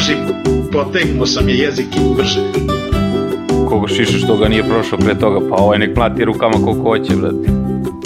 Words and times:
završim, 0.00 0.18
potegnuo 0.72 1.26
sam 1.26 1.48
je 1.48 1.58
jezik 1.58 1.86
i 1.96 2.14
brže. 2.16 2.40
Koga 3.68 3.88
šiša 3.88 4.18
što 4.18 4.36
ga 4.36 4.48
nije 4.48 4.68
prošao 4.68 4.98
pre 4.98 5.18
toga, 5.18 5.48
pa 5.48 5.56
ovaj 5.56 5.78
nek 5.78 5.94
plati 5.94 6.24
rukama 6.24 6.54
koliko 6.64 6.82
hoće, 6.82 7.16
brate. 7.16 7.50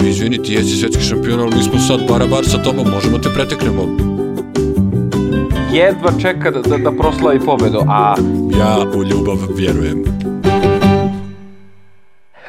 Izvini, 0.09 0.43
ti 0.43 0.53
jesi 0.53 0.77
svetski 0.77 1.03
šampion, 1.03 1.39
ali 1.39 1.55
mi 1.55 1.63
smo 1.63 1.79
sad 1.79 1.99
bara 2.09 2.27
bar 2.27 2.45
sa 2.45 2.63
tobom, 2.63 2.87
možemo 2.91 3.17
te 3.17 3.29
preteknemo. 3.29 3.81
Jedva 5.73 6.11
čeka 6.21 6.51
da, 6.51 6.61
da, 6.61 6.77
da 6.77 6.91
proslavi 6.91 7.39
pobedu, 7.39 7.79
a 7.87 8.15
Ja 8.59 8.77
u 8.95 9.03
ljubav 9.03 9.37
vjerujem. 9.57 10.03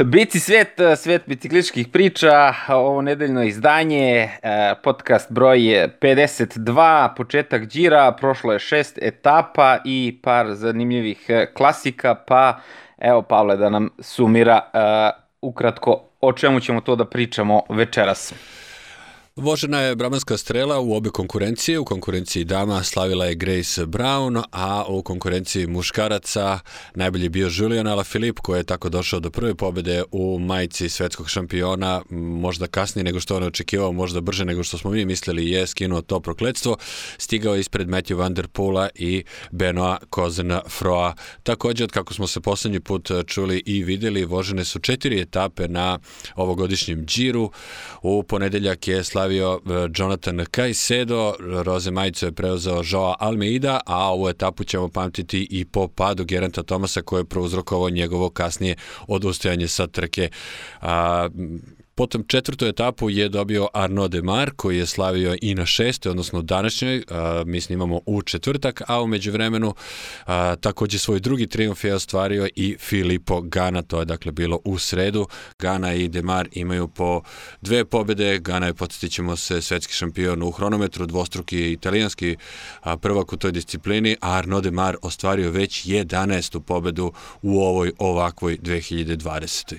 Bici 0.05 0.41
svet, 0.41 0.81
svet 0.97 1.23
bicikličkih 1.27 1.89
priča, 1.89 2.55
ovo 2.69 3.03
nedeljno 3.03 3.43
izdanje, 3.43 4.29
e, 4.43 4.75
podcast 4.83 5.33
broj 5.33 5.59
52, 6.01 7.15
početak 7.17 7.63
džira, 7.63 8.13
prošlo 8.13 8.53
je 8.53 8.59
šest 8.59 8.99
etapa 9.03 9.79
i 9.85 10.19
par 10.23 10.55
zanimljivih 10.55 11.25
e, 11.29 11.47
klasika, 11.55 12.15
pa 12.15 12.61
evo 12.99 13.23
Pavle 13.23 13.57
da 13.57 13.71
nam 13.71 13.91
sumira 13.99 14.61
e, 14.73 14.79
ukratko 15.41 16.03
o 16.21 16.33
čemu 16.33 16.61
ćemo 16.61 16.81
to 16.81 16.97
da 16.97 17.05
pričamo 17.05 17.63
večeras. 17.69 18.35
Vožena 19.37 19.81
je 19.81 19.97
bramanska 19.97 20.37
strela 20.37 20.81
u 20.81 20.95
obe 20.95 21.11
konkurencije. 21.11 21.79
U 21.79 21.85
konkurenciji 21.85 22.45
dama 22.45 22.83
slavila 22.83 23.25
je 23.25 23.35
Grace 23.35 23.87
Brown, 23.87 24.43
a 24.53 24.85
u 24.89 25.03
konkurenciji 25.03 25.67
muškaraca 25.67 26.59
najbolji 26.95 27.25
je 27.25 27.31
bio 27.31 27.51
Julian 27.53 27.87
Alaphilippe 27.87 28.41
koji 28.43 28.61
je 28.61 28.65
tako 28.65 28.89
došao 28.89 29.21
do 29.21 29.31
prve 29.31 29.55
pobede 29.55 30.03
u 30.13 30.39
majici 30.39 30.89
svetskog 30.89 31.31
šampiona, 31.31 32.03
možda 32.11 32.67
kasnije 32.67 33.05
nego 33.05 33.21
što 33.21 33.37
on 33.37 33.43
očekivao, 33.43 33.93
možda 33.93 34.21
brže 34.21 34.45
nego 34.45 34.63
što 34.63 34.79
smo 34.79 34.91
mi 34.91 35.05
mislili, 35.05 35.51
je 35.51 35.67
skinuo 35.67 36.03
to 36.03 36.21
prokledstvo. 36.21 36.77
Stigao 37.19 37.55
je 37.55 37.61
ispred 37.61 37.89
Matthew 37.89 38.15
Van 38.15 38.35
Der 38.35 38.49
Poola 38.49 38.89
i 38.95 39.25
Benoa 39.51 39.99
Kozena 40.11 40.63
Froa. 40.69 41.15
Takođe, 41.43 41.85
od 41.85 41.91
kako 41.91 42.15
smo 42.15 42.27
se 42.27 42.41
poslednji 42.41 42.81
put 42.81 43.11
čuli 43.27 43.63
i 43.67 43.85
videli, 43.85 44.25
vožene 44.25 44.65
su 44.65 44.79
četiri 44.79 45.21
etape 45.21 45.69
na 45.69 45.99
ovogodišnjem 46.37 47.07
džiru. 47.07 47.51
U 48.03 48.23
ponedeljak 48.23 48.89
je 48.89 49.05
slavio 49.05 49.26
slavio 49.27 49.61
e, 49.67 49.89
Jonathan 49.95 50.45
Caicedo, 50.57 51.35
Roze 51.41 51.91
majicu 51.91 52.27
je 52.27 52.33
preuzeo 52.33 52.83
Joa 52.83 53.17
Almeida, 53.19 53.81
a 53.87 54.13
ovu 54.13 54.29
etapu 54.29 54.65
ćemo 54.65 54.89
pamtiti 54.89 55.47
i 55.51 55.65
po 55.65 55.89
padu 55.89 56.25
Geranta 56.25 56.63
Tomasa 56.63 57.03
koji 57.03 57.21
je 57.21 57.25
prouzrokovao 57.25 57.91
njegovo 57.91 58.31
kasnije 58.31 58.77
odustajanje 59.09 59.69
sa 59.69 59.87
trke. 59.87 60.29
A, 60.81 61.29
Potom 61.99 62.25
četvrtu 62.29 62.67
etapu 62.67 63.11
je 63.11 63.29
dobio 63.29 63.69
Arnaud 63.75 64.11
Demar 64.11 64.51
koji 64.57 64.79
je 64.79 64.87
slavio 64.87 65.37
i 65.43 65.55
na 65.55 65.67
šestoj, 65.67 66.11
odnosno 66.11 66.43
današnjoj, 66.43 67.05
a, 67.11 67.43
mi 67.47 67.61
snimamo 67.61 68.01
u 68.07 68.23
četvrtak, 68.23 68.83
a 68.87 69.03
umeđu 69.03 69.33
vremenu 69.33 69.75
a, 70.27 70.57
takođe 70.57 70.99
svoj 70.99 71.21
drugi 71.21 71.47
triumf 71.47 71.85
je 71.85 71.95
ostvario 71.95 72.49
i 72.55 72.77
Filippo 72.81 73.41
Gana, 73.41 73.83
to 73.83 73.99
je 73.99 74.05
dakle 74.05 74.33
bilo 74.33 74.61
u 74.65 74.79
sredu. 74.79 75.29
Gana 75.59 75.95
i 75.95 76.09
Demar 76.09 76.49
imaju 76.53 76.89
po 76.89 77.23
dve 77.61 77.85
pobede, 77.85 78.39
Gana 78.39 78.67
je, 78.67 78.75
podsjetit 78.75 79.13
ćemo 79.13 79.37
se, 79.37 79.63
svetski 79.63 79.95
šampion 79.95 80.43
u 80.43 80.51
hronometru, 80.51 81.07
dvostruki 81.07 81.73
italijanski 81.73 82.37
a, 82.81 82.97
prvak 82.97 83.33
u 83.33 83.37
toj 83.37 83.53
disciplini, 83.53 84.17
a 84.21 84.33
Arnaud 84.33 84.65
Demar 84.65 84.97
ostvario 85.03 85.51
već 85.51 85.87
11. 85.87 86.61
pobedu 86.61 87.13
u 87.43 87.61
ovoj 87.61 87.93
ovakvoj 87.99 88.59
2020. 88.59 89.77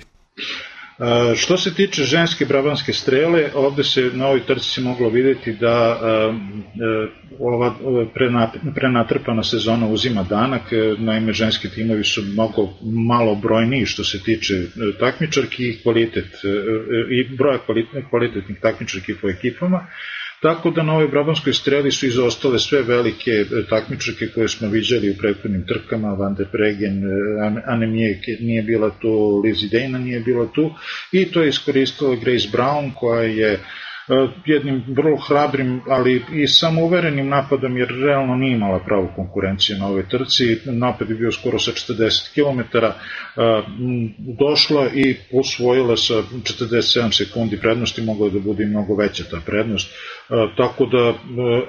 E, 0.99 1.35
što 1.35 1.57
se 1.57 1.73
tiče 1.73 2.03
ženske 2.03 2.45
brabanske 2.45 2.93
strele, 2.93 3.49
ovde 3.53 3.83
se 3.83 4.11
na 4.13 4.27
ovoj 4.27 4.45
trci 4.45 4.81
moglo 4.81 5.09
videti 5.09 5.53
da 5.53 5.99
e, 6.01 6.07
e, 6.07 7.07
ova 7.39 7.75
prenatrpana 8.73 9.43
sezona 9.43 9.87
uzima 9.87 10.23
danak, 10.23 10.61
naime 10.97 11.33
ženski 11.33 11.69
timovi 11.69 12.03
su 12.03 12.21
mnogo 12.21 12.69
malo 12.81 13.35
brojniji 13.35 13.85
što 13.85 14.03
se 14.03 14.23
tiče 14.23 14.53
takmičarki 14.99 15.69
i 15.69 15.77
kvalitet 15.83 16.31
i 17.09 17.35
broja 17.37 17.59
kvalitetnih 18.09 18.57
takmičarki 18.61 19.15
po 19.21 19.29
ekipama. 19.29 19.87
Tako 20.41 20.69
da 20.69 20.83
na 20.83 20.93
ovoj 20.93 21.07
Brabanskoj 21.07 21.53
streli 21.53 21.91
su 21.91 22.05
izostale 22.05 22.59
sve 22.59 22.81
velike 22.81 23.31
e, 23.31 23.45
takmičarke 23.69 24.27
koje 24.35 24.47
smo 24.47 24.67
viđali 24.69 25.11
u 25.11 25.17
prethodnim 25.17 25.65
trkama, 25.67 26.13
Van 26.13 26.35
der 26.35 26.47
Bregen, 26.51 27.03
e, 27.03 27.09
Anne 27.65 27.87
Mijek 27.87 28.27
nije 28.39 28.63
bila 28.63 28.89
tu, 29.01 29.41
Lizzie 29.45 29.69
Dana 29.69 29.97
nije 29.97 30.19
bila 30.19 30.47
tu 30.55 30.71
i 31.11 31.25
to 31.25 31.41
je 31.41 31.49
iskoristila 31.49 32.15
Grace 32.15 32.47
Brown 32.53 32.91
koja 32.95 33.23
je 33.23 33.53
E, 33.53 33.59
jednim 34.45 34.83
vrlo 34.87 35.17
hrabrim, 35.17 35.81
ali 35.87 36.21
i 36.33 36.47
samouverenim 36.47 37.27
napadom, 37.27 37.77
jer 37.77 37.87
realno 37.87 38.35
nije 38.35 38.53
imala 38.53 38.79
pravu 38.79 39.09
konkurenciju 39.15 39.77
na 39.77 39.87
ovoj 39.87 40.09
trci. 40.09 40.57
Napad 40.65 41.09
je 41.09 41.15
bio 41.15 41.31
skoro 41.31 41.59
sa 41.59 41.71
40 41.71 42.33
km, 42.33 42.77
e, 42.77 42.91
došla 44.17 44.87
i 44.93 45.15
osvojila 45.33 45.97
sa 45.97 46.13
47 46.13 47.17
sekundi 47.17 47.57
prednosti, 47.57 48.01
mogla 48.01 48.29
da 48.29 48.39
bude 48.39 48.65
mnogo 48.65 48.95
veća 48.95 49.23
ta 49.31 49.41
prednost. 49.45 49.91
E, 49.91 50.33
tako 50.57 50.85
da, 50.85 51.13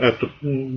eto, 0.00 0.28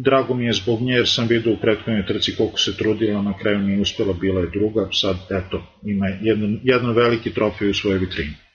drago 0.02 0.34
mi 0.34 0.46
je 0.46 0.54
zbog 0.54 0.82
nje, 0.82 0.94
jer 0.94 1.08
sam 1.08 1.28
vidio 1.28 1.54
u 1.54 1.62
prethodnoj 1.62 2.06
trci 2.06 2.36
koliko 2.36 2.60
se 2.60 2.78
trudila, 2.78 3.22
na 3.22 3.38
kraju 3.38 3.60
nije 3.60 3.82
uspela, 3.82 4.14
bila 4.14 4.42
je 4.42 4.50
druga, 4.54 4.88
sad, 4.92 5.16
eto, 5.30 5.64
ima 5.84 6.08
jedan, 6.08 6.60
jedan 6.64 6.94
veliki 6.96 7.34
trofej 7.34 7.70
u 7.70 7.74
svojoj 7.74 8.00
vitrini. 8.00 8.51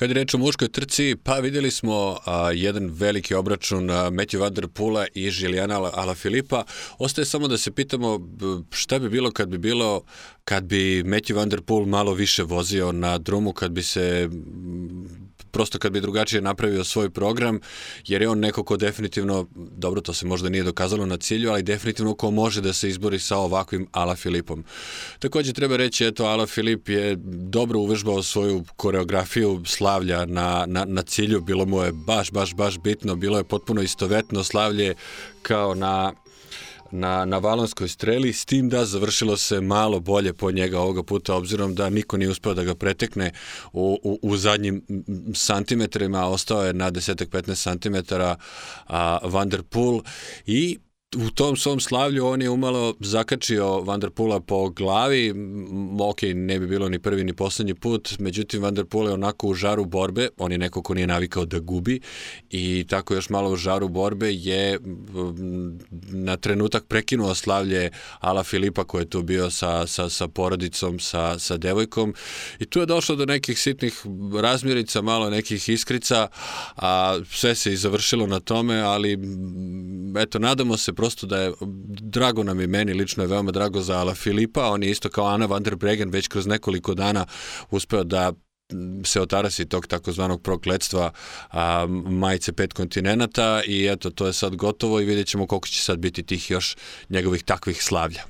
Kad 0.00 0.10
je 0.10 0.14
reč 0.14 0.34
o 0.34 0.38
muškoj 0.38 0.68
trci, 0.68 1.16
pa 1.24 1.34
videli 1.44 1.70
smo 1.70 2.16
a, 2.24 2.52
jedan 2.52 2.86
veliki 2.92 3.34
obračun 3.34 3.90
a, 3.90 4.10
Matthew 4.10 4.38
Van 4.40 4.54
Der 4.54 4.68
Poola 4.68 5.06
i 5.14 5.30
Žilijana 5.30 5.90
Alaphilippa. 5.94 6.64
Ostaje 6.98 7.24
samo 7.24 7.48
da 7.48 7.58
se 7.58 7.70
pitamo 7.70 8.20
šta 8.70 8.98
bi 8.98 9.08
bilo 9.08 9.30
kad 9.30 9.48
bi 9.48 9.58
bilo 9.58 10.02
kad 10.44 10.64
bi 10.64 11.02
Matthew 11.06 11.36
Van 11.36 11.48
Der 11.48 11.60
Poel 11.60 11.84
malo 11.84 12.14
više 12.14 12.42
vozio 12.42 12.92
na 12.92 13.18
drumu, 13.18 13.52
kad 13.52 13.72
bi 13.72 13.82
se 13.82 14.28
prosto 15.50 15.78
kad 15.78 15.92
bi 15.92 16.00
drugačije 16.00 16.42
napravio 16.42 16.84
svoj 16.84 17.10
program, 17.10 17.60
jer 18.06 18.22
je 18.22 18.28
on 18.28 18.38
neko 18.38 18.64
ko 18.64 18.76
definitivno, 18.76 19.46
dobro 19.54 20.00
to 20.00 20.12
se 20.14 20.26
možda 20.26 20.48
nije 20.48 20.64
dokazalo 20.64 21.06
na 21.06 21.16
cilju, 21.16 21.50
ali 21.50 21.62
definitivno 21.62 22.14
ko 22.14 22.30
može 22.30 22.60
da 22.60 22.72
se 22.72 22.88
izbori 22.88 23.18
sa 23.18 23.36
ovakvim 23.36 23.86
Ala 23.92 24.16
Filipom. 24.16 24.64
Takođe 25.18 25.52
treba 25.52 25.76
reći, 25.76 26.06
eto, 26.06 26.24
Ala 26.24 26.46
Filip 26.46 26.88
je 26.88 27.16
dobro 27.24 27.78
uvežbao 27.78 28.22
svoju 28.22 28.64
koreografiju 28.76 29.62
slavlja 29.66 30.24
na, 30.26 30.64
na, 30.66 30.84
na 30.84 31.02
cilju, 31.02 31.40
bilo 31.40 31.66
mu 31.66 31.82
je 31.82 31.92
baš, 31.92 32.30
baš, 32.30 32.54
baš 32.54 32.78
bitno, 32.78 33.16
bilo 33.16 33.38
je 33.38 33.44
potpuno 33.44 33.82
istovetno 33.82 34.44
slavlje 34.44 34.94
kao 35.42 35.74
na 35.74 36.12
na, 36.90 37.24
na 37.24 37.38
valonskoj 37.38 37.88
streli, 37.88 38.32
s 38.32 38.44
tim 38.44 38.68
da 38.68 38.84
završilo 38.84 39.36
se 39.36 39.60
malo 39.60 40.00
bolje 40.00 40.32
po 40.32 40.50
njega 40.50 40.80
ovoga 40.80 41.02
puta, 41.02 41.34
obzirom 41.34 41.74
da 41.74 41.90
niko 41.90 42.16
nije 42.16 42.30
uspeo 42.30 42.54
da 42.54 42.64
ga 42.64 42.74
pretekne 42.74 43.32
u, 43.72 43.98
u, 44.02 44.18
u 44.22 44.36
zadnjim 44.36 44.82
santimetrima, 45.34 46.26
ostao 46.26 46.64
je 46.64 46.72
na 46.72 46.90
10-15 46.90 47.54
santimetara 47.54 48.36
a, 48.86 49.18
Van 49.22 49.48
der 49.48 49.62
Poel. 49.62 50.00
I 50.46 50.78
u 51.16 51.30
tom 51.30 51.56
svom 51.56 51.80
slavlju 51.80 52.26
on 52.26 52.42
je 52.42 52.50
umalo 52.50 52.94
zakačio 53.00 53.80
Vanderpula 53.80 54.40
po 54.40 54.70
glavi, 54.70 55.34
ok, 56.00 56.22
ne 56.34 56.58
bi 56.58 56.66
bilo 56.66 56.88
ni 56.88 56.98
prvi 56.98 57.24
ni 57.24 57.32
poslednji 57.32 57.74
put, 57.74 58.18
međutim 58.18 58.62
Vanderpool 58.62 59.06
je 59.06 59.12
onako 59.12 59.46
u 59.46 59.54
žaru 59.54 59.84
borbe, 59.84 60.28
on 60.38 60.52
je 60.52 60.58
neko 60.58 60.82
ko 60.82 60.94
nije 60.94 61.06
navikao 61.06 61.44
da 61.44 61.58
gubi 61.58 62.00
i 62.50 62.86
tako 62.88 63.14
još 63.14 63.28
malo 63.28 63.50
u 63.50 63.56
žaru 63.56 63.88
borbe 63.88 64.32
je 64.32 64.78
na 66.08 66.36
trenutak 66.36 66.84
prekinuo 66.84 67.34
slavlje 67.34 67.90
Ala 68.20 68.42
Filipa 68.42 68.84
koji 68.84 69.02
je 69.02 69.10
tu 69.10 69.22
bio 69.22 69.50
sa, 69.50 69.86
sa, 69.86 70.08
sa 70.08 70.28
porodicom, 70.28 70.98
sa, 70.98 71.38
sa 71.38 71.56
devojkom. 71.56 72.14
I 72.58 72.66
tu 72.66 72.80
je 72.80 72.86
došlo 72.86 73.16
do 73.16 73.26
nekih 73.26 73.58
sitnih 73.58 74.02
razmirica, 74.40 75.02
malo 75.02 75.30
nekih 75.30 75.68
iskrica, 75.68 76.28
a 76.76 77.18
sve 77.30 77.54
se 77.54 77.72
i 77.72 77.76
završilo 77.76 78.26
na 78.26 78.40
tome, 78.40 78.80
ali 78.80 79.18
eto, 80.18 80.38
nadamo 80.38 80.76
se 80.76 80.92
prosto 81.00 81.26
da 81.26 81.38
je, 81.38 81.52
drago 82.00 82.42
nam 82.44 82.60
je 82.60 82.66
meni, 82.66 82.92
lično 82.94 83.24
je 83.24 83.28
veoma 83.28 83.50
drago 83.50 83.80
za 83.80 83.98
Ala 83.98 84.14
Filipa, 84.14 84.68
on 84.70 84.82
je 84.82 84.90
isto 84.90 85.08
kao 85.08 85.26
Ana 85.26 85.46
van 85.46 85.62
der 85.62 85.76
Bregen 85.76 86.10
već 86.10 86.28
kroz 86.28 86.46
nekoliko 86.46 86.94
dana 86.94 87.26
uspeo 87.70 88.04
da 88.04 88.32
se 89.04 89.20
otarasi 89.20 89.68
tog 89.68 89.86
takozvanog 89.86 90.42
prokledstva 90.42 91.10
a, 91.50 91.86
majice 92.06 92.52
pet 92.52 92.72
kontinenta 92.72 93.62
i 93.66 93.86
eto, 93.86 94.10
to 94.10 94.26
je 94.26 94.32
sad 94.32 94.56
gotovo 94.56 95.00
i 95.00 95.04
vidjet 95.04 95.26
ćemo 95.26 95.46
koliko 95.46 95.68
će 95.68 95.82
sad 95.82 95.98
biti 95.98 96.22
tih 96.22 96.50
još 96.50 96.76
njegovih 97.08 97.42
takvih 97.42 97.82
slavlja 97.82 98.22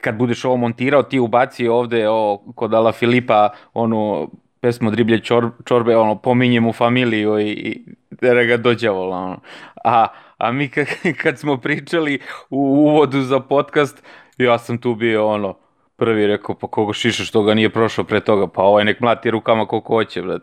kad 0.00 0.16
budeš 0.16 0.44
ovo 0.44 0.56
montirao, 0.56 1.02
ti 1.02 1.18
ubaci 1.18 1.68
ovde 1.68 2.08
o, 2.08 2.42
kod 2.54 2.74
Ala 2.74 2.92
Filipa 2.92 3.48
onu 3.74 4.30
pesmu 4.60 4.90
Driblje 4.90 5.20
čor, 5.20 5.50
čorbe, 5.64 5.96
ono, 5.96 6.18
pominje 6.18 6.60
mu 6.60 6.72
familiju 6.72 7.38
i, 7.38 7.50
i 7.50 7.84
da 8.10 8.44
ga 8.44 8.56
dođavola, 8.56 9.16
ono. 9.16 9.40
A 9.84 10.06
a 10.36 10.52
mi 10.52 10.70
kad, 11.22 11.38
smo 11.38 11.56
pričali 11.56 12.18
u 12.50 12.58
uvodu 12.58 13.20
za 13.20 13.40
podcast, 13.40 14.02
ja 14.38 14.58
sam 14.58 14.78
tu 14.78 14.94
bio 14.94 15.26
ono, 15.26 15.58
prvi 15.96 16.26
rekao, 16.26 16.54
pa 16.54 16.66
koga 16.66 16.92
šiša 16.92 17.24
što 17.24 17.42
ga 17.42 17.54
nije 17.54 17.70
prošao 17.70 18.04
pre 18.04 18.20
toga, 18.20 18.46
pa 18.46 18.62
ovaj 18.62 18.84
nek 18.84 19.00
mlati 19.00 19.30
rukama 19.30 19.66
koliko 19.66 19.94
hoće, 19.94 20.22
brat. 20.22 20.42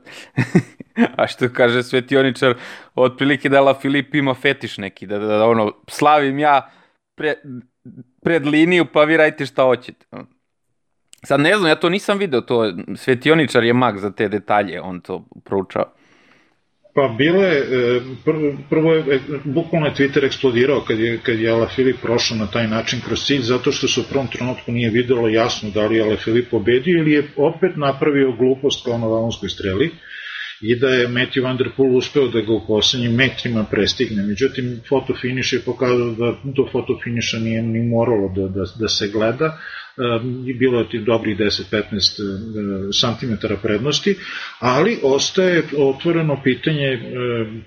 a 1.17 1.27
što 1.27 1.49
kaže 1.53 1.83
svetioničar, 1.83 2.55
otprilike 2.95 3.49
da 3.49 3.61
La 3.61 3.73
Filip 3.73 4.15
ima 4.15 4.33
fetiš 4.33 4.77
neki, 4.77 5.07
da, 5.07 5.19
da, 5.19 5.27
da 5.27 5.45
ono, 5.45 5.71
slavim 5.87 6.39
ja 6.39 6.71
pre, 7.15 7.33
pred 8.21 8.45
liniju, 8.45 8.85
pa 8.93 9.03
vi 9.03 9.17
radite 9.17 9.45
šta 9.45 9.63
hoćete. 9.63 10.05
Sad 11.23 11.39
ne 11.39 11.57
znam, 11.57 11.69
ja 11.69 11.75
to 11.75 11.89
nisam 11.89 12.17
video, 12.17 12.41
to 12.41 12.73
Svetioničar 12.95 13.63
je 13.63 13.73
mag 13.73 13.97
za 13.97 14.11
te 14.11 14.27
detalje, 14.27 14.81
on 14.81 15.01
to 15.01 15.25
proučao. 15.43 15.85
Pa 16.95 17.15
bilo 17.17 17.43
je, 17.43 17.57
e, 17.57 18.01
prvo, 18.25 18.53
prvo 18.69 18.93
je, 18.93 19.15
e, 19.15 19.19
bukvalno 19.43 19.87
je 19.87 19.93
Twitter 19.93 20.25
eksplodirao 20.25 20.81
kad 20.81 20.99
je, 20.99 21.19
kad 21.23 21.39
je 21.39 21.49
Ala 21.49 21.67
Filip 21.67 22.01
prošao 22.01 22.37
na 22.37 22.47
taj 22.47 22.67
način 22.67 23.01
kroz 23.05 23.25
cilj, 23.25 23.41
zato 23.41 23.71
što 23.71 23.87
se 23.87 23.99
u 23.99 24.03
prvom 24.09 24.27
trenutku 24.27 24.71
nije 24.71 24.89
videlo 24.89 25.29
jasno 25.29 25.69
da 25.69 25.87
li 25.87 25.95
je 25.95 26.03
Ala 26.03 26.17
Filip 26.17 26.49
pobedio 26.49 26.97
ili 26.99 27.11
je 27.11 27.27
opet 27.35 27.75
napravio 27.75 28.31
glupost 28.31 28.85
kao 28.85 28.97
na 28.97 29.07
valonskoj 29.07 29.49
streli 29.49 29.91
i 30.61 30.75
da 30.75 30.89
je 30.89 31.07
Matthew 31.07 31.43
Van 31.43 31.57
Der 31.57 31.69
Poel 31.77 31.95
uspeo 31.95 32.27
da 32.27 32.41
ga 32.41 32.53
u 32.53 32.67
poslednjim 32.67 33.15
metrima 33.15 33.63
prestigne. 33.71 34.23
Međutim, 34.23 34.81
fotofiniš 34.89 35.53
je 35.53 35.59
pokazao 35.59 36.11
da 36.11 36.35
do 36.43 36.67
fotofiniša 36.71 37.39
nije 37.39 37.61
ni 37.61 37.83
moralo 37.83 38.29
da, 38.35 38.47
da, 38.47 38.63
da 38.79 38.87
se 38.87 39.07
gleda, 39.07 39.57
bilo 40.59 40.79
je 40.91 41.01
dobrih 41.01 41.37
10-15 41.37 43.19
cm 43.19 43.53
prednosti, 43.61 44.15
ali 44.59 44.99
ostaje 45.03 45.63
otvoreno 45.77 46.41
pitanje 46.43 46.99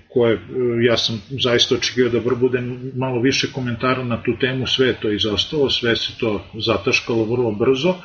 koje 0.09 0.39
ja 0.87 0.97
sam 0.97 1.21
zaista 1.43 1.75
očekio 1.75 2.09
da 2.09 2.19
bude 2.19 2.61
malo 2.95 3.21
više 3.21 3.47
komentara 3.51 4.03
na 4.03 4.23
tu 4.23 4.31
temu, 4.39 4.67
sve 4.67 4.93
to 4.93 5.11
izostalo, 5.11 5.69
sve 5.69 5.95
se 5.95 6.17
to 6.19 6.43
zataškalo 6.65 7.23
vrlo 7.23 7.51
brzo, 7.51 7.95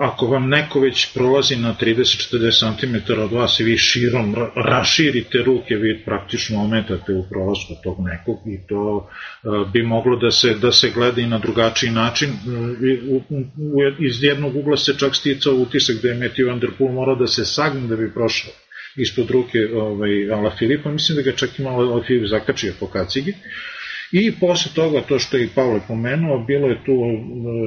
ako 0.00 0.26
vam 0.26 0.48
neko 0.48 0.80
već 0.80 1.14
prolazi 1.14 1.56
na 1.56 1.74
30-40 1.80 2.80
cm 2.80 3.12
od 3.20 3.32
vas 3.32 3.60
i 3.60 3.64
vi 3.64 3.78
širom 3.78 4.34
raširite 4.56 5.38
ruke, 5.38 5.74
vi 5.74 6.02
praktično 6.04 6.62
ometate 6.62 7.12
u 7.12 7.28
prolasku 7.28 7.74
tog 7.84 7.96
nekog 8.00 8.38
i 8.46 8.66
to 8.68 9.08
bi 9.72 9.82
moglo 9.82 10.16
da 10.16 10.30
se, 10.30 10.54
da 10.54 10.72
se 10.72 10.90
gleda 10.94 11.20
i 11.20 11.26
na 11.26 11.38
drugačiji 11.38 11.90
način. 11.90 12.30
Iz 13.98 14.22
jednog 14.22 14.56
ugla 14.56 14.76
se 14.76 14.98
čak 14.98 15.16
sticao 15.16 15.54
utisak 15.54 15.96
da 16.02 16.08
je 16.08 16.20
Matthew 16.20 16.48
Van 16.48 16.58
Der 16.60 16.70
Poel 16.78 16.92
morao 16.92 17.14
da 17.14 17.26
se 17.26 17.44
sagne 17.44 17.88
da 17.88 17.96
bi 17.96 18.14
prošao 18.14 18.52
ispod 18.96 19.30
ruke 19.30 19.58
ovaj, 19.74 20.32
Ala 20.32 20.50
Filipa, 20.58 20.90
mislim 20.90 21.16
da 21.16 21.22
ga 21.22 21.36
čak 21.36 21.58
imao 21.58 21.80
Ala 21.80 22.02
Filip 22.06 22.28
zakačio 22.28 22.72
po 22.80 22.86
kacigi. 22.86 23.34
I 24.12 24.32
posle 24.40 24.72
toga, 24.74 25.00
to 25.00 25.18
što 25.18 25.36
je 25.36 25.44
i 25.44 25.48
Pavle 25.54 25.80
pomenuo, 25.88 26.38
bilo 26.38 26.68
je 26.68 26.84
tu 26.84 26.92
e, 26.92 27.18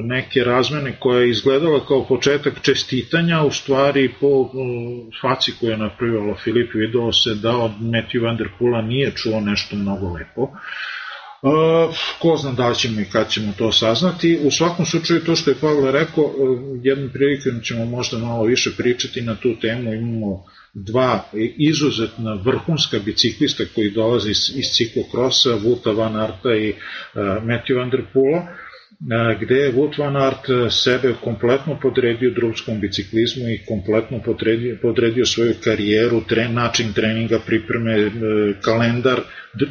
neke 0.02 0.40
razmene 0.40 0.96
koja 1.00 1.20
je 1.20 1.30
izgledala 1.30 1.86
kao 1.86 2.04
početak 2.04 2.60
čestitanja, 2.62 3.42
u 3.42 3.50
stvari 3.50 4.10
po 4.20 4.26
e, 4.26 4.48
faci 5.22 5.52
koju 5.60 5.70
je 5.70 5.76
napravila 5.76 6.34
Filip 6.34 6.74
videlo 6.74 7.12
se 7.12 7.34
da 7.34 7.56
od 7.56 7.72
Matthew 7.80 8.22
Van 8.22 8.36
Der 8.36 8.48
nije 8.84 9.12
čuo 9.16 9.40
nešto 9.40 9.76
mnogo 9.76 10.12
lepo. 10.12 10.42
Uh, 10.42 10.50
ko 12.18 12.36
zna 12.36 12.52
da 12.52 12.68
li 12.68 12.74
ćemo 12.74 13.00
i 13.00 13.04
kad 13.04 13.30
ćemo 13.30 13.52
to 13.58 13.72
saznati. 13.72 14.38
U 14.42 14.50
svakom 14.50 14.86
slučaju 14.86 15.24
to 15.24 15.36
što 15.36 15.50
je 15.50 15.56
Pavle 15.60 15.92
rekao, 15.92 16.24
uh, 16.24 16.60
jednom 16.82 17.10
prilikom 17.12 17.60
ćemo 17.62 17.84
možda 17.84 18.18
malo 18.18 18.44
više 18.44 18.70
pričati 18.76 19.20
na 19.22 19.34
tu 19.34 19.54
temu, 19.60 19.92
imamo 19.92 20.44
dva 20.74 21.24
izuzetna 21.56 22.34
vrhunska 22.44 22.98
biciklista 23.04 23.64
koji 23.74 23.90
dolaze 23.90 24.30
iz, 24.30 24.52
iz 24.56 24.64
ciklokrosa, 24.76 25.54
Vuta 25.54 25.90
Van 25.90 26.16
Arta 26.16 26.54
i 26.54 26.70
uh, 26.70 26.76
Matthew 27.20 27.78
Van 27.78 27.90
Der 27.90 28.02
Poola, 28.12 28.38
uh, 28.38 29.40
gde 29.40 29.54
je 29.54 29.72
Wout 29.72 29.98
Van 29.98 30.16
Aert 30.16 30.72
sebe 30.72 31.14
kompletno 31.24 31.78
podredio 31.82 32.30
drumskom 32.30 32.80
biciklizmu 32.80 33.48
i 33.48 33.60
kompletno 33.68 34.22
podredio, 34.24 34.78
podredio 34.82 35.26
svoju 35.26 35.54
karijeru, 35.64 36.22
tren, 36.28 36.54
način 36.54 36.92
treninga, 36.92 37.38
pripreme, 37.46 38.06
uh, 38.06 38.12
kalendar 38.60 39.20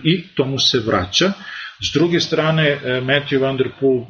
i 0.04 0.24
tomu 0.36 0.60
se 0.60 0.80
vraća. 0.80 1.31
S 1.81 1.94
druge 1.94 2.20
strane, 2.20 2.68
e, 2.70 3.02
Matthew 3.02 3.40
Van 3.40 3.58
Der 3.58 3.70
Poel 3.80 4.06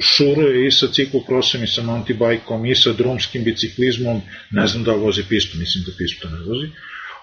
šuruje 0.00 0.66
i 0.66 0.70
sa 0.70 0.86
ciklokrosom 0.86 1.64
i 1.64 1.66
sa 1.66 1.82
mountain 1.82 2.18
bajkom 2.18 2.66
i 2.66 2.74
sa 2.74 2.92
drumskim 2.92 3.44
biciklizmom, 3.44 4.20
ne 4.50 4.66
znam 4.66 4.84
da 4.84 4.92
vozi 4.92 5.24
pistu, 5.28 5.58
mislim 5.58 5.84
da 5.84 5.92
pistu 5.98 6.28
ne 6.28 6.38
vozi. 6.46 6.70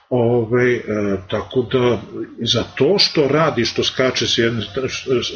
Ove, 0.10 0.74
e, 0.74 0.82
tako 1.30 1.62
da 1.72 2.02
za 2.42 2.64
to 2.64 2.96
što 3.00 3.28
radi, 3.28 3.66
što 3.66 3.84
skače 3.84 4.28
s 4.28 4.38
jedne, 4.38 4.62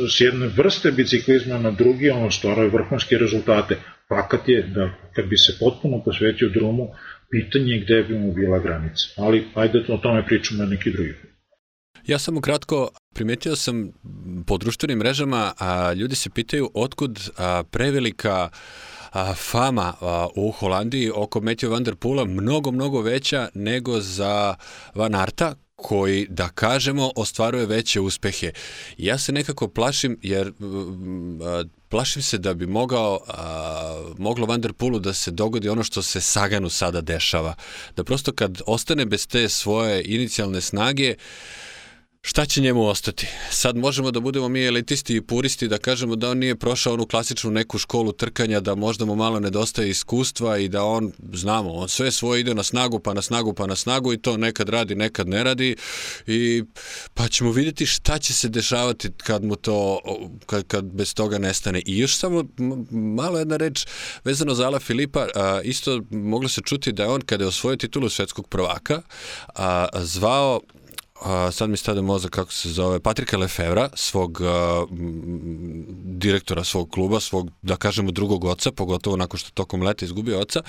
s 0.10 0.22
jedne 0.22 0.48
vrste 0.48 0.92
biciklizma 0.92 1.58
na 1.58 1.72
drugi, 1.72 2.10
ono 2.10 2.32
stvaraju 2.32 2.72
vrhunske 2.72 3.18
rezultate. 3.18 3.78
Fakat 4.10 4.50
je 4.50 4.64
da 4.64 4.94
kad 5.16 5.26
bi 5.26 5.38
se 5.38 5.58
potpuno 5.60 6.04
posvetio 6.04 6.50
drumu, 6.50 6.88
pitanje 7.32 7.74
je 7.74 7.80
gde 7.80 8.04
bi 8.04 8.20
mu 8.20 8.34
bila 8.34 8.60
granica. 8.60 9.08
Ali 9.18 9.48
ajde 9.56 9.86
o 9.88 9.98
tome 9.98 10.26
pričamo 10.26 10.64
na 10.64 10.70
neki 10.70 10.92
drugi 10.92 11.14
put. 11.22 11.31
Ja 12.08 12.20
samo 12.20 12.42
kratko, 12.42 12.90
primetio 13.14 13.56
sam 13.56 13.92
po 14.48 14.58
društvenim 14.58 14.98
mrežama, 14.98 15.54
a, 15.58 15.94
ljudi 15.94 16.16
se 16.16 16.30
pitaju 16.30 16.72
otkud 16.74 17.30
a, 17.38 17.64
prevelika 17.72 18.50
a, 19.12 19.34
fama 19.34 19.94
a, 20.02 20.28
u 20.36 20.52
Holandiji 20.52 21.12
oko 21.16 21.40
Matthew 21.40 21.68
Van 21.68 21.84
Der 21.84 21.96
Poola 21.96 22.26
mnogo, 22.26 22.72
mnogo 22.72 23.02
veća 23.02 23.50
nego 23.54 24.00
za 24.00 24.56
Van 24.96 25.16
Arta, 25.16 25.56
koji, 25.76 26.28
da 26.30 26.50
kažemo, 26.50 27.12
ostvaruje 27.16 27.66
veće 27.66 28.00
uspehe. 28.00 28.52
Ja 28.98 29.18
se 29.18 29.32
nekako 29.32 29.68
plašim, 29.68 30.20
jer 30.22 30.48
a, 30.48 31.64
plašim 31.90 32.22
se 32.22 32.38
da 32.38 32.54
bi 32.54 32.68
mogao, 32.68 33.20
a, 33.28 34.14
moglo 34.18 34.46
Van 34.46 34.62
Der 34.62 34.74
Poolu 34.74 35.00
da 35.00 35.14
se 35.14 35.32
dogodi 35.32 35.70
ono 35.70 35.84
što 35.84 36.02
se 36.02 36.22
Saganu 36.22 36.70
sada 36.70 37.02
dešava. 37.02 37.56
Da 37.96 38.04
prosto 38.04 38.32
kad 38.32 38.62
ostane 38.66 39.06
bez 39.06 39.28
te 39.28 39.50
svoje 39.50 40.04
inicijalne 40.06 40.62
snage, 40.62 41.16
Šta 42.24 42.46
će 42.46 42.62
njemu 42.62 42.86
ostati? 42.86 43.28
Sad 43.50 43.78
možemo 43.78 44.12
da 44.12 44.20
budemo 44.20 44.50
mi 44.50 44.66
elitisti 44.66 45.16
i 45.16 45.22
puristi 45.22 45.68
da 45.68 45.78
kažemo 45.78 46.16
da 46.16 46.30
on 46.30 46.38
nije 46.38 46.56
prošao 46.56 46.94
onu 46.94 47.06
klasičnu 47.06 47.52
neku 47.52 47.78
školu 47.78 48.12
trkanja, 48.12 48.60
da 48.60 48.76
možda 48.76 49.06
mu 49.06 49.16
malo 49.16 49.40
nedostaje 49.40 49.90
iskustva 49.90 50.58
i 50.58 50.68
da 50.68 50.84
on, 50.84 51.12
znamo, 51.34 51.72
on 51.72 51.90
sve 51.90 52.12
svoje 52.12 52.42
ide 52.42 52.56
na 52.56 52.64
snagu, 52.64 53.00
pa 53.00 53.14
na 53.14 53.22
snagu, 53.22 53.54
pa 53.54 53.68
na 53.68 53.76
snagu 53.76 54.14
i 54.14 54.18
to 54.18 54.38
nekad 54.38 54.70
radi, 54.70 54.96
nekad 54.96 55.28
ne 55.28 55.44
radi 55.44 55.76
i 56.28 56.64
pa 57.14 57.28
ćemo 57.28 57.52
vidjeti 57.52 57.86
šta 57.86 58.20
će 58.20 58.34
se 58.34 58.50
dešavati 58.50 59.10
kad 59.18 59.44
mu 59.44 59.56
to, 59.56 60.00
kad, 60.46 60.68
kad 60.68 60.86
bez 60.86 61.14
toga 61.14 61.38
nestane. 61.38 61.82
I 61.86 61.98
još 61.98 62.18
samo 62.18 62.44
malo 62.92 63.40
jedna 63.40 63.58
reč 63.58 63.86
vezano 64.24 64.54
za 64.54 64.66
Ala 64.66 64.80
Filipa, 64.80 65.28
a, 65.36 65.62
isto 65.64 66.02
moglo 66.12 66.50
se 66.50 66.62
čuti 66.66 66.92
da 66.92 67.04
je 67.04 67.10
on 67.10 67.22
kada 67.22 67.44
je 67.44 67.48
osvojio 67.48 67.78
titulu 67.78 68.10
svetskog 68.10 68.48
prvaka 68.48 69.02
a, 69.56 69.88
zvao 70.02 70.62
a, 71.22 71.52
sad 71.52 71.70
mi 71.70 71.78
stade 71.78 72.02
mozak 72.02 72.32
kako 72.32 72.54
se 72.54 72.70
zove, 72.70 73.00
Patrika 73.00 73.38
Lefevra, 73.38 73.90
svog 73.94 74.42
a, 74.42 74.86
direktora 76.04 76.64
svog 76.64 76.90
kluba, 76.92 77.20
svog, 77.20 77.52
da 77.62 77.76
kažemo, 77.76 78.12
drugog 78.12 78.46
oca, 78.46 78.72
pogotovo 78.72 79.18
nakon 79.18 79.38
što 79.38 79.52
tokom 79.52 79.82
leta 79.82 80.06
izgubio 80.06 80.40
oca, 80.40 80.62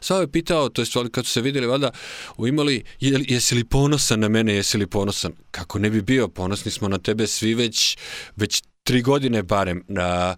svao 0.00 0.20
je 0.20 0.32
pitao, 0.32 0.68
to 0.68 0.82
je 0.82 0.86
kad 1.12 1.26
su 1.26 1.32
se 1.32 1.40
videli, 1.40 1.66
vada, 1.66 1.90
u 2.36 2.46
imali, 2.46 2.84
jesi 3.00 3.54
li 3.54 3.64
ponosan 3.64 4.20
na 4.20 4.28
mene, 4.28 4.54
jesi 4.54 4.78
li 4.78 4.86
ponosan? 4.86 5.32
Kako 5.50 5.78
ne 5.78 5.90
bi 5.90 6.02
bio, 6.02 6.28
ponosni 6.28 6.70
smo 6.70 6.88
na 6.88 6.98
tebe 6.98 7.26
svi 7.26 7.54
već, 7.54 7.96
već 8.36 8.62
tri 8.84 9.02
godine 9.02 9.42
barem. 9.42 9.84
A, 9.98 10.34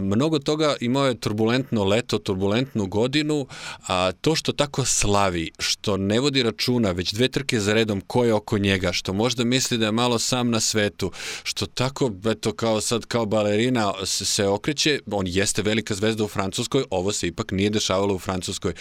mnogo 0.00 0.38
toga 0.38 0.74
imao 0.80 1.06
je 1.06 1.20
turbulentno 1.20 1.84
leto, 1.84 2.18
turbulentnu 2.18 2.86
godinu, 2.86 3.46
a 3.86 4.12
to 4.12 4.34
što 4.34 4.52
tako 4.52 4.84
slavi, 4.84 5.50
što 5.58 5.96
ne 5.96 6.20
vodi 6.20 6.42
računa 6.42 6.90
već 6.90 7.12
dve 7.12 7.28
trke 7.28 7.60
za 7.60 7.74
redom 7.74 8.00
ko 8.00 8.24
je 8.24 8.34
oko 8.34 8.58
njega, 8.58 8.92
što 8.92 9.12
možda 9.12 9.44
misli 9.44 9.78
da 9.78 9.86
je 9.86 9.92
malo 9.92 10.18
sam 10.18 10.50
na 10.50 10.60
svetu, 10.60 11.12
što 11.42 11.66
tako, 11.66 12.10
eto, 12.24 12.52
kao 12.52 12.80
sad 12.80 13.04
kao 13.06 13.26
balerina 13.26 13.92
se, 14.04 14.24
se 14.24 14.46
okreće, 14.46 15.00
on 15.10 15.26
jeste 15.26 15.62
velika 15.62 15.94
zvezda 15.94 16.24
u 16.24 16.28
Francuskoj, 16.28 16.84
ovo 16.90 17.12
se 17.12 17.26
ipak 17.26 17.52
nije 17.52 17.70
dešavalo 17.70 18.14
u 18.14 18.18
Francuskoj. 18.18 18.72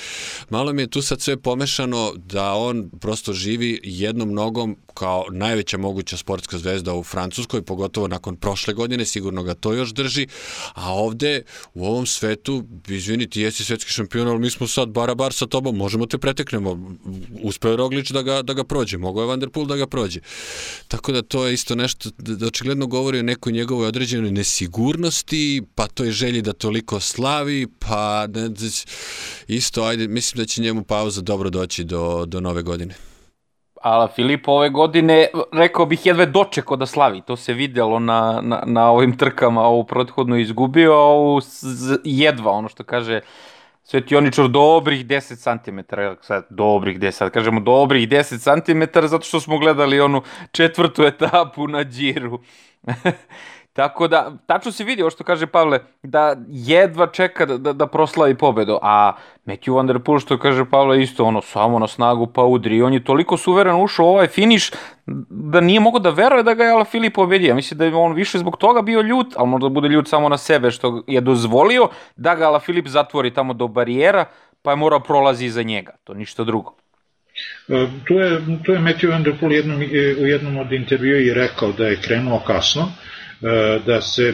Malo 0.49 0.73
mi 0.73 0.81
je 0.81 0.89
tu 0.89 1.01
sad 1.01 1.21
sve 1.21 1.37
pomešano 1.37 2.13
da 2.15 2.53
on 2.53 2.89
prosto 2.99 3.33
živi 3.33 3.79
jednom 3.83 4.33
nogom 4.33 4.77
kao 4.93 5.25
najveća 5.31 5.77
moguća 5.77 6.17
sportska 6.17 6.57
zvezda 6.57 6.93
u 6.93 7.03
Francuskoj, 7.03 7.61
pogotovo 7.61 8.07
nakon 8.07 8.35
prošle 8.35 8.73
godine, 8.73 9.02
sigurno 9.05 9.43
ga 9.43 9.53
to 9.53 9.73
još 9.73 9.93
drži, 9.93 10.27
a 10.73 10.93
ovde 10.93 11.41
u 11.73 11.85
ovom 11.85 12.05
svetu, 12.05 12.63
izvini, 12.87 13.29
ti 13.29 13.41
jesi 13.41 13.63
svetski 13.63 13.91
šampion, 13.91 14.27
ali 14.27 14.39
mi 14.39 14.49
smo 14.49 14.67
sad 14.67 14.89
bara 14.89 15.15
bar 15.15 15.33
sa 15.33 15.45
tobom, 15.45 15.77
možemo 15.77 16.05
te 16.05 16.17
preteknemo. 16.17 16.95
Uspeo 17.41 17.71
je 17.71 17.77
Roglič 17.77 18.11
da 18.11 18.21
ga, 18.21 18.41
da 18.41 18.53
ga 18.53 18.63
prođe, 18.63 18.97
mogao 18.97 19.21
je 19.21 19.27
Van 19.27 19.39
der 19.39 19.49
Poel 19.49 19.65
da 19.65 19.75
ga 19.75 19.87
prođe. 19.87 20.19
Tako 20.87 21.11
da 21.11 21.21
to 21.21 21.47
je 21.47 21.53
isto 21.53 21.75
nešto 21.75 22.09
da 22.17 22.47
očigledno 22.47 22.87
govori 22.87 23.19
o 23.19 23.23
nekoj 23.23 23.53
njegovoj 23.53 23.87
određenoj 23.87 24.31
nesigurnosti, 24.31 25.61
pa 25.75 25.87
to 25.87 26.03
je 26.03 26.11
želji 26.11 26.41
da 26.41 26.53
toliko 26.53 26.99
slavi, 26.99 27.67
pa 27.79 28.27
ne, 28.27 28.49
isto, 29.47 29.83
ajde, 29.83 30.07
mislim 30.07 30.43
da 30.43 30.45
će 30.45 30.61
njemu 30.61 30.83
pauza 30.83 31.21
dobro 31.21 31.49
doći 31.49 31.83
do, 31.83 32.25
do 32.25 32.39
nove 32.39 32.61
godine. 32.61 32.95
Ala 33.83 34.07
Filip 34.07 34.47
ove 34.47 34.69
godine, 34.69 35.27
rekao 35.51 35.85
bih, 35.85 36.05
jedve 36.05 36.25
dočekao 36.25 36.77
da 36.77 36.85
slavi. 36.85 37.21
To 37.21 37.35
se 37.35 37.53
videlo 37.53 37.99
na, 37.99 38.39
na, 38.43 38.63
na 38.65 38.89
ovim 38.91 39.17
trkama, 39.17 39.61
ovu 39.61 39.83
prethodno 39.83 40.37
izgubio, 40.37 40.93
a 40.93 41.03
ovu 41.03 41.41
jedva, 42.03 42.51
ono 42.51 42.69
što 42.69 42.83
kaže 42.83 43.21
Svetioničar, 43.83 44.47
dobrih 44.47 45.05
10 45.05 45.35
cm, 45.35 45.79
sad 46.21 46.45
dobrih 46.49 46.99
10, 46.99 47.29
kažemo 47.29 47.59
dobrih 47.59 48.09
10 48.09 48.63
cm, 48.63 49.07
zato 49.07 49.25
što 49.25 49.39
smo 49.39 49.57
gledali 49.57 49.99
onu 49.99 50.21
četvrtu 50.51 51.03
etapu 51.03 51.67
na 51.67 51.83
džiru. 51.83 52.39
Tako 53.73 54.07
da, 54.07 54.31
tačno 54.45 54.71
se 54.71 54.83
vidi 54.83 55.01
ovo 55.01 55.09
što 55.09 55.23
kaže 55.23 55.47
Pavle, 55.47 55.79
da 56.03 56.35
jedva 56.47 57.07
čeka 57.07 57.45
da, 57.45 57.57
da, 57.57 57.73
da 57.73 57.87
proslavi 57.87 58.35
pobedu, 58.37 58.79
a 58.81 59.13
Matthew 59.45 59.75
Van 59.75 59.87
Der 59.87 59.99
Poel, 59.99 60.19
što 60.19 60.37
kaže 60.37 60.65
Pavle, 60.65 61.01
isto 61.01 61.25
ono, 61.25 61.41
samo 61.41 61.79
na 61.79 61.87
snagu 61.87 62.27
pa 62.27 62.43
udri. 62.43 62.81
On 62.81 62.93
je 62.93 63.03
toliko 63.03 63.37
suvereno 63.37 63.83
ušao 63.83 64.05
u 64.05 64.09
ovaj 64.09 64.27
finiš 64.27 64.71
da 65.29 65.61
nije 65.61 65.79
mogo 65.79 65.99
da 65.99 66.09
veruje 66.09 66.43
da 66.43 66.53
ga 66.53 66.63
je 66.63 66.71
Ala 66.71 66.85
Filip 66.85 67.13
pobedio. 67.13 67.47
Ja 67.47 67.55
mislim 67.55 67.77
da 67.77 67.85
je 67.85 67.95
on 67.95 68.13
više 68.13 68.37
zbog 68.37 68.57
toga 68.57 68.81
bio 68.81 69.01
ljut, 69.01 69.33
ali 69.35 69.49
možda 69.49 69.69
bude 69.69 69.87
ljut 69.87 70.07
samo 70.07 70.29
na 70.29 70.37
sebe 70.37 70.71
što 70.71 71.03
je 71.07 71.21
dozvolio 71.21 71.89
da 72.15 72.35
ga 72.35 72.45
Ala 72.45 72.59
Filip 72.59 72.87
zatvori 72.87 73.33
tamo 73.33 73.53
do 73.53 73.67
barijera, 73.67 74.25
pa 74.61 74.71
je 74.71 74.75
morao 74.75 74.99
prolazi 74.99 75.45
iza 75.45 75.63
njega. 75.63 75.91
To 76.03 76.13
ništa 76.13 76.43
drugo. 76.43 76.75
E, 77.67 77.87
tu 78.07 78.13
je, 78.13 78.41
tu 78.65 78.71
je 78.71 78.79
Matthew 78.79 79.09
Van 79.09 79.23
Der 79.23 79.39
Poel 79.39 79.51
jednom, 79.51 79.81
u 80.21 80.25
jednom 80.25 80.57
od 80.57 80.71
intervjua 80.71 81.19
i 81.19 81.33
rekao 81.33 81.71
da 81.71 81.87
je 81.87 82.01
krenuo 82.01 82.39
kasno, 82.47 82.87
E, 82.87 83.12
da 83.85 84.01
se 84.01 84.33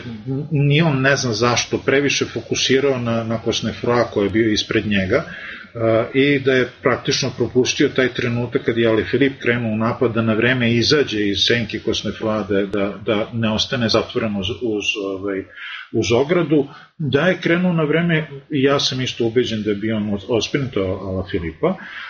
ni 0.52 0.82
on 0.82 1.02
ne 1.02 1.16
zna 1.16 1.34
zašto 1.34 1.78
previše 1.78 2.26
fokusirao 2.26 2.98
na, 2.98 3.24
na 3.24 3.38
Kosnefroa 3.38 4.04
koji 4.04 4.26
je 4.26 4.30
bio 4.30 4.52
ispred 4.52 4.88
njega 4.88 5.24
e, 5.26 6.06
i 6.14 6.40
da 6.40 6.54
je 6.54 6.70
praktično 6.82 7.32
propustio 7.38 7.90
taj 7.90 8.08
trenutak 8.08 8.62
kad 8.66 8.78
je 8.78 8.88
Ali 8.88 9.04
Filip 9.04 9.34
krenuo 9.42 9.72
u 9.74 9.78
napad 9.78 10.14
da 10.14 10.22
na 10.22 10.34
vreme 10.34 10.74
izađe 10.74 11.28
iz 11.28 11.38
senke 11.48 11.80
Kosnefroa 11.80 12.44
da, 12.44 12.66
da, 12.66 12.94
da 13.06 13.30
ne 13.34 13.52
ostane 13.52 13.90
zatvoren 13.90 14.36
uz, 14.36 14.50
uz, 14.50 14.86
ovaj, 15.06 15.44
uz 15.92 16.12
ogradu, 16.12 16.68
da 16.98 17.28
je 17.28 17.38
krenuo 17.42 17.74
na 17.74 17.84
vreme 17.84 18.28
ja 18.50 18.80
sam 18.80 19.02
isto 19.02 19.26
ubeđen 19.26 19.64
da 19.64 19.74
bio 19.74 19.98
on 19.98 20.18
ospinuto 20.28 20.82
Ala 20.82 21.28
Filipa, 21.32 21.76
E, 21.78 22.09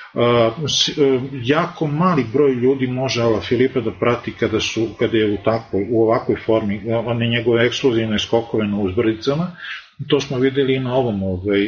jako 1.43 1.87
mali 1.87 2.25
broj 2.33 2.53
ljudi 2.53 2.87
može 2.87 3.21
Ala 3.21 3.41
Filipa 3.41 3.79
da 3.79 3.91
prati 3.91 4.31
kada, 4.31 4.59
su, 4.59 4.87
kada 4.99 5.17
je 5.17 5.33
u, 5.33 5.37
tako, 5.45 5.77
u 5.89 6.03
ovakvoj 6.03 6.37
formi, 6.45 6.81
one 7.05 7.27
njegove 7.27 7.65
ekskluzivne 7.65 8.19
skokove 8.19 8.67
na 8.67 8.79
uzbrdicama, 8.79 9.51
To 10.07 10.19
smo 10.19 10.37
videli 10.39 10.75
i 10.75 10.79
na 10.79 10.95
ovom 10.95 11.23
ovaj, 11.23 11.59
i, 11.59 11.63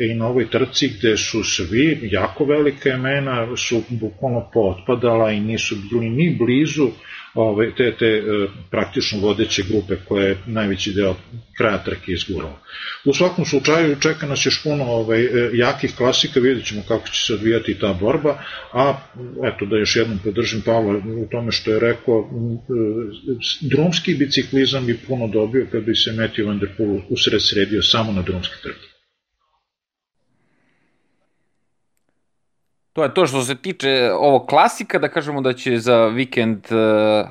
i, 0.00 0.10
i 0.10 0.14
na 0.14 0.26
ovoj 0.26 0.50
trci 0.50 0.88
gde 0.98 1.16
su 1.16 1.44
svi 1.44 1.98
jako 2.02 2.44
velike 2.44 2.88
imena 2.88 3.56
su 3.56 3.82
bukvalno 3.88 4.48
potpadala 4.52 5.30
i 5.30 5.40
nisu 5.40 5.76
bili 5.90 6.10
ni 6.10 6.36
blizu 6.38 6.88
ove, 7.36 7.74
te, 7.74 7.92
te 7.98 8.06
e, 8.06 8.22
praktično 8.70 9.20
vodeće 9.20 9.62
grupe 9.68 9.96
koje 10.08 10.28
je 10.28 10.38
najveći 10.46 10.92
deo 10.92 11.14
kraja 11.56 11.84
trke 11.84 12.12
izgurao. 12.12 12.58
U 13.04 13.12
svakom 13.12 13.44
slučaju 13.44 13.96
čeka 14.00 14.26
nas 14.26 14.46
još 14.46 14.62
puno 14.62 14.84
ovaj, 14.84 15.24
e, 15.24 15.50
jakih 15.52 15.96
klasika, 15.96 16.40
vidjet 16.40 16.66
ćemo 16.66 16.82
kako 16.88 17.08
će 17.08 17.24
se 17.26 17.34
odvijati 17.34 17.78
ta 17.78 17.92
borba, 17.92 18.38
a 18.72 18.98
eto 19.44 19.66
da 19.66 19.76
još 19.76 19.96
jednom 19.96 20.18
podržim 20.24 20.60
Pavla 20.60 20.96
u 20.96 21.26
tome 21.30 21.52
što 21.52 21.70
je 21.70 21.80
rekao, 21.80 22.20
e, 22.20 23.56
drumski 23.60 24.14
biciklizam 24.14 24.86
bi 24.86 24.98
puno 25.06 25.28
dobio 25.28 25.66
kad 25.72 25.84
bi 25.84 25.94
se 25.94 26.10
Matthew 26.10 26.46
Van 26.46 26.58
Der 26.58 26.70
Poel 26.76 27.00
usred 27.08 27.42
sredio 27.42 27.82
samo 27.82 28.12
na 28.12 28.22
drumske 28.22 28.54
trke. 28.62 28.95
To 32.96 33.04
je 33.04 33.14
to 33.14 33.26
što 33.26 33.42
se 33.42 33.54
tiče 33.54 34.10
ovog 34.18 34.46
klasika, 34.46 34.98
da 34.98 35.08
kažemo 35.08 35.40
da 35.40 35.52
će 35.52 35.78
za 35.78 36.06
vikend, 36.06 36.64
uh, 36.70 37.28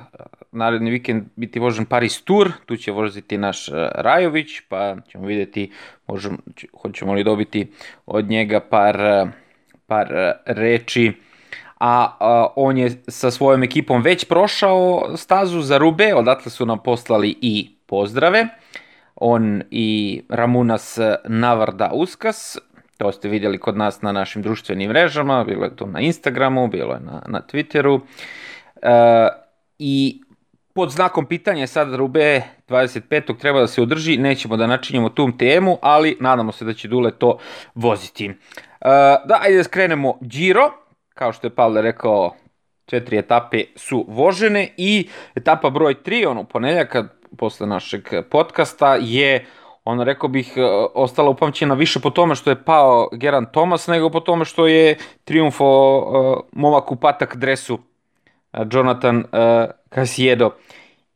naredni 0.52 0.92
vikend 0.92 1.24
biti 1.36 1.60
vožen 1.60 1.86
Paris 1.86 2.22
Tour, 2.22 2.52
tu 2.66 2.78
će 2.78 2.92
voziti 2.92 3.38
naš 3.38 3.68
uh, 3.68 3.76
Rajović, 3.96 4.62
pa 4.70 4.96
ćemo 5.10 5.26
videti 5.26 5.72
možemo, 6.08 6.38
hoćemo 6.82 7.14
li 7.14 7.24
dobiti 7.24 7.72
od 8.06 8.30
njega 8.30 8.60
par, 8.60 8.96
uh, 8.96 9.30
par 9.88 10.08
reči. 10.46 11.14
A, 11.80 12.18
a 12.20 12.48
on 12.56 12.78
je 12.78 12.90
sa 13.08 13.32
svojom 13.32 13.64
ekipom 13.64 14.02
već 14.02 14.26
prošao 14.26 15.12
stazu 15.18 15.62
za 15.62 15.78
Rube, 15.78 16.14
odatle 16.16 16.52
su 16.52 16.66
nam 16.66 16.80
poslali 16.84 17.38
i 17.42 17.76
pozdrave. 17.86 18.48
On 19.16 19.62
i 19.72 20.22
Ramunas 20.30 21.00
Navarda 21.28 21.92
Uskas, 21.94 22.58
To 22.98 23.12
ste 23.12 23.30
vidjeli 23.30 23.58
kod 23.58 23.78
nas 23.78 24.02
na 24.02 24.12
našim 24.12 24.42
društvenim 24.42 24.90
mrežama, 24.90 25.44
bilo 25.44 25.66
je 25.66 25.76
to 25.76 25.86
na 25.86 26.00
Instagramu, 26.00 26.68
bilo 26.68 26.94
je 26.94 27.00
na, 27.00 27.22
na 27.28 27.42
Twitteru. 27.52 28.00
E, 28.82 29.28
I 29.80 30.22
pod 30.74 30.90
znakom 30.92 31.26
pitanja 31.26 31.68
sad 31.68 31.96
Rube 31.96 32.42
25. 32.68 33.38
treba 33.38 33.60
da 33.60 33.68
se 33.68 33.82
održi, 33.82 34.18
nećemo 34.18 34.58
da 34.58 34.68
načinjemo 34.68 35.10
tu 35.10 35.38
temu, 35.38 35.78
ali 35.82 36.18
nadamo 36.20 36.52
se 36.52 36.66
da 36.66 36.74
će 36.74 36.88
Dule 36.88 37.12
to 37.12 37.38
voziti. 37.76 38.26
E, 38.26 38.34
da, 39.26 39.40
ajde 39.42 39.58
da 39.58 39.64
skrenemo 39.64 40.18
Giro, 40.22 40.72
kao 41.14 41.34
što 41.34 41.48
je 41.48 41.56
Pavle 41.56 41.82
rekao, 41.82 42.36
četiri 42.86 43.18
etape 43.18 43.64
su 43.76 44.06
vožene 44.08 44.74
i 44.78 45.08
etapa 45.36 45.70
broj 45.70 45.96
3, 46.04 46.28
ono 46.28 46.44
ponedljaka 46.44 47.08
posle 47.38 47.68
našeg 47.68 48.10
podcasta 48.32 48.98
je 49.02 49.46
ona 49.86 50.04
rekao 50.04 50.30
bih 50.30 50.54
e, 50.56 50.62
ostala 50.94 51.30
upamćena 51.30 51.74
više 51.74 52.00
po 52.00 52.10
tome 52.10 52.36
što 52.36 52.50
je 52.50 52.64
pao 52.64 53.10
Geran 53.12 53.46
Thomas 53.52 53.88
nego 53.88 54.10
po 54.10 54.20
tome 54.20 54.46
što 54.46 54.68
je 54.68 54.98
triumfo 55.24 55.98
uh, 55.98 56.44
momak 56.52 56.92
u 56.92 56.96
patak 56.96 57.36
dresu 57.36 57.74
uh, 57.74 58.60
Jonathan 58.72 59.18
uh, 59.18 59.26
Casiedo 59.94 60.50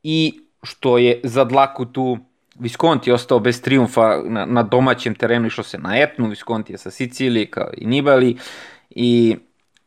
i 0.03 0.39
što 0.63 0.97
je 0.97 1.21
za 1.23 1.43
dlaku 1.43 1.85
tu 1.85 2.17
Visconti 2.59 3.11
ostao 3.11 3.39
bez 3.39 3.61
triumfa 3.61 4.21
na, 4.25 4.45
na 4.45 4.63
domaćem 4.63 5.15
terenu, 5.15 5.47
išlo 5.47 5.63
se 5.63 5.77
na 5.77 5.97
Etnu, 5.97 6.27
Visconti 6.27 6.73
je 6.73 6.77
sa 6.77 6.91
Sicilije 6.91 7.45
kao 7.45 7.69
i 7.77 7.85
Nibali 7.88 8.38
i 8.89 9.35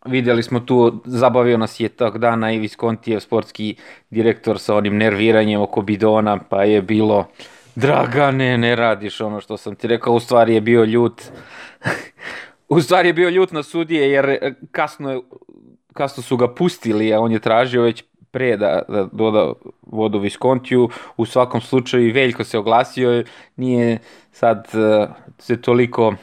videli 0.07 0.43
smo 0.43 0.61
tu, 0.61 1.03
zabavio 1.05 1.59
nas 1.59 1.81
je 1.81 1.89
tog 1.89 2.19
dana 2.19 2.53
i 2.53 2.59
Visconti 2.59 3.12
je 3.12 3.21
sportski 3.21 3.77
direktor 4.11 4.59
sa 4.59 4.77
onim 4.77 4.97
nerviranjem 4.97 5.61
oko 5.61 5.83
bidona, 5.83 6.39
pa 6.49 6.65
je 6.65 6.83
bilo 6.83 7.19
uh, 7.19 7.27
Dragane, 7.75 8.59
ne 8.59 8.76
radiš 8.76 9.21
ono 9.21 9.41
što 9.41 9.57
sam 9.57 9.75
ti 9.75 9.87
rekao, 9.87 10.14
u 10.14 10.21
stvari 10.21 10.55
je 10.55 10.61
bio 10.61 10.85
ljut. 10.85 11.23
u 12.69 12.81
stvari 12.81 13.09
je 13.09 13.12
bio 13.12 13.29
ljut 13.29 13.52
na 13.52 13.62
sudije 13.62 14.11
jer 14.11 14.31
e, 14.31 14.55
kasno, 14.71 15.11
je, 15.11 15.21
kasno 15.93 16.23
su 16.23 16.37
ga 16.37 16.55
pustili, 16.55 17.14
a 17.14 17.21
on 17.21 17.33
je 17.33 17.38
tražio 17.38 17.83
već 17.83 18.05
pre 18.31 18.57
da, 18.57 18.83
da 18.88 19.09
doda 19.12 19.52
vodu 19.83 20.19
Viskontiju. 20.19 20.88
U 21.17 21.26
svakom 21.26 21.61
slučaju 21.61 22.14
Veljko 22.14 22.45
se 22.45 22.59
oglasio, 22.59 23.25
nije 23.57 23.99
sad 24.33 24.69
uh, 24.75 25.09
se 25.38 25.62
toliko 25.62 26.14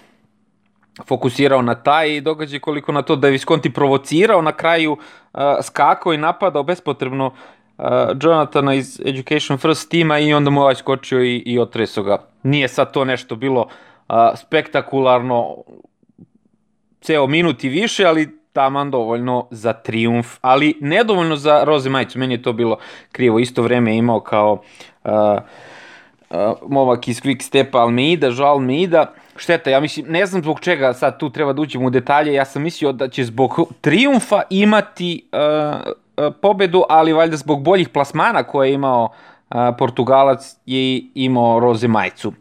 fokusirao 1.08 1.62
na 1.62 1.76
taj 1.76 2.22
događaj 2.22 2.60
koliko 2.60 2.92
na 2.92 3.02
to 3.02 3.16
da 3.16 3.28
je 3.28 3.32
Visconti 3.32 3.74
provocirao 3.74 4.42
na 4.42 4.52
kraju 4.52 4.92
uh, 4.92 5.42
skakao 5.64 6.14
i 6.14 6.18
napadao 6.18 6.64
bespotrebno 6.64 7.32
uh, 7.80 7.86
Jonathana 8.22 8.74
iz 8.74 9.02
Education 9.06 9.58
First 9.58 9.90
tima 9.90 10.20
i 10.20 10.34
onda 10.34 10.50
mu 10.50 10.62
ovaj 10.62 10.76
skočio 10.76 11.24
i, 11.24 11.38
i 11.38 11.60
otreso 11.60 12.04
ga. 12.04 12.18
Nije 12.44 12.68
sad 12.68 12.94
to 12.94 13.06
nešto 13.06 13.36
bilo 13.36 13.62
uh, 14.10 14.16
spektakularno 14.36 15.58
ceo 17.02 17.28
minut 17.28 17.64
i 17.64 17.70
više, 17.70 18.06
ali 18.06 18.40
taman 18.54 18.92
dovoljno 18.92 19.48
za 19.52 19.74
triumf, 19.74 20.38
ali 20.42 20.78
nedovoljno 20.82 21.36
za 21.36 21.64
Roze 21.64 21.90
Majicu. 21.90 22.20
Meni 22.20 22.34
je 22.34 22.42
to 22.42 22.54
bilo 22.54 22.78
krivo. 23.12 23.40
Isto 23.40 23.62
vreme 23.62 23.98
imao 23.98 24.20
kao 24.20 24.62
uh, 25.04 25.12
uh, 26.30 26.38
momak 26.68 27.08
iz 27.08 27.22
Quick 27.22 27.42
Stepa 27.42 27.78
Almeida, 27.78 28.28
Joao 28.28 28.52
Almeida. 28.52 29.14
Šteta, 29.36 29.70
ja 29.70 29.80
mislim, 29.80 30.06
ne 30.10 30.26
znam 30.26 30.42
zbog 30.42 30.60
čega 30.60 30.94
sad 30.94 31.20
tu 31.20 31.30
treba 31.30 31.54
da 31.54 31.62
uđemo 31.62 31.88
u 31.88 31.90
detalje, 31.90 32.34
ja 32.34 32.46
sam 32.46 32.62
mislio 32.62 32.92
da 32.92 33.08
će 33.08 33.24
zbog 33.24 33.74
triumfa 33.82 34.42
imati 34.50 35.30
uh, 35.32 35.92
pobedu, 36.42 36.84
ali 36.90 37.14
valjda 37.14 37.38
zbog 37.38 37.64
boljih 37.64 37.90
plasmana 37.90 38.44
koje 38.44 38.68
je 38.70 38.74
imao 38.74 39.10
e, 39.50 39.56
Portugalac 39.78 40.56
je 40.66 41.02
imao 41.16 41.60
Roze 41.60 41.88
Majcu. 41.88 42.34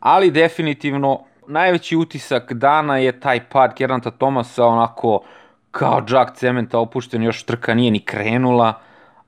Ali 0.00 0.30
definitivno 0.30 1.20
najveći 1.48 1.96
utisak 1.96 2.52
dana 2.52 2.98
je 2.98 3.20
taj 3.20 3.40
pad 3.48 3.74
Geranta 3.78 4.10
Tomasa 4.10 4.66
onako 4.66 5.20
kao 5.70 6.02
džak 6.06 6.36
cementa 6.36 6.78
opušten, 6.78 7.22
još 7.22 7.42
trka 7.42 7.74
nije 7.74 7.90
ni 7.90 8.00
krenula, 8.00 8.80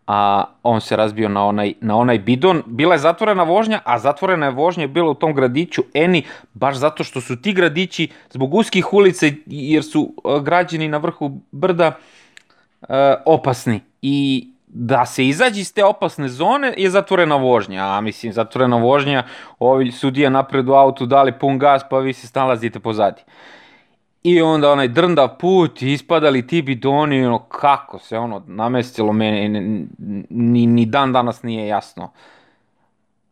a 0.06 0.44
on 0.62 0.80
se 0.80 0.96
razbio 0.96 1.28
na 1.28 1.44
onaj, 1.44 1.74
na 1.80 1.96
onaj 1.96 2.18
bidon. 2.18 2.62
Bila 2.66 2.94
je 2.94 2.98
zatvorena 2.98 3.42
vožnja, 3.42 3.80
a 3.84 3.98
zatvorena 3.98 4.46
je 4.46 4.52
vožnja 4.52 4.86
bila 4.86 5.10
u 5.10 5.14
tom 5.14 5.34
gradiću 5.34 5.82
Eni, 5.94 6.22
baš 6.54 6.76
zato 6.76 7.04
što 7.04 7.20
su 7.20 7.42
ti 7.42 7.52
gradići 7.52 8.08
zbog 8.30 8.54
uskih 8.54 8.92
ulica, 8.92 9.26
jer 9.46 9.84
su 9.84 10.14
e, 10.16 10.40
građeni 10.42 10.88
na 10.88 10.98
vrhu 10.98 11.40
brda, 11.52 11.92
opasni 13.24 13.80
i 14.02 14.48
da 14.66 15.06
se 15.06 15.26
izađe 15.26 15.60
iz 15.60 15.74
te 15.74 15.84
opasne 15.84 16.28
zone 16.28 16.74
je 16.76 16.90
zatvorena 16.90 17.36
vožnja, 17.36 17.84
a 17.84 18.00
mislim 18.00 18.32
zatvorena 18.32 18.76
vožnja, 18.76 19.22
ovi 19.58 19.92
sudija 19.92 20.30
napred 20.30 20.68
u 20.68 20.72
autu 20.72 21.06
dali 21.06 21.32
pun 21.38 21.58
gas 21.58 21.82
pa 21.90 21.98
vi 21.98 22.12
se 22.12 22.26
snalazite 22.26 22.80
pozadi. 22.80 23.22
I 24.22 24.42
onda 24.42 24.72
onaj 24.72 24.88
drnda 24.88 25.28
put, 25.28 25.82
ispadali 25.82 26.46
ti 26.46 26.62
bidoni, 26.62 27.26
ono, 27.26 27.38
kako 27.38 27.98
se 27.98 28.18
ono 28.18 28.42
namestilo 28.46 29.12
meni, 29.12 29.48
ni, 30.30 30.66
ni 30.66 30.86
dan 30.86 31.12
danas 31.12 31.42
nije 31.42 31.66
jasno. 31.66 32.10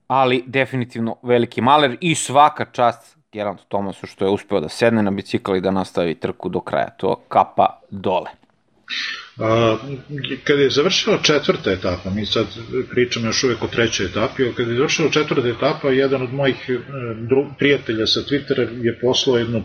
Ali 0.09 0.45
definitivno 0.47 1.17
veliki 1.23 1.61
maler 1.61 1.97
i 2.01 2.15
svaka 2.15 2.65
čast 2.65 3.17
Gerantu 3.33 3.65
Tomasu 3.69 4.07
što 4.07 4.25
je 4.25 4.31
uspeo 4.31 4.61
da 4.61 4.69
sedne 4.69 5.03
na 5.03 5.11
bicikl 5.11 5.57
i 5.57 5.61
da 5.61 5.71
nastavi 5.71 6.15
trku 6.15 6.49
do 6.49 6.61
kraja. 6.61 6.91
To 6.91 7.17
kapa 7.29 7.81
dole. 7.91 8.44
A, 9.39 9.77
kada 10.45 10.63
je 10.63 10.71
završila 10.71 11.19
četvrta 11.23 11.73
etapa, 11.73 12.11
mi 12.11 12.27
sad 12.27 12.47
pričamo 12.91 13.27
još 13.27 13.45
uvek 13.45 13.63
o 13.63 13.69
trećoj 13.69 14.07
etapi, 14.07 14.53
kada 14.57 14.71
je 14.71 14.77
završila 14.77 15.11
četvrta 15.11 15.49
etapa, 15.49 15.89
jedan 15.89 16.23
od 16.23 16.33
mojih 16.33 16.57
e, 16.69 16.79
prijatelja 17.59 18.07
sa 18.07 18.21
Twittera 18.21 18.85
je 18.85 18.99
poslao 19.01 19.39
jednu 19.39 19.65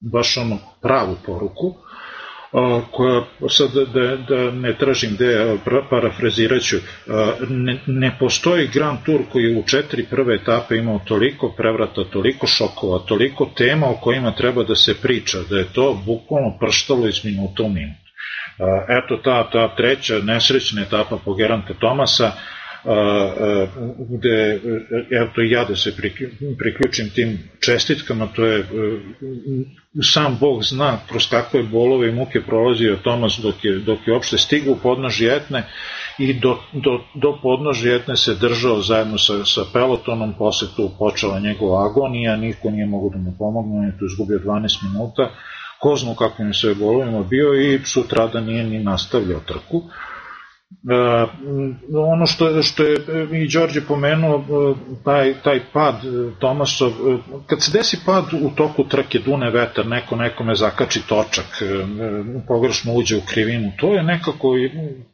baš 0.00 0.36
ono 0.36 0.58
pravu 0.82 1.16
poruku, 1.26 1.74
koja 2.90 3.24
sad 3.48 3.70
da, 3.94 4.16
da 4.16 4.50
ne 4.50 4.74
tražim 4.78 5.10
gde, 5.14 5.56
parafraziraću, 5.90 6.76
ne, 7.48 7.78
ne 7.86 8.16
postoji 8.20 8.68
Grand 8.74 8.98
Tour 9.06 9.20
koji 9.32 9.44
je 9.44 9.58
u 9.58 9.62
četiri 9.62 10.06
prve 10.10 10.34
etape 10.34 10.76
imao 10.76 11.00
toliko 11.08 11.54
prevrata, 11.56 12.04
toliko 12.04 12.46
šokova, 12.46 12.98
toliko 12.98 13.50
tema 13.56 13.86
o 13.86 13.98
kojima 14.02 14.34
treba 14.34 14.64
da 14.64 14.74
se 14.74 14.94
priča, 15.02 15.38
da 15.50 15.58
je 15.58 15.72
to 15.72 16.02
bukvalno 16.06 16.58
prštalo 16.60 17.08
iz 17.08 17.24
minuta 17.24 17.62
u 17.62 17.68
minut. 17.68 18.05
Eto 18.88 19.16
ta, 19.16 19.50
ta 19.50 19.76
treća 19.76 20.18
nesrećna 20.18 20.82
etapa 20.82 21.18
po 21.24 21.34
Geranta 21.34 21.74
Tomasa, 21.74 22.32
gde, 24.18 24.60
evo 25.10 25.28
to 25.34 25.42
i 25.42 25.50
ja 25.50 25.64
da 25.64 25.76
se 25.76 25.96
priključim 26.58 27.10
tim 27.14 27.38
čestitkama, 27.60 28.26
to 28.26 28.46
je, 28.46 28.64
sam 30.02 30.36
Bog 30.40 30.64
zna 30.64 30.98
kroz 31.08 31.30
kakve 31.30 31.62
bolove 31.62 32.08
i 32.08 32.12
muke 32.12 32.40
prolazio 32.40 32.96
Tomas 32.96 33.38
dok 33.42 33.64
je, 33.64 33.78
dok 33.78 33.98
je 34.06 34.16
opšte 34.16 34.38
stigao 34.38 34.72
u 34.72 34.78
podnožje 34.82 35.36
etne 35.36 35.64
i 36.18 36.34
do, 36.34 36.58
do, 36.72 37.00
do 37.14 37.38
podnožje 37.42 37.96
etne 37.96 38.16
se 38.16 38.34
držao 38.34 38.80
zajedno 38.80 39.18
sa, 39.18 39.44
sa 39.44 39.60
pelotonom, 39.72 40.34
posle 40.38 40.68
tu 40.76 40.90
počela 40.98 41.38
njegova 41.38 41.86
agonija, 41.90 42.36
niko 42.36 42.70
nije 42.70 42.86
mogo 42.86 43.08
da 43.08 43.18
mu 43.18 43.34
pomogne, 43.38 43.78
on 43.78 43.84
je 43.84 43.98
tu 43.98 44.04
izgubio 44.04 44.38
12 44.38 44.92
minuta, 44.92 45.30
ko 45.78 45.96
zna 45.96 46.10
u 46.10 46.14
kakvim 46.14 46.54
sve 46.54 46.74
bolovima 46.74 47.22
bio 47.22 47.54
i 47.54 47.80
sutra 47.84 48.26
da 48.26 48.40
nije 48.40 48.64
ni 48.64 48.78
nastavljao 48.78 49.40
trku. 49.40 49.82
Uh, 50.70 51.30
ono 51.96 52.26
što, 52.26 52.62
što 52.62 52.82
je 52.82 52.96
i 53.42 53.48
Đorđe 53.48 53.80
pomenuo, 53.88 54.36
uh, 54.36 54.76
taj, 55.04 55.34
taj 55.44 55.60
pad 55.72 55.94
Tomasov, 56.38 56.92
kad 57.46 57.62
se 57.62 57.78
desi 57.78 57.98
pad 58.06 58.24
u 58.42 58.50
toku 58.50 58.84
trke, 58.84 59.18
dune 59.18 59.50
vetar, 59.50 59.86
neko 59.86 60.16
nekome 60.16 60.54
zakači 60.54 61.00
točak, 61.08 61.44
pogrešno 62.48 62.92
uđe 62.94 63.16
u 63.16 63.20
krivinu, 63.26 63.72
to 63.76 63.94
je 63.94 64.02
nekako 64.02 64.52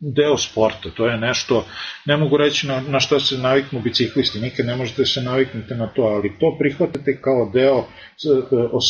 deo 0.00 0.36
sporta, 0.36 0.90
to 0.96 1.06
je 1.06 1.16
nešto, 1.16 1.64
ne 2.06 2.16
mogu 2.16 2.36
reći 2.36 2.66
na, 2.66 2.80
na 2.80 3.00
šta 3.00 3.20
se 3.20 3.38
naviknu 3.38 3.80
biciklisti, 3.80 4.40
nikad 4.40 4.66
ne 4.66 4.76
možete 4.76 5.04
se 5.04 5.22
naviknuti 5.22 5.74
na 5.74 5.86
to, 5.86 6.02
ali 6.02 6.38
to 6.38 6.56
prihvatate 6.58 7.20
kao 7.20 7.50
deo 7.52 7.84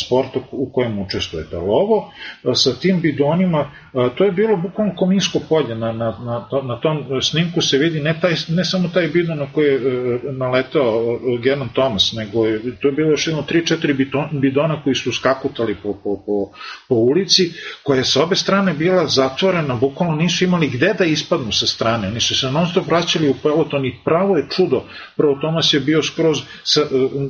sporta 0.04 0.40
u 0.50 0.72
kojem 0.72 0.98
učestvujete. 0.98 1.56
Ali 1.56 1.66
ovo, 1.68 2.12
sa 2.54 2.74
tim 2.74 3.00
bidonima, 3.00 3.70
to 4.14 4.24
je 4.24 4.32
bilo 4.32 4.56
bukvalno 4.56 4.94
kominsko 4.96 5.38
polje 5.48 5.74
na, 5.74 5.92
na, 5.92 6.18
na 6.18 6.48
to, 6.52 6.62
na 6.62 6.76
tom 6.80 7.22
snimku 7.22 7.60
se 7.60 7.78
vidi 7.78 8.00
ne, 8.00 8.20
taj, 8.20 8.34
ne 8.48 8.64
samo 8.64 8.88
taj 8.88 9.08
bidon 9.08 9.38
na 9.38 9.46
koji 9.52 9.66
je 9.66 9.74
e, 9.74 10.18
naletao 10.32 11.18
e, 11.34 11.38
Genon 11.42 11.68
Thomas, 11.68 12.12
nego 12.12 12.46
je, 12.46 12.76
to 12.80 12.88
je 12.88 12.92
bilo 12.92 13.10
još 13.10 13.26
jedno 13.26 13.44
3-4 13.50 14.30
bidona 14.32 14.82
koji 14.82 14.94
su 14.94 15.12
skakutali 15.12 15.76
po, 15.82 15.92
po, 15.92 16.16
po, 16.26 16.50
po 16.88 16.94
ulici, 16.94 17.52
koja 17.82 17.98
je 17.98 18.04
sa 18.04 18.22
obe 18.22 18.36
strane 18.36 18.74
bila 18.74 19.06
zatvorena, 19.06 19.74
bukvalno 19.74 20.16
nisu 20.16 20.44
imali 20.44 20.68
gde 20.68 20.94
da 20.98 21.04
ispadnu 21.04 21.52
sa 21.52 21.66
strane, 21.66 22.08
oni 22.08 22.20
su 22.20 22.38
se 22.38 22.50
non 22.50 22.66
stop 22.66 22.86
vraćali 22.86 23.28
u 23.28 23.34
peloton 23.42 23.86
i 23.86 23.94
pravo 24.04 24.36
je 24.36 24.46
čudo, 24.50 24.84
prvo 25.16 25.38
Thomas 25.40 25.74
je 25.74 25.80
bio 25.80 26.02
skroz 26.02 26.42
sa, 26.64 26.80
e, 26.80 26.84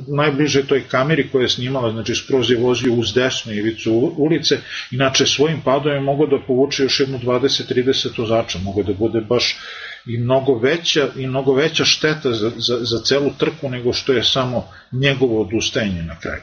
najbliže 0.07 0.67
toj 0.67 0.83
kameri 0.87 1.29
koja 1.31 1.41
je 1.41 1.49
snimala, 1.49 1.91
znači 1.91 2.15
skroz 2.15 2.51
je 2.51 2.57
vozio 2.57 2.93
uz 2.93 3.13
desnu 3.13 3.53
ivicu 3.53 4.13
ulice, 4.17 4.57
inače 4.91 5.25
svojim 5.25 5.61
padom 5.61 5.93
je 5.93 5.99
mogao 5.99 6.27
da 6.27 6.43
povuče 6.47 6.83
još 6.83 6.99
jednu 6.99 7.19
20-30 7.19 8.19
vozača, 8.19 8.59
mogao 8.59 8.83
da 8.83 8.93
bude 8.93 9.12
baš 9.21 9.57
i 10.05 10.17
mnogo 10.17 10.53
veća 10.59 11.07
i 11.15 11.27
mnogo 11.27 11.53
veća 11.53 11.85
šteta 11.85 12.31
za, 12.31 12.51
za, 12.57 12.77
za 12.81 12.99
celu 13.03 13.31
trku 13.37 13.69
nego 13.69 13.93
što 13.93 14.13
je 14.13 14.23
samo 14.23 14.67
njegovo 14.91 15.41
odustajanje 15.41 16.03
na 16.03 16.19
kraju. 16.19 16.41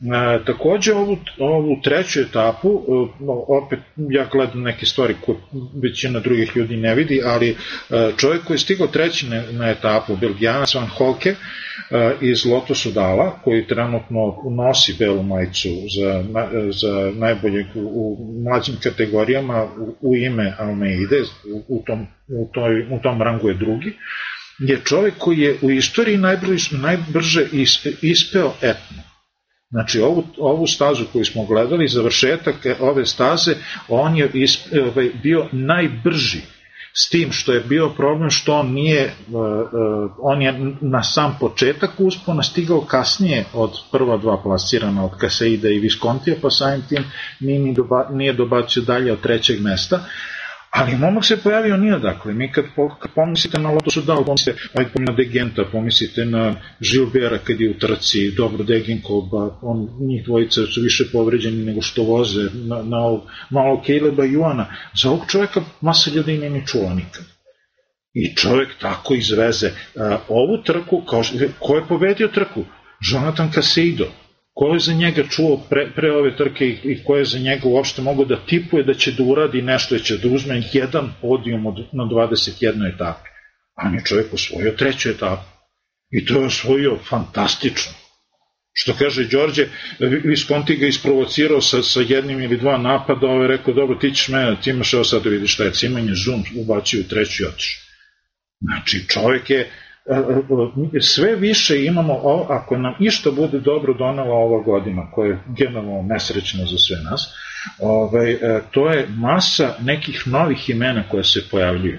E, 0.00 0.44
takođe 0.44 0.92
ovu, 0.94 1.18
ovu 1.38 1.80
treću 1.84 2.20
etapu, 2.20 2.68
e, 2.68 3.24
opet 3.48 3.78
ja 4.10 4.26
gledam 4.32 4.62
neke 4.62 4.86
stvari 4.86 5.16
koje 5.20 5.38
većina 5.82 6.20
drugih 6.20 6.56
ljudi 6.56 6.76
ne 6.76 6.94
vidi, 6.94 7.20
ali 7.24 7.50
e, 7.50 7.56
čovjek 8.16 8.44
koji 8.44 8.54
je 8.54 8.58
stigao 8.58 8.86
treći 8.86 9.26
na, 9.26 9.42
na 9.52 9.70
etapu, 9.70 10.16
Belgijanac 10.16 10.74
Van 10.74 10.86
Holke, 10.86 11.30
e, 11.30 12.14
iz 12.20 12.46
Loto 12.46 12.74
Sudala, 12.74 13.40
koji 13.44 13.66
trenutno 13.66 14.36
nosi 14.50 14.94
belu 14.98 15.22
majicu 15.22 15.68
za, 15.96 16.24
za 16.70 17.12
najboljeg 17.14 17.66
u, 17.74 17.80
u 17.80 18.42
mlađim 18.44 18.74
kategorijama 18.82 19.64
u, 19.64 19.96
u 20.00 20.16
ime 20.16 20.54
Almeide, 20.58 21.20
u, 21.54 21.64
u, 21.68 21.82
tom, 21.86 22.06
u, 22.28 22.50
toj, 22.52 22.80
u 22.80 23.00
tom 23.02 23.22
rangu 23.22 23.48
je 23.48 23.54
drugi, 23.54 23.92
je 24.58 24.80
čovjek 24.84 25.14
koji 25.18 25.38
je 25.38 25.56
u 25.62 25.70
istoriji 25.70 26.16
najbrže, 26.16 26.76
najbrže 26.76 27.46
ispeo 28.02 28.52
etno 28.62 29.07
Znači, 29.70 30.00
ovu, 30.00 30.24
ovu 30.38 30.66
stazu 30.66 31.04
koju 31.12 31.24
smo 31.24 31.44
gledali, 31.44 31.88
završetak 31.88 32.54
ove 32.80 33.06
staze, 33.06 33.54
on 33.88 34.16
je 34.16 34.30
isp, 34.34 34.66
ovaj, 34.82 35.10
bio 35.22 35.46
najbrži. 35.52 36.40
S 36.92 37.08
tim 37.08 37.32
što 37.32 37.52
je 37.52 37.60
bio 37.60 37.88
problem 37.88 38.30
što 38.30 38.54
on 38.54 38.72
nije, 38.72 39.14
uh, 39.28 40.10
on 40.18 40.42
je 40.42 40.74
na 40.80 41.02
sam 41.02 41.36
početak 41.40 41.90
uspona 41.98 42.42
stigao 42.42 42.80
kasnije 42.80 43.44
od 43.54 43.70
prva 43.92 44.16
dva 44.16 44.42
plasirana, 44.42 45.04
od 45.04 45.18
Kaseida 45.18 45.68
i 45.68 45.78
Viskontija, 45.78 46.36
pa 46.42 46.50
samim 46.50 46.82
tim 46.88 47.04
nije 48.10 48.32
dobacio 48.32 48.82
dalje 48.82 49.12
od 49.12 49.20
trećeg 49.20 49.60
mesta, 49.60 50.04
Ali 50.70 50.96
momak 50.96 51.24
se 51.24 51.36
pojavio 51.42 51.76
nije 51.76 51.98
dakle. 51.98 52.34
Mi 52.34 52.52
kad, 52.52 52.64
pomislite 53.14 53.58
na 53.58 53.70
Loto 53.70 53.90
Sudal, 53.90 54.24
pomislite 54.24 54.58
ajde, 54.74 54.90
na 54.94 55.12
Degenta, 55.12 55.64
pomislite 55.72 56.24
na 56.24 56.54
Žilbera 56.80 57.38
kad 57.38 57.60
je 57.60 57.70
u 57.70 57.78
trci, 57.78 58.30
dobro 58.36 58.64
Degenko, 58.64 59.20
ba, 59.20 59.58
on, 59.62 59.88
njih 60.00 60.24
dvojica 60.24 60.60
su 60.66 60.80
više 60.80 61.04
povređeni 61.12 61.64
nego 61.64 61.82
što 61.82 62.02
voze, 62.02 62.50
na, 62.52 62.82
na 62.82 62.98
ovog, 62.98 63.22
malo 63.50 63.82
Caleba 63.86 64.24
Juana. 64.24 64.66
Za 64.94 65.10
ovog 65.10 65.24
čoveka 65.28 65.60
masa 65.80 66.10
ljudi 66.10 66.38
nije 66.38 66.50
ni 66.50 66.66
čula 66.66 66.94
nikad. 66.94 67.24
I 68.14 68.36
čovek 68.36 68.68
tako 68.80 69.14
izveze. 69.14 69.70
Ovu 70.28 70.62
trku, 70.64 71.02
kao, 71.10 71.22
ko 71.58 71.76
je 71.76 71.86
pobedio 71.88 72.28
trku? 72.28 72.64
Jonathan 73.12 73.52
Caseido 73.52 74.06
ko 74.58 74.72
je 74.74 74.78
za 74.80 74.92
njega 74.92 75.22
čuo 75.30 75.56
pre, 75.70 75.90
pre 75.94 76.10
ove 76.12 76.36
trke 76.36 76.64
i, 76.64 76.78
i 76.84 77.04
ko 77.04 77.16
je 77.16 77.24
za 77.24 77.38
njega 77.38 77.68
uopšte 77.68 78.02
mogao 78.02 78.24
da 78.24 78.36
tipuje 78.46 78.84
da 78.84 78.94
će 78.94 79.12
da 79.12 79.22
uradi 79.22 79.62
nešto, 79.62 79.94
da 79.94 80.02
će 80.02 80.16
da 80.16 80.28
uzme 80.28 80.62
jedan 80.72 81.12
podijum 81.20 81.66
od, 81.66 81.78
na 81.92 82.04
21. 82.04 82.94
etapi. 82.94 83.28
On 83.84 83.94
je 83.94 84.04
čovjek 84.04 84.34
osvojio 84.34 84.72
treću 84.72 85.10
etapu. 85.10 85.46
I 86.10 86.24
to 86.24 86.40
je 86.40 86.46
osvojio 86.46 86.98
fantastično. 87.08 87.92
Što 88.72 88.94
kaže 88.98 89.24
Đorđe, 89.24 89.66
Visconti 90.24 90.76
ga 90.76 90.86
isprovocirao 90.86 91.60
sa, 91.60 91.82
sa 91.82 92.00
jednim 92.08 92.42
ili 92.42 92.56
dva 92.56 92.78
napada, 92.78 93.26
ovo 93.26 93.42
je 93.42 93.48
rekao, 93.48 93.74
dobro, 93.74 93.98
ti 93.98 94.10
ćeš 94.14 94.28
mene, 94.28 94.56
ti 94.62 94.70
imaš 94.70 94.94
evo 94.94 95.04
sad 95.04 95.22
da 95.22 95.30
vidiš 95.30 95.54
šta 95.54 95.64
je 95.64 95.72
cimanje, 95.72 96.14
zoom, 96.14 96.44
ubacio 96.56 97.00
u 97.00 97.08
treću 97.08 97.42
i 97.42 97.46
otiš. 97.46 97.78
Znači, 98.60 99.08
čovjek 99.08 99.50
je, 99.50 99.70
sve 101.00 101.36
više 101.36 101.84
imamo, 101.84 102.14
ako 102.48 102.76
nam 102.76 102.94
išta 103.00 103.30
bude 103.30 103.60
dobro 103.60 103.94
donela 103.94 104.34
ova 104.34 104.62
godina, 104.62 105.10
koja 105.10 105.28
je 105.28 105.38
generalno 105.58 106.02
nesrećna 106.02 106.64
za 106.64 106.78
sve 106.78 106.96
nas, 107.10 107.34
ovaj, 107.80 108.32
e, 108.32 108.60
to 108.70 108.90
je 108.90 109.06
masa 109.16 109.74
nekih 109.80 110.22
novih 110.26 110.70
imena 110.70 111.02
koje 111.10 111.24
se 111.24 111.48
pojavljuju 111.50 111.98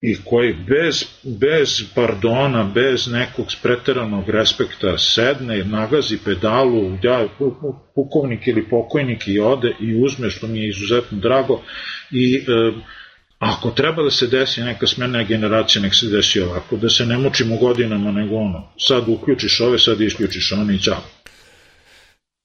i 0.00 0.16
koji 0.24 0.54
bez, 0.68 1.04
bez 1.40 1.94
pardona, 1.94 2.64
bez 2.74 3.08
nekog 3.12 3.46
preteranog 3.62 4.28
respekta 4.28 4.98
sedne, 4.98 5.64
nagazi 5.64 6.18
pedalu, 6.24 6.98
ja, 7.02 7.28
pukovnik 7.94 8.46
ili 8.46 8.68
pokojnik 8.68 9.28
i 9.28 9.40
ode 9.40 9.72
i 9.80 10.04
uzme, 10.04 10.30
što 10.30 10.46
mi 10.46 10.58
je 10.58 10.68
izuzetno 10.68 11.18
drago, 11.18 11.62
i 12.10 12.36
e, 12.36 12.72
Ako 13.38 13.70
treba 13.70 14.02
da 14.02 14.10
se 14.10 14.26
desi 14.26 14.60
neka 14.60 14.86
smena 14.86 15.22
generacija, 15.22 15.82
nek 15.82 15.94
se 15.94 16.06
desi 16.06 16.40
ovako, 16.40 16.76
da 16.76 16.90
se 16.90 17.06
ne 17.06 17.18
mučimo 17.18 17.56
godinama, 17.56 18.12
nego 18.12 18.36
ono, 18.36 18.72
sad 18.78 19.08
uključiš 19.08 19.60
ove, 19.60 19.78
sad 19.78 20.00
isključiš 20.00 20.52
one 20.52 20.74
i 20.74 20.82
čao. 20.82 21.02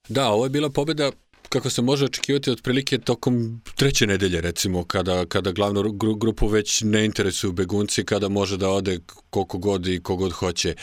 Da, 0.10 0.28
ovo 0.28 0.46
je 0.46 0.50
bila 0.50 0.70
pobeda 0.70 1.12
kako 1.50 1.70
se 1.70 1.82
može 1.82 2.06
očekivati 2.06 2.52
otprilike 2.52 2.98
tokom 2.98 3.62
treće 3.76 4.08
nedelje 4.08 4.42
recimo 4.42 4.84
kada, 4.84 5.26
kada 5.26 5.52
glavnu 5.52 5.92
grupu 6.20 6.48
već 6.48 6.82
ne 6.82 7.06
interesuju 7.06 7.52
begunci 7.52 8.06
kada 8.06 8.30
može 8.30 8.58
da 8.58 8.70
ode 8.70 9.00
koliko 9.30 9.58
god 9.58 9.88
i 9.88 10.00
kogod 10.04 10.32
hoće. 10.32 10.76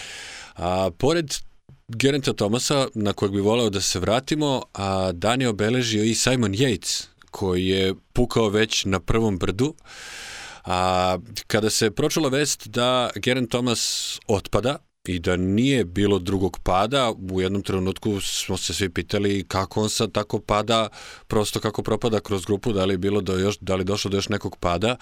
A, 0.54 0.90
pored 0.98 1.34
Gerenta 1.88 2.32
Tomasa 2.32 2.88
na 2.94 3.12
kojeg 3.12 3.32
bi 3.32 3.40
voleo 3.40 3.70
da 3.70 3.80
se 3.80 3.98
vratimo, 3.98 4.62
a 4.74 5.12
dan 5.12 5.40
je 5.40 5.48
obeležio 5.48 6.04
i 6.04 6.14
Simon 6.14 6.52
Yates 6.52 7.06
koji 7.30 7.66
je 7.66 7.94
pukao 8.12 8.48
već 8.48 8.84
na 8.84 9.00
prvom 9.00 9.38
brdu. 9.38 9.74
A 10.64 11.18
kada 11.46 11.70
se 11.70 11.90
pročula 11.90 12.28
vest 12.28 12.68
da 12.68 13.10
Geraint 13.16 13.50
Thomas 13.50 14.18
otpada 14.26 14.78
i 15.08 15.18
da 15.18 15.36
nije 15.36 15.84
bilo 15.84 16.18
drugog 16.18 16.58
pada, 16.62 17.12
u 17.30 17.40
jednom 17.40 17.62
trenutku 17.62 18.20
smo 18.20 18.56
se 18.56 18.74
svi 18.74 18.88
pitali 18.88 19.44
kako 19.48 19.82
on 19.82 19.90
sad 19.90 20.12
tako 20.12 20.40
pada, 20.40 20.88
prosto 21.26 21.60
kako 21.60 21.82
propada 21.82 22.20
kroz 22.20 22.44
grupu, 22.44 22.72
da 22.72 22.84
li 22.84 22.94
je 22.94 22.98
bilo 22.98 23.20
do 23.20 23.38
još, 23.38 23.58
da 23.60 23.74
li 23.74 23.84
došlo 23.84 24.10
do 24.10 24.16
još 24.16 24.28
nekog 24.28 24.56
pada. 24.56 24.96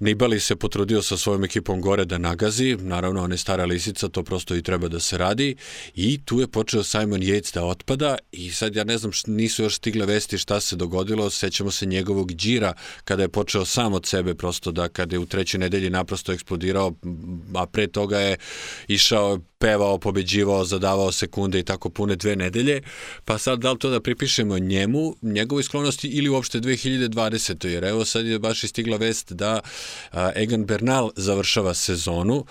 Nibali 0.00 0.40
se 0.40 0.56
potrudio 0.56 1.02
sa 1.02 1.16
svojom 1.16 1.44
ekipom 1.44 1.80
gore 1.80 2.04
da 2.04 2.18
nagazi, 2.18 2.76
naravno 2.76 3.22
on 3.22 3.32
je 3.32 3.38
stara 3.38 3.64
lisica, 3.64 4.08
to 4.08 4.22
prosto 4.22 4.56
i 4.56 4.62
treba 4.62 4.88
da 4.88 5.00
se 5.00 5.18
radi 5.18 5.56
i 5.94 6.20
tu 6.24 6.40
je 6.40 6.46
počeo 6.46 6.82
Simon 6.82 7.20
Yates 7.20 7.54
da 7.54 7.64
otpada 7.64 8.16
i 8.32 8.50
sad 8.50 8.76
ja 8.76 8.84
ne 8.84 8.98
znam, 8.98 9.12
nisu 9.26 9.62
još 9.62 9.76
stigle 9.76 10.06
vesti 10.06 10.38
šta 10.38 10.60
se 10.60 10.76
dogodilo, 10.76 11.30
sećamo 11.30 11.70
se 11.70 11.86
njegovog 11.86 12.32
džira 12.32 12.72
kada 13.04 13.22
je 13.22 13.28
počeo 13.28 13.64
sam 13.64 13.94
od 13.94 14.06
sebe 14.06 14.34
prosto 14.34 14.72
da 14.72 14.88
kada 14.88 15.16
je 15.16 15.20
u 15.20 15.26
trećoj 15.26 15.58
nedelji 15.58 15.90
naprosto 15.90 16.32
eksplodirao, 16.32 16.92
a 17.54 17.66
pre 17.66 17.86
toga 17.86 18.18
je 18.18 18.36
išao 18.88 19.19
know, 19.20 19.44
pevao, 19.60 19.98
pobeđivao, 19.98 20.64
zadavao 20.64 21.12
sekunde 21.12 21.58
i 21.58 21.62
tako 21.62 21.90
pune 21.90 22.16
dve 22.16 22.36
nedelje, 22.36 22.82
pa 23.24 23.38
sad 23.38 23.58
da 23.58 23.72
li 23.72 23.78
to 23.78 23.90
da 23.90 24.00
pripišemo 24.00 24.58
njemu, 24.58 25.16
njegovoj 25.22 25.62
sklonosti 25.62 26.08
ili 26.08 26.28
uopšte 26.28 26.60
2020. 26.60 27.66
Jer 27.66 27.84
evo 27.84 28.04
sad 28.04 28.26
je 28.26 28.38
baš 28.38 28.64
istigla 28.64 28.96
vest 28.96 29.32
da 29.32 29.60
Egan 30.34 30.64
Bernal 30.64 31.10
završava 31.16 31.74
sezonu, 31.74 32.44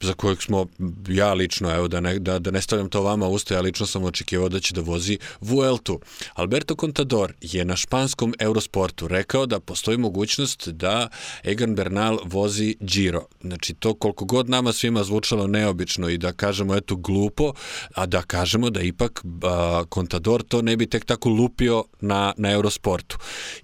za 0.00 0.12
kojeg 0.12 0.42
smo, 0.42 0.66
ja 1.08 1.32
lično, 1.34 1.74
evo 1.74 1.88
da 1.88 2.00
ne, 2.00 2.18
da, 2.18 2.38
da 2.38 2.50
ne 2.50 2.62
stavljam 2.62 2.88
to 2.88 3.02
vama 3.02 3.28
usta, 3.28 3.54
ja 3.54 3.60
lično 3.60 3.86
sam 3.86 4.04
očekivao 4.04 4.48
da 4.48 4.60
će 4.60 4.74
da 4.74 4.80
vozi 4.80 5.18
Vueltu. 5.40 6.00
Alberto 6.34 6.74
Contador 6.74 7.32
je 7.40 7.64
na 7.64 7.76
španskom 7.76 8.34
Eurosportu 8.38 9.08
rekao 9.08 9.46
da 9.46 9.60
postoji 9.60 9.98
mogućnost 9.98 10.68
da 10.68 11.08
Egan 11.44 11.74
Bernal 11.74 12.18
vozi 12.24 12.76
Giro. 12.80 13.26
Znači 13.40 13.74
to 13.74 13.94
koliko 13.94 14.24
god 14.24 14.48
nama 14.48 14.72
svima 14.72 15.04
zvučalo 15.04 15.46
neobično 15.46 16.08
i 16.08 16.18
da 16.18 16.32
kažemo 16.40 16.76
eto 16.76 16.96
glupo, 16.96 17.52
a 17.94 18.06
da 18.06 18.22
kažemo 18.22 18.70
da 18.70 18.80
ipak 18.80 19.22
a, 19.24 19.84
Contador 19.94 20.42
to 20.42 20.62
ne 20.62 20.76
bi 20.76 20.88
tek 20.88 21.04
tako 21.04 21.30
lupio 21.30 21.84
na, 22.00 22.32
na 22.36 22.52
Eurosportu. 22.52 23.18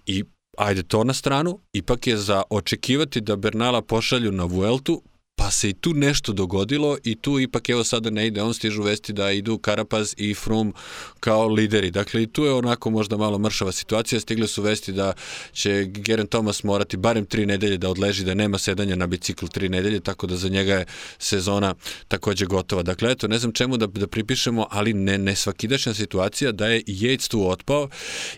I 0.07 0.25
ajde 0.59 0.83
to 0.83 1.05
na 1.05 1.15
stranu, 1.15 1.59
ipak 1.73 2.07
je 2.07 2.17
za 2.17 2.43
očekivati 2.51 3.21
da 3.21 3.37
Bernala 3.37 3.83
pošalju 3.83 4.33
na 4.33 4.45
Vueltu, 4.45 5.03
Pa 5.37 5.51
se 5.51 5.69
i 5.69 5.73
tu 5.73 5.95
nešto 5.95 6.33
dogodilo 6.33 6.99
i 7.05 7.15
tu 7.15 7.41
ipak 7.41 7.69
evo 7.69 7.85
sada 7.85 8.11
ne 8.11 8.27
ide, 8.27 8.43
on 8.43 8.55
stižu 8.55 8.83
vesti 8.83 9.13
da 9.13 9.31
idu 9.33 9.59
Karapaz 9.59 10.15
i 10.17 10.35
Frum 10.35 10.75
kao 11.21 11.49
lideri. 11.49 11.91
Dakle 11.91 12.23
i 12.23 12.27
tu 12.27 12.45
je 12.45 12.53
onako 12.53 12.91
možda 12.91 13.17
malo 13.17 13.39
mršava 13.39 13.73
situacija, 13.73 14.21
stigle 14.21 14.47
su 14.47 14.63
vesti 14.63 14.93
da 14.93 15.13
će 15.53 15.85
Geren 15.85 16.27
Thomas 16.27 16.63
morati 16.63 16.97
barem 16.97 17.27
tri 17.27 17.47
nedelje 17.47 17.79
da 17.79 17.91
odleži, 17.91 18.25
da 18.25 18.35
nema 18.35 18.59
sedanja 18.59 18.97
na 18.97 19.07
bicikl 19.07 19.47
tri 19.47 19.69
nedelje, 19.69 20.01
tako 20.01 20.27
da 20.27 20.37
za 20.37 20.49
njega 20.49 20.75
je 20.75 20.87
sezona 21.19 21.75
takođe 22.09 22.47
gotova. 22.47 22.83
Dakle, 22.83 23.11
eto, 23.11 23.29
ne 23.29 23.39
znam 23.39 23.53
čemu 23.53 23.77
da, 23.77 23.87
da 23.87 24.07
pripišemo, 24.07 24.67
ali 24.71 24.93
ne, 24.93 25.19
ne 25.19 25.37
svakidašnja 25.37 25.95
situacija 25.95 26.53
da 26.53 26.67
je 26.67 26.83
Yates 26.83 27.31
tu 27.31 27.49
otpao 27.49 27.89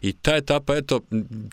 i 0.02 0.12
ta 0.12 0.36
etapa, 0.36 0.76
eto, 0.76 1.00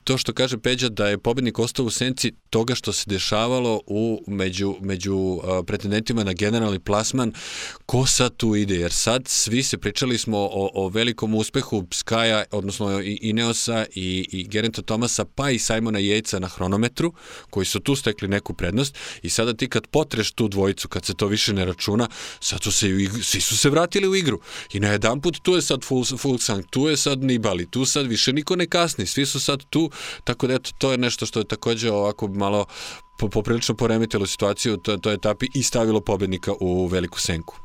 to 0.03 0.17
što 0.17 0.33
kaže 0.33 0.57
Peđa 0.57 0.89
da 0.89 1.07
je 1.07 1.17
pobednik 1.17 1.59
ostao 1.59 1.85
u 1.85 1.89
senci 1.89 2.31
toga 2.49 2.75
što 2.75 2.93
se 2.93 3.03
dešavalo 3.07 3.81
u 3.87 4.23
među, 4.27 4.75
među 4.81 5.34
pretendentima 5.67 6.23
na 6.23 6.33
generalni 6.33 6.79
plasman, 6.79 7.33
ko 7.85 8.05
sad 8.05 8.37
tu 8.37 8.55
ide? 8.55 8.75
Jer 8.75 8.91
sad 8.91 9.27
svi 9.27 9.63
se 9.63 9.77
pričali 9.77 10.17
smo 10.17 10.37
o, 10.37 10.69
o 10.73 10.89
velikom 10.89 11.35
uspehu 11.35 11.87
Skaja, 11.93 12.43
odnosno 12.51 13.01
i 13.01 13.19
Ineosa 13.21 13.85
i, 13.95 14.27
i 14.31 14.43
Gerenta 14.47 14.81
Tomasa, 14.81 15.25
pa 15.25 15.51
i 15.51 15.59
Simona 15.59 15.99
Jejca 15.99 16.39
na 16.39 16.47
hronometru, 16.47 17.13
koji 17.49 17.65
su 17.65 17.79
tu 17.79 17.95
stekli 17.95 18.27
neku 18.27 18.53
prednost 18.53 18.97
i 19.21 19.29
sada 19.29 19.53
ti 19.53 19.69
kad 19.69 19.87
potreš 19.87 20.31
tu 20.31 20.47
dvojicu, 20.47 20.87
kad 20.87 21.05
se 21.05 21.13
to 21.13 21.27
više 21.27 21.53
ne 21.53 21.65
računa, 21.65 22.07
sad 22.39 22.63
su 22.63 22.71
se, 22.71 22.87
svi 23.23 23.41
su 23.41 23.57
se 23.57 23.69
vratili 23.69 24.07
u 24.07 24.15
igru. 24.15 24.39
I 24.73 24.79
na 24.79 24.87
jedan 24.87 25.21
put 25.21 25.37
tu 25.43 25.53
je 25.53 25.61
sad 25.61 25.83
full, 25.83 26.05
full 26.17 26.37
sang, 26.37 26.65
tu 26.69 26.87
je 26.87 26.97
sad 26.97 27.23
Nibali, 27.23 27.71
tu 27.71 27.85
sad 27.85 28.07
više 28.07 28.33
niko 28.33 28.55
ne 28.55 28.67
kasni, 28.67 29.05
svi 29.05 29.25
su 29.25 29.39
sad 29.39 29.63
tu, 29.69 29.91
tako 30.23 30.47
da 30.47 30.53
eto, 30.53 30.71
to 30.77 30.91
je 30.91 30.97
nešto 30.97 31.25
što 31.25 31.39
je 31.39 31.47
takođe 31.47 31.91
ovako 31.91 32.27
malo 32.27 32.65
po, 33.19 33.29
poprilično 33.29 33.75
poremetilo 33.75 34.25
situaciju 34.25 34.73
u 34.73 34.97
toj, 34.97 35.13
etapi 35.13 35.47
i 35.55 35.63
stavilo 35.63 36.01
pobednika 36.01 36.51
u 36.59 36.87
veliku 36.87 37.19
senku. 37.19 37.55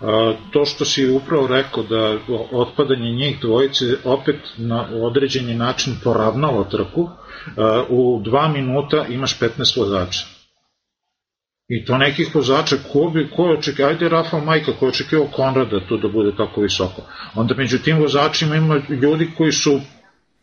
A, 0.00 0.34
to 0.50 0.64
što 0.64 0.84
si 0.84 1.10
upravo 1.10 1.46
rekao 1.46 1.82
da 1.82 2.18
otpadanje 2.52 3.10
njih 3.12 3.40
dvojice 3.40 3.84
opet 4.04 4.36
na 4.56 4.88
određeni 4.92 5.54
način 5.54 5.96
poravnalo 6.04 6.64
trku, 6.64 7.08
a, 7.56 7.84
u 7.88 8.22
dva 8.24 8.48
minuta 8.48 9.06
imaš 9.08 9.40
15 9.40 9.80
vozača. 9.80 10.26
I 11.68 11.84
to 11.84 11.98
nekih 11.98 12.34
vozača, 12.34 12.76
ko 12.92 13.10
bi, 13.14 13.30
ko 13.36 13.46
je 13.46 13.58
očekio, 13.58 13.86
ajde 13.86 14.08
Rafa 14.08 14.40
Majka, 14.40 14.72
ko 14.72 14.86
je 14.86 14.88
očekio 14.88 15.26
Konrada 15.36 15.80
tu 15.88 15.96
da 15.96 16.08
bude 16.08 16.36
tako 16.36 16.60
visoko. 16.60 17.02
Onda 17.34 17.54
među 17.54 17.78
tim 17.78 17.98
vozačima 17.98 18.56
ima 18.56 18.80
ljudi 18.88 19.30
koji 19.36 19.52
su, 19.52 19.80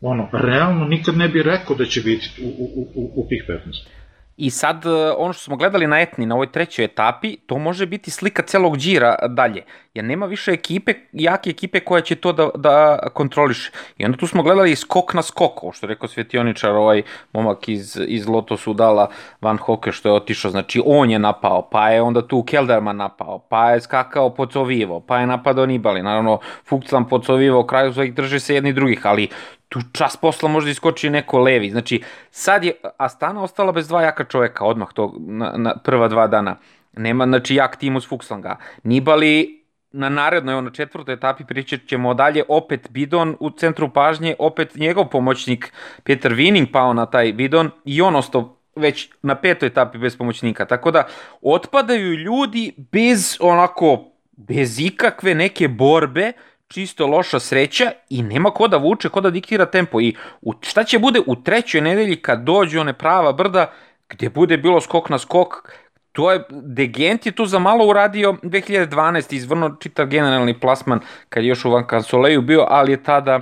ono, 0.00 0.28
realno 0.32 0.84
nikad 0.84 1.16
ne 1.16 1.28
bi 1.28 1.42
rekao 1.42 1.76
da 1.76 1.84
će 1.84 2.00
biti 2.00 2.30
u, 2.42 2.48
u, 2.48 2.82
u, 2.94 3.12
u 3.16 3.26
tih 3.28 3.44
15. 3.48 3.99
I 4.40 4.50
sad, 4.50 4.86
e, 4.86 4.90
ono 5.18 5.32
što 5.32 5.42
smo 5.42 5.56
gledali 5.56 5.86
na 5.86 6.00
Etni, 6.00 6.26
na 6.26 6.34
ovoj 6.34 6.52
trećoj 6.52 6.84
etapi, 6.84 7.36
to 7.36 7.58
može 7.58 7.86
biti 7.86 8.10
slika 8.10 8.42
celog 8.42 8.76
džira 8.76 9.16
dalje. 9.28 9.64
Jer 9.94 10.04
nema 10.04 10.26
više 10.26 10.52
ekipe, 10.52 10.94
jake 11.12 11.50
ekipe 11.50 11.80
koja 11.80 12.00
će 12.00 12.14
to 12.16 12.32
da, 12.32 12.50
da 12.54 12.98
kontroliše. 13.14 13.70
I 13.98 14.04
onda 14.04 14.18
tu 14.18 14.26
smo 14.26 14.42
gledali 14.42 14.76
skok 14.76 15.14
na 15.14 15.22
skok, 15.22 15.62
ovo 15.62 15.72
što 15.72 15.86
rekao 15.86 16.08
svetioničar, 16.08 16.70
ovaj 16.70 17.02
momak 17.32 17.68
iz, 17.68 17.98
iz 18.06 18.28
Loto 18.28 18.56
Sudala, 18.56 19.10
Van 19.40 19.58
Hoke, 19.58 19.92
što 19.92 20.08
je 20.08 20.12
otišao. 20.12 20.50
Znači, 20.50 20.82
on 20.86 21.10
je 21.10 21.18
napao, 21.18 21.68
pa 21.70 21.90
je 21.90 22.02
onda 22.02 22.26
tu 22.26 22.42
Kelderman 22.42 22.96
napao, 22.96 23.38
pa 23.38 23.70
je 23.70 23.80
skakao 23.80 24.34
Pocovivo, 24.34 25.00
pa 25.00 25.18
je 25.18 25.26
napadao 25.26 25.66
Nibali. 25.66 26.02
Naravno, 26.02 26.38
Fuxlan 26.70 27.08
Pocovivo, 27.08 27.66
kraju 27.66 27.92
svojih 27.92 28.14
drže 28.14 28.40
se 28.40 28.54
jedni 28.54 28.72
drugih, 28.72 29.06
ali 29.06 29.28
tu 29.70 29.80
čas 29.92 30.16
posla 30.16 30.48
možda 30.48 30.70
iskoči 30.70 31.10
neko 31.10 31.38
levi. 31.38 31.70
Znači, 31.70 32.02
sad 32.30 32.64
je 32.64 32.72
Astana 32.96 33.42
ostala 33.42 33.72
bez 33.72 33.88
dva 33.88 34.02
jaka 34.02 34.24
čoveka 34.24 34.64
odmah 34.64 34.88
to 34.94 35.14
na, 35.18 35.52
na 35.56 35.76
prva 35.76 36.08
dva 36.08 36.26
dana. 36.26 36.56
Nema, 36.92 37.26
znači, 37.26 37.54
jak 37.54 37.76
tim 37.76 37.96
uz 37.96 38.08
Fuxlanga. 38.08 38.56
Nibali 38.82 39.64
na 39.92 40.08
narednoj, 40.08 40.54
ono, 40.54 40.70
četvrtoj 40.70 41.14
etapi 41.14 41.44
pričat 41.44 41.80
ćemo 41.86 42.14
dalje, 42.14 42.42
opet 42.48 42.90
Bidon 42.90 43.36
u 43.40 43.50
centru 43.50 43.92
pažnje, 43.92 44.34
opet 44.38 44.74
njegov 44.74 45.08
pomoćnik 45.08 45.72
Peter 46.02 46.34
Vining 46.34 46.68
pao 46.72 46.92
na 46.94 47.06
taj 47.06 47.32
Bidon 47.32 47.70
i 47.84 48.02
on 48.02 48.16
ostao 48.16 48.56
već 48.76 49.08
na 49.22 49.34
petoj 49.34 49.66
etapi 49.66 49.98
bez 49.98 50.16
pomoćnika. 50.16 50.64
Tako 50.64 50.90
da, 50.90 51.06
otpadaju 51.42 52.14
ljudi 52.14 52.72
bez 52.92 53.36
onako, 53.40 54.04
bez 54.36 54.80
ikakve 54.80 55.34
neke 55.34 55.68
borbe, 55.68 56.32
čisto 56.72 57.06
loša 57.06 57.40
sreća 57.40 57.90
i 58.10 58.22
nema 58.22 58.50
ko 58.50 58.68
da 58.68 58.76
vuče, 58.76 59.08
ko 59.08 59.20
da 59.20 59.30
diktira 59.30 59.66
tempo. 59.66 60.00
I 60.00 60.14
u, 60.42 60.54
šta 60.60 60.84
će 60.84 60.98
bude 60.98 61.20
u 61.26 61.36
trećoj 61.36 61.80
nedelji 61.80 62.16
kad 62.16 62.42
dođe 62.42 62.80
one 62.80 62.92
prava 62.92 63.32
brda, 63.32 63.72
gde 64.08 64.28
bude 64.28 64.56
bilo 64.56 64.80
skok 64.80 65.08
na 65.08 65.18
skok, 65.18 65.72
to 66.12 66.32
je, 66.32 66.42
Degent 66.50 67.26
je 67.26 67.32
tu 67.32 67.46
za 67.46 67.58
malo 67.58 67.86
uradio 67.86 68.32
2012. 68.42 69.34
izvrno 69.34 69.76
čitav 69.80 70.06
generalni 70.06 70.60
plasman 70.60 71.00
kad 71.28 71.44
je 71.44 71.48
još 71.48 71.64
u 71.64 71.70
Van 71.70 71.86
Kansoleju 71.86 72.42
bio, 72.42 72.66
ali 72.68 72.92
je 72.92 73.02
tada 73.02 73.40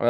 Uh, 0.00 0.06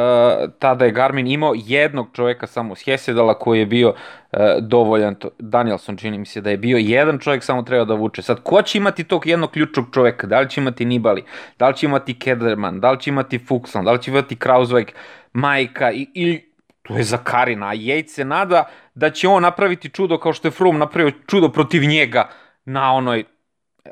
tada 0.58 0.84
je 0.84 0.90
Garmin 0.90 1.26
imao 1.26 1.52
jednog 1.56 2.08
čoveka 2.12 2.46
samo 2.46 2.74
s 2.74 2.84
Hesedala 2.84 3.38
koji 3.38 3.58
je 3.58 3.66
bio 3.66 3.88
uh, 3.88 4.38
dovoljan, 4.60 5.14
to, 5.14 5.28
Danielson 5.38 5.96
čini 5.96 6.18
mi 6.18 6.26
se 6.26 6.40
da 6.40 6.50
je 6.50 6.56
bio 6.56 6.78
jedan 6.78 7.18
čovek 7.18 7.44
samo 7.44 7.62
treba 7.62 7.84
da 7.84 7.94
vuče. 7.94 8.22
Sad, 8.22 8.42
ko 8.42 8.62
će 8.62 8.78
imati 8.78 9.04
tog 9.04 9.26
jednog 9.26 9.50
ključnog 9.50 9.86
čoveka? 9.92 10.26
Da 10.26 10.40
li 10.40 10.50
će 10.50 10.60
imati 10.60 10.84
Nibali? 10.84 11.24
Da 11.58 11.68
li 11.68 11.76
će 11.76 11.86
imati 11.86 12.18
Kederman? 12.18 12.80
Da 12.80 12.90
li 12.90 13.00
će 13.00 13.10
imati 13.10 13.38
Fuxland? 13.38 13.84
Da 13.84 13.92
li 13.92 14.02
će 14.02 14.10
imati 14.10 14.36
Krauzweig? 14.36 14.88
Majka? 15.32 15.92
I, 15.92 16.06
i 16.14 16.40
to 16.82 16.96
je 16.96 17.02
za 17.02 17.16
Karina, 17.16 17.68
a 17.68 17.74
Yates 17.74 18.08
se 18.08 18.24
nada 18.24 18.64
da 18.94 19.10
će 19.10 19.28
on 19.28 19.42
napraviti 19.42 19.88
čudo 19.88 20.18
kao 20.18 20.32
što 20.32 20.48
je 20.48 20.52
Froome 20.52 20.78
napravio 20.78 21.12
čudo 21.26 21.48
protiv 21.48 21.82
njega 21.82 22.28
na 22.64 22.92
onoj 22.92 23.24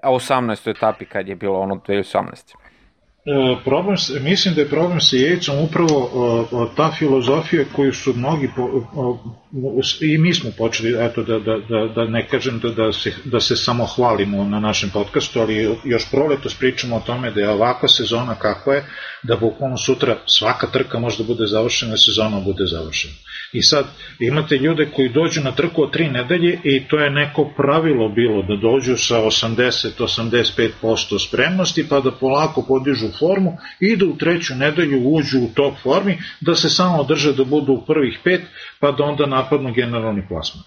18. 0.03 0.71
etapi 0.71 1.05
kad 1.05 1.29
je 1.29 1.37
bilo 1.37 1.61
ono 1.61 1.75
2018. 1.75 2.62
E, 3.25 3.57
problem, 3.65 3.97
mislim 4.21 4.55
da 4.55 4.61
je 4.61 4.69
problem 4.69 5.01
sa 5.01 5.17
Jejcom 5.17 5.59
upravo 5.59 6.11
o, 6.13 6.47
o, 6.51 6.67
ta 6.77 6.91
filozofija 6.99 7.65
koju 7.73 7.93
su 7.93 8.15
mnogi 8.17 8.49
i 10.01 10.19
mi 10.19 10.35
smo 10.35 10.51
počeli 10.59 11.05
eto 11.05 11.23
da, 11.23 11.39
da, 11.39 11.59
da, 11.69 11.93
da 11.95 12.05
ne 12.05 12.29
kažem 12.29 12.61
da, 12.61 12.71
da, 12.71 12.93
se, 12.93 13.13
da 13.25 13.41
se 13.41 13.57
samo 13.57 13.87
hvalimo 13.87 14.45
na 14.45 14.61
našem 14.61 14.91
podcastu 14.91 15.41
ali 15.41 15.77
još 15.85 16.11
proleto 16.11 16.49
pričamo 16.59 16.97
o 16.97 17.01
tome 17.01 17.31
da 17.31 17.41
je 17.41 17.51
ovakva 17.51 17.89
sezona 17.89 18.35
kakva 18.35 18.75
je 18.75 18.87
da 19.23 19.37
bukvalno 19.37 19.77
sutra 19.77 20.17
svaka 20.27 20.67
trka 20.67 20.99
može 20.99 21.19
da 21.19 21.25
bude 21.25 21.47
završena 21.47 21.97
sezona 21.97 22.41
bude 22.41 22.67
završena. 22.67 23.15
I 23.53 23.63
sad 23.63 23.87
imate 24.21 24.57
ljude 24.57 24.91
koji 24.95 25.09
dođu 25.09 25.41
na 25.41 25.53
trku 25.53 25.83
od 25.83 25.93
tri 25.93 26.09
nedelje 26.09 26.61
i 26.65 26.89
to 26.89 26.99
je 26.99 27.11
neko 27.11 27.53
pravilo 27.57 28.09
bilo 28.09 28.43
da 28.43 28.57
dođu 28.57 28.97
sa 28.97 29.17
80-85% 29.17 31.29
spremnosti 31.29 31.89
pa 31.89 32.01
da 32.01 32.11
polako 32.11 32.65
podižu 32.69 33.12
formu, 33.19 33.57
idu 33.81 34.11
u 34.11 34.17
treću 34.17 34.55
nedelju, 34.55 35.03
uđu 35.05 35.39
u 35.39 35.49
top 35.55 35.75
formi, 35.83 36.19
da 36.41 36.55
se 36.55 36.71
samo 36.71 36.99
održe 36.99 37.33
da 37.33 37.45
budu 37.45 37.73
u 37.73 37.85
prvih 37.87 38.19
pet, 38.25 38.43
pa 38.81 38.93
da 38.93 39.05
onda 39.05 39.27
napadnu 39.27 39.73
generalni 39.73 40.29
plasman. 40.29 40.65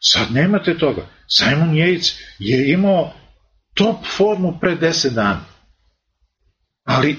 Sad 0.00 0.32
nemate 0.32 0.78
toga. 0.78 1.06
Simon 1.28 1.74
Yates 1.74 2.20
je 2.38 2.72
imao 2.72 3.12
top 3.74 3.96
formu 4.16 4.58
pre 4.60 4.76
10 4.76 5.14
dana. 5.14 5.44
Ali 6.84 7.16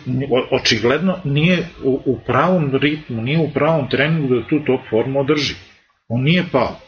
očigledno 0.52 1.20
nije 1.24 1.68
u, 1.84 2.02
u 2.06 2.20
pravom 2.26 2.76
ritmu, 2.82 3.22
nije 3.22 3.40
u 3.40 3.52
pravom 3.54 3.90
treningu 3.90 4.36
da 4.36 4.48
tu 4.48 4.66
top 4.66 4.82
formu 4.90 5.20
održi. 5.20 5.56
On 6.08 6.24
nije 6.24 6.46
pao. 6.52 6.80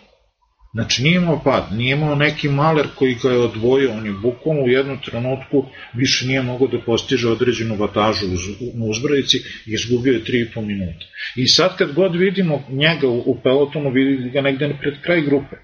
Znači 0.74 1.04
nije 1.04 1.16
imao 1.16 1.42
pad, 1.44 1.68
nije 1.72 1.96
imao 1.96 2.16
neki 2.16 2.50
maler 2.50 2.88
koji 2.96 3.16
ga 3.24 3.30
je 3.30 3.40
odvojio, 3.40 3.92
on 3.92 4.06
je 4.06 4.12
bukvalno 4.12 4.62
u 4.64 4.70
jednom 4.70 4.98
trenutku 5.06 5.66
više 5.94 6.28
nije 6.28 6.42
mogao 6.42 6.68
da 6.68 6.82
postiže 6.86 7.30
određenu 7.30 7.76
vatažu 7.76 8.26
na 8.74 8.86
uzbrajici 8.86 9.38
i 9.38 9.74
izgubio 9.74 10.14
je 10.14 10.24
3,5 10.24 10.66
minuta. 10.66 11.06
I 11.36 11.48
sad 11.48 11.78
kad 11.78 11.94
god 11.94 12.16
vidimo 12.16 12.64
njega 12.70 13.08
u, 13.08 13.24
u 13.26 13.38
pelotonu, 13.44 13.90
vidi 13.92 14.30
ga 14.30 14.42
negde 14.42 14.78
pred 14.82 14.94
kraj 15.02 15.22
grupe. 15.22 15.56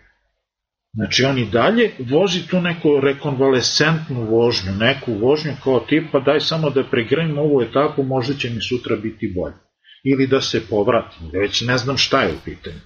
Znači 0.94 1.24
on 1.24 1.38
i 1.38 1.50
dalje 1.52 1.92
vozi 2.00 2.48
tu 2.48 2.62
neku 2.62 3.00
rekonvalescentnu 3.00 4.24
vožnju, 4.24 4.72
neku 4.72 5.14
vožnju 5.14 5.52
kao 5.64 5.80
tipa 5.80 6.20
daj 6.20 6.40
samo 6.40 6.70
da 6.70 6.84
pregrajim 6.84 7.38
ovu 7.38 7.62
etapu, 7.62 8.04
možda 8.04 8.34
će 8.34 8.50
mi 8.50 8.62
sutra 8.62 8.96
biti 8.96 9.34
bolje. 9.36 9.56
Ili 10.04 10.28
da 10.28 10.42
se 10.42 10.62
povratim, 10.70 11.30
već 11.34 11.62
ne 11.62 11.78
znam 11.78 11.98
šta 11.98 12.22
je 12.22 12.34
u 12.34 12.38
pitanju. 12.46 12.80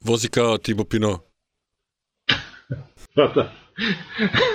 Vozi 0.00 0.28
kao 0.28 0.58
Thibaut 0.58 0.88
Pinot. 0.90 1.33
Pa 3.14 3.32
da. 3.34 3.52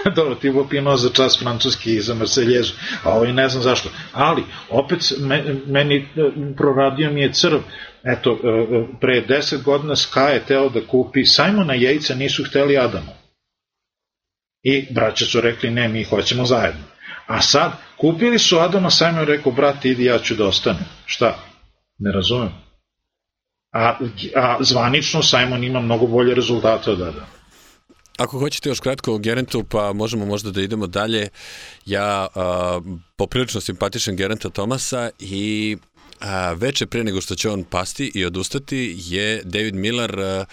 Dobro, 0.15 0.35
Tibo 0.35 0.67
Pino 0.67 0.97
za 0.97 1.09
čas 1.09 1.39
francuski 1.39 1.95
i 1.95 2.01
za 2.01 2.13
Marseljezu, 2.13 2.73
a 3.03 3.09
ovaj 3.09 3.33
ne 3.33 3.49
znam 3.49 3.63
zašto. 3.63 3.89
Ali, 4.13 4.43
opet, 4.69 4.99
meni 5.67 5.95
e, 5.95 6.05
proradio 6.57 7.11
mi 7.11 7.21
je 7.21 7.33
crv. 7.33 7.59
Eto, 8.03 8.39
e, 8.43 8.47
e, 8.47 8.85
pre 9.01 9.25
10 9.27 9.63
godina 9.63 9.95
Sky 9.95 10.29
je 10.29 10.45
teo 10.45 10.69
da 10.69 10.81
kupi 10.87 11.25
Simona 11.25 11.73
Jejca, 11.73 12.15
nisu 12.15 12.43
hteli 12.43 12.77
Adama. 12.77 13.11
I 14.63 14.93
braća 14.93 15.25
su 15.25 15.41
rekli, 15.41 15.71
ne, 15.71 15.87
mi 15.87 16.03
hoćemo 16.03 16.45
zajedno. 16.45 16.81
A 17.27 17.41
sad, 17.41 17.71
kupili 17.97 18.39
su 18.39 18.59
Adama, 18.59 18.89
Simon 18.89 19.25
rekao, 19.25 19.51
brate, 19.51 19.89
idi, 19.89 20.05
ja 20.05 20.19
ću 20.19 20.35
da 20.35 20.47
ostanem. 20.47 20.85
Šta? 21.05 21.37
Ne 21.97 22.11
razumem. 22.11 22.51
A, 23.71 23.97
a 24.35 24.57
zvanično 24.59 25.23
Simon 25.23 25.63
ima 25.63 25.79
mnogo 25.79 26.07
bolje 26.07 26.35
rezultate 26.35 26.91
od 26.91 27.01
Adama. 27.01 27.38
Ako 28.19 28.39
hoćete 28.39 28.69
još 28.69 28.79
kratko 28.79 29.13
o 29.13 29.17
Gerentu, 29.17 29.63
pa 29.63 29.93
možemo 29.93 30.25
možda 30.25 30.51
da 30.51 30.61
idemo 30.61 30.87
dalje. 30.87 31.29
Ja 31.85 32.27
a, 32.35 32.81
poprilično 33.15 33.61
simpatišem 33.61 34.15
Gerenta 34.15 34.49
Tomasa 34.49 35.09
i 35.19 35.77
a, 36.19 36.53
veče 36.53 36.85
pre 36.85 37.03
nego 37.03 37.21
što 37.21 37.35
će 37.35 37.49
on 37.49 37.63
pasti 37.63 38.11
i 38.15 38.25
odustati 38.25 38.95
je 38.97 39.41
David 39.43 39.75
Miller 39.75 40.19
a, 40.19 40.45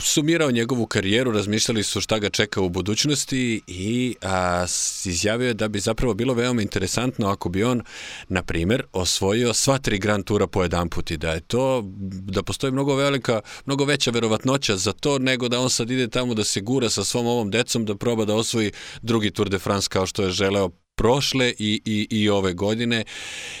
sumirao 0.00 0.50
njegovu 0.50 0.86
karijeru, 0.86 1.32
razmišljali 1.32 1.82
su 1.82 2.00
šta 2.00 2.18
ga 2.18 2.30
čeka 2.30 2.60
u 2.60 2.68
budućnosti 2.68 3.60
i 3.66 4.14
a, 4.22 4.66
izjavio 5.04 5.48
je 5.48 5.54
da 5.54 5.68
bi 5.68 5.80
zapravo 5.80 6.14
bilo 6.14 6.34
veoma 6.34 6.62
interesantno 6.62 7.28
ako 7.28 7.48
bi 7.48 7.64
on, 7.64 7.82
na 8.28 8.42
primer, 8.42 8.82
osvojio 8.92 9.54
sva 9.54 9.78
tri 9.78 9.98
Grand 9.98 10.24
Tura 10.24 10.46
po 10.46 10.62
jedan 10.62 10.88
put 10.88 11.10
i 11.10 11.16
da 11.16 11.32
je 11.32 11.40
to, 11.40 11.82
da 12.10 12.42
postoji 12.42 12.72
mnogo 12.72 12.94
velika, 12.94 13.40
mnogo 13.66 13.84
veća 13.84 14.10
verovatnoća 14.10 14.76
za 14.76 14.92
to 14.92 15.18
nego 15.18 15.48
da 15.48 15.60
on 15.60 15.70
sad 15.70 15.90
ide 15.90 16.08
tamo 16.08 16.34
da 16.34 16.44
se 16.44 16.60
gura 16.60 16.90
sa 16.90 17.04
svom 17.04 17.26
ovom 17.26 17.50
decom 17.50 17.84
da 17.84 17.94
proba 17.94 18.24
da 18.24 18.34
osvoji 18.34 18.72
drugi 19.02 19.30
Tour 19.30 19.48
de 19.48 19.58
France 19.58 19.88
kao 19.90 20.06
što 20.06 20.22
je 20.22 20.30
želeo 20.30 20.70
prošle 20.98 21.52
i, 21.58 21.80
i, 21.84 22.06
i 22.10 22.28
ove 22.28 22.52
godine. 22.52 23.04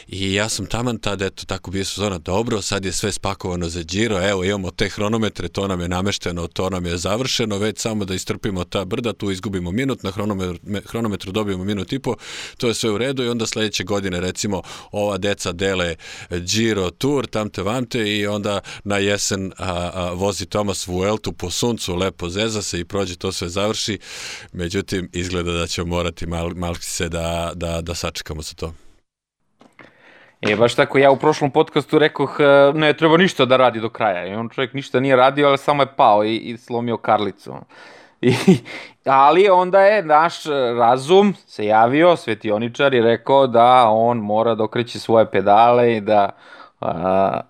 I 0.08 0.34
ja 0.34 0.48
sam 0.48 0.66
taman 0.66 0.98
tada, 0.98 1.26
eto, 1.26 1.44
tako 1.44 1.70
bio 1.70 1.84
sezona 1.84 2.18
dobro, 2.18 2.62
sad 2.62 2.84
je 2.84 2.92
sve 2.92 3.12
spakovano 3.12 3.68
za 3.68 3.82
Giro, 3.82 4.28
evo 4.28 4.44
imamo 4.44 4.70
te 4.70 4.88
hronometre, 4.88 5.48
to 5.48 5.68
nam 5.68 5.80
je 5.80 5.88
namešteno, 5.88 6.46
to 6.46 6.70
nam 6.70 6.86
je 6.86 6.96
završeno, 6.96 7.58
već 7.58 7.78
samo 7.78 8.04
da 8.04 8.14
istrpimo 8.14 8.64
ta 8.64 8.84
brda, 8.84 9.12
tu 9.12 9.30
izgubimo 9.30 9.70
minut, 9.70 10.02
na 10.02 10.10
hronometru, 10.10 10.58
hronometru 10.86 11.32
dobijemo 11.32 11.64
minut 11.64 11.92
i 11.92 11.98
po, 11.98 12.14
to 12.56 12.68
je 12.68 12.74
sve 12.74 12.90
u 12.90 12.98
redu 12.98 13.24
i 13.24 13.28
onda 13.28 13.46
sledeće 13.46 13.84
godine 13.84 14.20
recimo 14.20 14.62
ova 14.92 15.18
deca 15.18 15.52
dele 15.52 15.94
Giro 16.30 16.90
Tour, 16.90 17.26
tamte 17.26 17.62
vamte 17.62 18.16
i 18.16 18.26
onda 18.26 18.60
na 18.84 18.98
jesen 18.98 19.52
a, 19.58 19.90
a, 19.94 20.12
vozi 20.12 20.46
Tomas 20.46 20.86
Vueltu 20.86 21.32
po 21.32 21.50
suncu, 21.50 21.96
lepo 21.96 22.28
zeza 22.28 22.62
se 22.62 22.80
i 22.80 22.84
prođe, 22.84 23.16
to 23.16 23.32
sve 23.32 23.48
završi, 23.48 23.98
međutim 24.52 25.10
izgleda 25.12 25.52
da 25.52 25.66
ćemo 25.66 25.86
morati 25.86 26.26
mal, 26.26 26.50
mal 26.54 26.74
se 26.80 27.08
da 27.08 27.27
da, 27.54 27.80
da 27.80 27.94
sačekamo 27.94 28.42
za 28.42 28.54
to. 28.54 28.72
E, 30.40 30.56
baš 30.56 30.74
tako, 30.74 30.98
ja 30.98 31.10
u 31.10 31.16
prošlom 31.16 31.50
podcastu 31.50 31.98
rekoh, 31.98 32.36
e, 32.40 32.72
ne 32.74 32.92
treba 32.92 33.16
ništa 33.16 33.44
da 33.44 33.56
radi 33.56 33.80
do 33.80 33.90
kraja. 33.90 34.26
I 34.26 34.34
on 34.34 34.48
čovjek 34.48 34.74
ništa 34.74 35.00
nije 35.00 35.16
radio, 35.16 35.48
ali 35.48 35.58
samo 35.58 35.82
je 35.82 35.94
pao 35.96 36.24
i, 36.24 36.36
i 36.36 36.56
slomio 36.56 36.96
karlicu. 36.96 37.54
I, 38.20 38.34
ali 39.04 39.48
onda 39.48 39.80
je 39.80 40.02
naš 40.02 40.44
razum 40.78 41.34
se 41.46 41.66
javio, 41.66 42.16
svetioničar, 42.16 42.94
i 42.94 43.00
rekao 43.00 43.46
da 43.46 43.88
on 43.88 44.18
mora 44.18 44.54
da 44.54 44.64
okreće 44.64 44.98
svoje 44.98 45.30
pedale 45.30 45.96
i 45.96 46.00
da 46.00 46.30
a, 46.80 47.40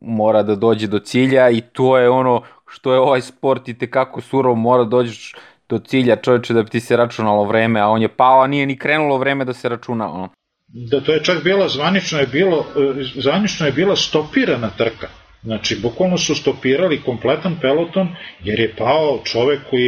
mora 0.00 0.42
da 0.42 0.54
dođe 0.54 0.86
do 0.86 0.98
cilja 0.98 1.50
i 1.50 1.60
to 1.60 1.98
je 1.98 2.10
ono 2.10 2.42
što 2.66 2.92
je 2.92 2.98
ovaj 2.98 3.20
sport 3.20 3.68
i 3.68 3.78
tekako 3.78 4.20
surov, 4.20 4.54
mora 4.54 4.84
da 4.84 4.88
dođeš 4.88 5.34
do 5.68 5.78
cilja 5.78 6.16
čoveče 6.16 6.54
da 6.54 6.62
bi 6.62 6.70
ti 6.70 6.80
se 6.80 6.96
računalo 6.96 7.44
vreme, 7.44 7.80
a 7.80 7.88
on 7.88 8.02
je 8.02 8.08
pao, 8.08 8.40
a 8.42 8.46
nije 8.46 8.66
ni 8.66 8.78
krenulo 8.78 9.18
vreme 9.18 9.44
da 9.44 9.52
se 9.52 9.68
računa. 9.68 10.12
Ono. 10.12 10.28
Da 10.68 11.00
to 11.00 11.12
je 11.12 11.24
čak 11.24 11.44
bila, 11.44 11.68
zvanično 11.68 12.18
je 12.18 12.26
bilo, 12.26 12.66
zvanično 13.14 13.66
je 13.66 13.72
bila 13.72 13.96
stopirana 13.96 14.70
trka. 14.70 15.08
Znači, 15.44 15.76
su 16.18 16.34
stopirali 16.34 17.02
kompletan 17.02 17.56
peloton, 17.60 18.08
jer 18.44 18.60
je 18.60 18.74
pao 18.78 19.20
čovek 19.24 19.60
koji 19.70 19.82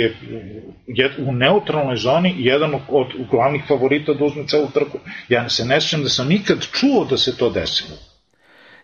je 0.86 1.10
u 1.18 1.32
neutralnoj 1.32 1.96
zoni 1.96 2.34
jedan 2.38 2.74
od 2.88 3.06
glavnih 3.30 3.62
favorita 3.68 4.14
da 4.14 4.24
uzme 4.24 4.46
celu 4.46 4.68
trku. 4.74 4.98
Ja 5.28 5.48
se 5.48 5.64
ne 5.64 5.80
sjećam 5.80 6.02
da 6.02 6.08
sam 6.08 6.28
nikad 6.28 6.66
čuo 6.72 7.04
da 7.04 7.16
se 7.16 7.36
to 7.36 7.50
desilo. 7.50 7.96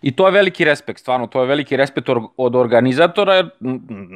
I 0.03 0.11
to 0.11 0.25
je 0.27 0.31
veliki 0.31 0.65
respekt, 0.65 0.99
stvarno, 0.99 1.27
to 1.27 1.41
je 1.41 1.47
veliki 1.47 1.77
respekt 1.77 2.09
od 2.37 2.55
organizatora, 2.55 3.33
jer 3.33 3.49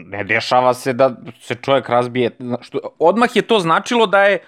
ne 0.06 0.24
dešava 0.24 0.74
se 0.74 0.94
da 0.94 1.16
se 1.40 1.56
čovjek 1.56 1.90
razbije. 1.90 2.32
Što, 2.62 2.80
odmah 3.00 3.36
je 3.36 3.42
to 3.42 3.60
značilo 3.60 4.06
da 4.08 4.24
je 4.24 4.40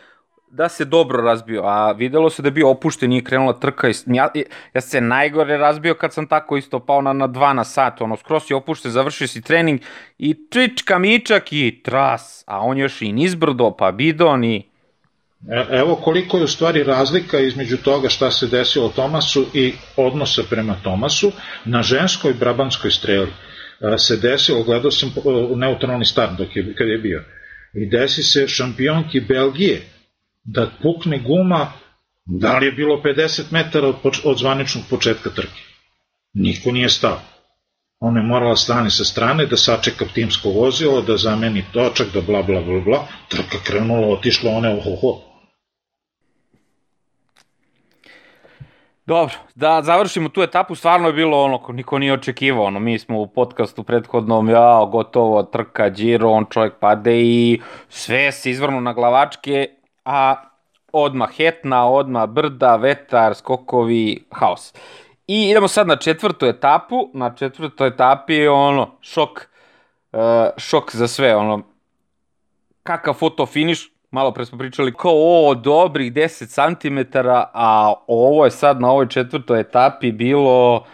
da 0.52 0.70
se 0.70 0.86
dobro 0.86 1.22
razbio, 1.22 1.62
a 1.66 1.92
videlo 1.92 2.30
se 2.30 2.42
da 2.42 2.48
je 2.48 2.52
bio 2.52 2.70
opušten, 2.70 3.10
nije 3.10 3.24
krenula 3.24 3.54
trka 3.54 3.90
i 3.90 3.94
ja, 4.06 4.28
ja 4.74 4.82
se 4.82 5.02
najgore 5.02 5.58
razbio 5.58 5.94
kad 5.94 6.14
sam 6.14 6.28
tako 6.28 6.58
isto 6.58 6.80
pao 6.80 7.02
na, 7.02 7.14
na 7.14 7.28
dva 7.28 7.54
na 7.54 7.64
sat, 7.64 8.02
ono, 8.02 8.18
skroz 8.18 8.44
je 8.50 8.56
opušten, 8.56 8.92
završio 8.92 9.28
si 9.28 9.42
trening 9.42 9.80
i 10.18 10.36
čička 10.52 11.00
mičak 11.00 11.54
i 11.54 11.82
tras, 11.84 12.44
a 12.48 12.60
on 12.60 12.78
još 12.78 13.02
i 13.02 13.12
nizbrdo, 13.12 13.72
pa 13.72 13.92
bidon 13.92 14.44
i 14.44 14.69
evo 15.72 15.96
koliko 15.96 16.38
je 16.38 16.44
u 16.44 16.48
stvari 16.48 16.84
razlika 16.84 17.40
između 17.40 17.78
toga 17.78 18.10
šta 18.10 18.32
se 18.32 18.48
desilo 18.48 18.90
Tomasu 18.90 19.46
i 19.54 19.74
odnosa 19.96 20.44
prema 20.50 20.76
Tomasu 20.84 21.32
na 21.66 21.84
ženskoj 21.84 22.34
brabanskoj 22.34 22.92
streli. 22.92 23.32
E, 23.82 23.98
se 23.98 24.18
desilo, 24.18 24.64
gledao 24.64 24.92
sam 24.92 25.10
e, 25.10 25.56
neutralni 25.56 26.06
start 26.06 26.38
dok 26.38 26.56
je, 26.56 26.76
kad 26.76 26.88
je 26.88 26.98
bio, 26.98 27.24
i 27.74 27.90
desi 27.90 28.24
se 28.24 28.48
šampionki 28.48 29.20
Belgije 29.20 29.82
da 30.44 30.72
pukne 30.82 31.20
guma, 31.20 31.72
da 32.26 32.58
li 32.58 32.66
je 32.66 32.72
bilo 32.72 33.02
50 33.06 33.44
metara 33.52 33.88
od, 33.88 33.96
od 34.24 34.38
zvaničnog 34.38 34.84
početka 34.90 35.30
trke. 35.30 35.62
Niko 36.34 36.72
nije 36.72 36.90
stao. 36.90 37.22
Ona 38.00 38.20
je 38.20 38.28
morala 38.28 38.56
stani 38.56 38.90
sa 38.90 39.04
strane 39.04 39.46
da 39.46 39.58
sačeka 39.58 40.06
timsko 40.14 40.50
vozilo, 40.50 41.02
da 41.02 41.18
zameni 41.18 41.64
točak, 41.74 42.08
da 42.14 42.22
bla 42.22 42.44
bla 42.44 42.62
bla 42.62 42.80
bla, 42.80 43.08
trka 43.30 43.58
krenula, 43.64 44.08
otišla, 44.08 44.52
one 44.52 44.70
ohoho, 44.70 45.29
Dobro, 49.10 49.34
da 49.56 49.82
završimo 49.82 50.30
tu 50.30 50.42
etapu, 50.42 50.76
stvarno 50.76 51.08
je 51.08 51.14
bilo 51.14 51.44
ono, 51.44 51.62
niko 51.70 52.00
nije 52.00 52.14
očekivao, 52.14 52.66
ono, 52.66 52.80
mi 52.80 53.00
smo 53.00 53.20
u 53.20 53.28
podcastu 53.28 53.84
prethodnom, 53.84 54.50
ja, 54.50 54.86
gotovo, 54.92 55.44
trka, 55.44 55.90
Giro, 55.90 56.30
on 56.30 56.46
čovjek 56.50 56.74
pade 56.80 57.22
i 57.22 57.62
sve 57.90 58.32
se 58.32 58.52
izvrnu 58.52 58.82
na 58.82 58.94
glavačke, 58.94 59.70
a 60.06 60.36
odma 60.92 61.28
hetna, 61.38 61.90
odma 61.90 62.28
brda, 62.28 62.76
vetar, 62.76 63.36
skokovi, 63.36 64.26
haos. 64.32 64.74
I 65.28 65.50
idemo 65.50 65.68
sad 65.68 65.88
na 65.88 65.96
četvrtu 65.96 66.46
etapu, 66.46 67.10
na 67.14 67.36
četvrtoj 67.36 67.88
etapi 67.88 68.34
je 68.34 68.50
ono, 68.50 68.92
šok, 69.02 69.48
uh, 70.12 70.20
šok 70.58 70.96
za 70.96 71.08
sve, 71.08 71.36
ono, 71.36 71.62
kakav 72.84 73.14
foto 73.14 73.46
finiš, 73.46 73.92
malo 74.12 74.32
pre 74.32 74.46
smo 74.46 74.58
pričali 74.58 74.94
kao 74.94 75.48
o 75.48 75.56
dobrih 75.56 76.14
10 76.14 76.80
cm, 76.80 77.18
a 77.54 77.94
ovo 78.08 78.46
je 78.46 78.52
sad 78.52 78.82
na 78.82 78.92
ovoj 78.92 79.08
četvrtoj 79.08 79.60
etapi 79.60 80.12
bilo 80.12 80.86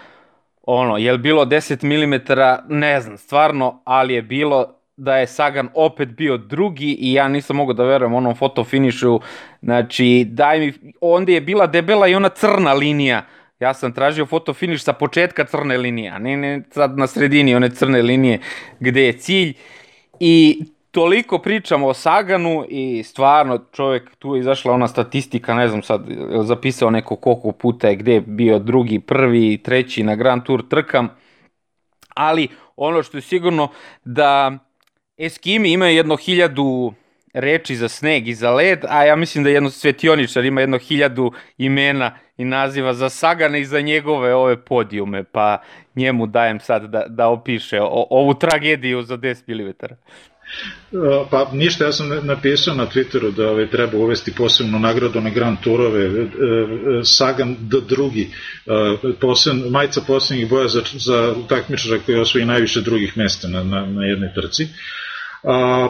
ono, 0.64 0.98
je 0.98 1.12
li 1.12 1.18
bilo 1.18 1.46
10 1.46 1.84
mm, 1.84 2.74
ne 2.74 3.02
znam, 3.02 3.18
stvarno, 3.18 3.82
ali 3.86 4.14
je 4.14 4.22
bilo 4.22 4.76
da 4.98 5.18
je 5.18 5.28
Sagan 5.28 5.70
opet 5.74 6.10
bio 6.10 6.38
drugi 6.38 6.98
i 7.00 7.14
ja 7.14 7.28
nisam 7.28 7.56
mogao 7.56 7.74
da 7.74 7.84
verujem 7.84 8.14
onom 8.14 8.36
fotofinišu, 8.36 9.20
znači 9.62 10.26
daj 10.30 10.60
mi, 10.60 10.74
onda 11.02 11.32
je 11.32 11.42
bila 11.42 11.68
debela 11.68 12.08
i 12.08 12.16
ona 12.16 12.30
crna 12.30 12.74
linija, 12.74 13.26
ja 13.60 13.74
sam 13.74 13.94
tražio 13.94 14.26
fotofiniš 14.26 14.84
sa 14.84 14.94
početka 14.94 15.46
crne 15.46 15.78
linije, 15.78 16.12
a 16.12 16.20
ne, 16.20 16.38
ne 16.38 16.64
sad 16.72 16.98
na 16.98 17.08
sredini 17.08 17.56
one 17.56 17.70
crne 17.70 18.02
linije 18.02 18.40
gde 18.80 19.06
je 19.06 19.18
cilj. 19.18 19.54
I 20.20 20.64
toliko 20.96 21.40
pričamo 21.40 21.88
o 21.88 21.94
Saganu 21.94 22.66
i 22.70 23.04
stvarno 23.04 23.60
čovjek, 23.72 24.16
tu 24.16 24.36
je 24.36 24.40
izašla 24.40 24.74
ona 24.74 24.88
statistika, 24.88 25.54
ne 25.54 25.68
znam 25.68 25.84
sad, 25.84 26.02
zapisao 26.44 26.90
neko 26.90 27.16
koliko 27.16 27.52
puta 27.52 27.88
je 27.88 27.96
gde 27.96 28.22
bio 28.22 28.60
drugi, 28.60 29.00
prvi, 29.00 29.58
treći 29.58 30.04
na 30.04 30.16
Grand 30.16 30.44
Tour 30.44 30.64
trkam, 30.70 31.10
ali 32.14 32.48
ono 32.76 33.04
što 33.04 33.18
je 33.18 33.22
sigurno 33.22 33.68
da 34.06 34.58
Eskimi 35.18 35.72
imaju 35.72 35.96
jedno 35.96 36.16
hiljadu 36.18 36.94
reči 37.34 37.76
za 37.76 37.90
sneg 37.90 38.28
i 38.28 38.34
za 38.34 38.52
led, 38.52 38.86
a 38.90 39.04
ja 39.04 39.16
mislim 39.16 39.44
da 39.44 39.50
jedno 39.50 39.70
svetioničar 39.70 40.46
ima 40.46 40.62
jedno 40.62 40.78
hiljadu 40.78 41.32
imena 41.58 42.18
i 42.38 42.46
naziva 42.46 42.94
za 42.94 43.10
Sagana 43.10 43.58
i 43.58 43.66
za 43.66 43.82
njegove 43.82 44.36
ove 44.36 44.66
podijume, 44.66 45.24
pa 45.24 45.62
njemu 45.96 46.28
dajem 46.28 46.60
sad 46.60 46.84
da, 46.84 47.06
da 47.08 47.28
opiše 47.28 47.82
o, 47.82 48.08
ovu 48.10 48.34
tragediju 48.34 49.04
za 49.04 49.18
10 49.18 49.66
mm. 49.66 49.96
Pa 51.32 51.50
ništa, 51.54 51.86
ja 51.86 51.92
sam 51.92 52.10
napisao 52.24 52.76
na 52.76 52.88
Twitteru 52.88 53.32
da 53.32 53.50
ovaj, 53.50 53.70
treba 53.70 53.98
uvesti 53.98 54.34
posebnu 54.38 54.80
nagradu 54.80 55.22
na 55.22 55.30
Grand 55.30 55.58
Tourove, 55.64 56.06
e, 56.06 56.08
e, 56.10 56.28
Sagan 57.04 57.56
D 57.60 57.78
drugi, 57.90 58.30
posebn, 59.22 59.70
majica 59.70 60.02
poslednjih 60.08 60.50
boja 60.50 60.68
za, 60.68 60.82
za 60.94 61.36
takmičara 61.50 62.00
koji 62.06 62.20
osvoji 62.20 62.46
najviše 62.46 62.82
drugih 62.82 63.18
mesta 63.18 63.48
na, 63.48 63.64
na, 63.64 63.86
na 63.86 64.06
jednoj 64.06 64.34
trci. 64.34 64.68
A, 65.44 65.88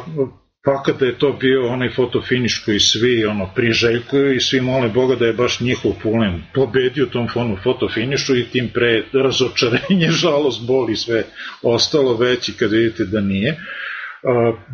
Pa 0.66 0.84
kada 0.84 1.06
je 1.06 1.18
to 1.18 1.32
bio 1.40 1.68
onaj 1.68 1.90
fotofiniš 1.90 2.64
koji 2.66 2.80
svi 2.80 3.26
ono 3.26 3.52
priželjkuju 3.56 4.36
i 4.36 4.40
svi 4.40 4.62
mole 4.62 4.90
Boga 4.90 5.16
da 5.16 5.26
je 5.26 5.34
baš 5.34 5.60
njihov 5.60 5.92
pulen 6.04 6.44
pobedio 6.54 7.06
tom 7.06 7.28
fonu 7.34 7.58
fotofinišu 7.64 8.36
i 8.36 8.44
tim 8.44 8.70
pre 8.74 9.04
razočarenje, 9.14 10.10
žalost, 10.22 10.66
boli 10.68 10.96
sve 10.96 11.24
ostalo 11.62 12.18
veći 12.18 12.54
kad 12.54 12.72
vidite 12.72 13.06
da 13.06 13.22
nije. 13.22 13.58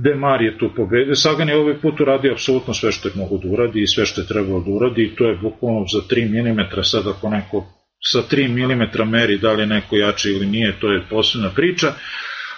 Demar 0.03 0.41
je 0.41 0.57
tu 0.57 0.69
pobedio. 0.75 1.15
Sagan 1.15 1.49
je 1.49 1.57
ovaj 1.57 1.81
put 1.81 1.99
uradio 1.99 2.31
apsolutno 2.31 2.73
sve 2.73 2.91
što 2.91 3.07
je 3.07 3.13
mogo 3.15 3.37
da 3.37 3.49
uradi 3.49 3.81
i 3.81 3.87
sve 3.87 4.05
što 4.05 4.21
je 4.21 4.27
trebalo 4.27 4.59
da 4.59 4.71
uradi 4.71 5.03
i 5.03 5.15
to 5.15 5.25
je 5.25 5.35
bukvalno 5.35 5.85
za 5.93 6.01
3 6.15 6.53
mm, 6.53 6.83
sad 6.83 7.07
ako 7.07 7.29
neko 7.29 7.65
sa 8.03 8.19
3 8.31 8.47
mm 8.47 9.09
meri 9.09 9.37
da 9.37 9.51
li 9.51 9.63
je 9.63 9.67
neko 9.67 9.95
jači 9.95 10.29
ili 10.29 10.45
nije, 10.45 10.79
to 10.79 10.91
je 10.91 11.03
posebna 11.09 11.49
priča 11.55 11.93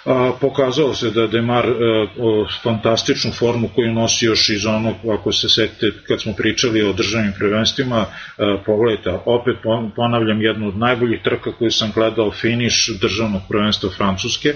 a, 0.05 0.31
pokazalo 0.41 0.93
se 0.93 1.11
da 1.11 1.27
Demar 1.27 1.65
a, 1.65 1.71
e, 1.71 2.07
o, 2.19 2.47
fantastičnu 2.63 3.31
formu 3.31 3.69
koju 3.75 3.93
nosi 3.93 4.25
još 4.25 4.49
iz 4.49 4.65
onog, 4.65 4.95
ako 5.19 5.31
se 5.31 5.49
setite 5.49 5.91
kad 6.07 6.21
smo 6.21 6.33
pričali 6.37 6.83
o 6.83 6.93
državnim 6.93 7.33
prvenstvima, 7.39 8.05
e, 8.05 8.43
pogledajte, 8.65 9.09
opet 9.25 9.55
ponavljam 9.95 10.41
jednu 10.41 10.67
od 10.67 10.77
najboljih 10.77 11.21
trka 11.23 11.51
koju 11.51 11.71
sam 11.71 11.91
gledao, 11.95 12.31
finiš 12.31 12.89
državnog 13.01 13.41
prvenstva 13.49 13.89
Francuske, 13.89 14.53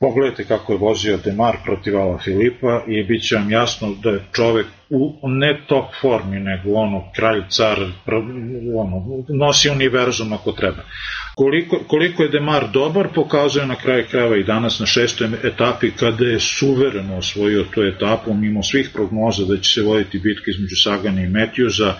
Pogledajte 0.00 0.44
kako 0.44 0.72
je 0.72 0.78
vozio 0.78 1.18
Demar 1.24 1.56
protiv 1.64 1.96
Ala 1.96 2.18
Filipa 2.18 2.84
i 2.86 3.02
bit 3.02 3.22
će 3.28 3.36
vam 3.36 3.50
jasno 3.50 3.94
da 4.02 4.10
je 4.10 4.24
čovek 4.32 4.66
u 4.90 5.28
ne 5.28 5.60
top 5.66 5.84
formi, 6.00 6.40
nego 6.40 6.74
ono, 6.74 7.12
kralj, 7.16 7.42
car, 7.48 7.78
ono, 8.76 9.24
nosi 9.28 9.70
univerzum 9.70 10.32
ako 10.32 10.52
treba. 10.52 10.82
Koliko, 11.34 11.78
koliko 11.86 12.22
je 12.22 12.28
Demar 12.28 12.70
dobar, 12.72 13.08
pokazuje 13.14 13.66
na 13.66 13.74
kraju 13.74 14.04
krajeva 14.10 14.36
i 14.36 14.44
danas 14.44 14.80
na 14.80 14.86
šestoj 14.86 15.28
etapi 15.44 15.90
kada 15.90 16.24
je 16.24 16.40
suvereno 16.40 17.16
osvojio 17.16 17.64
tu 17.64 17.82
etapu, 17.82 18.34
mimo 18.34 18.62
svih 18.62 18.90
prognoza 18.94 19.44
da 19.44 19.56
će 19.56 19.72
se 19.72 19.82
voditi 19.82 20.18
bitka 20.18 20.50
između 20.50 20.76
Sagana 20.84 21.22
i 21.22 21.28
Metjuza, 21.28 21.94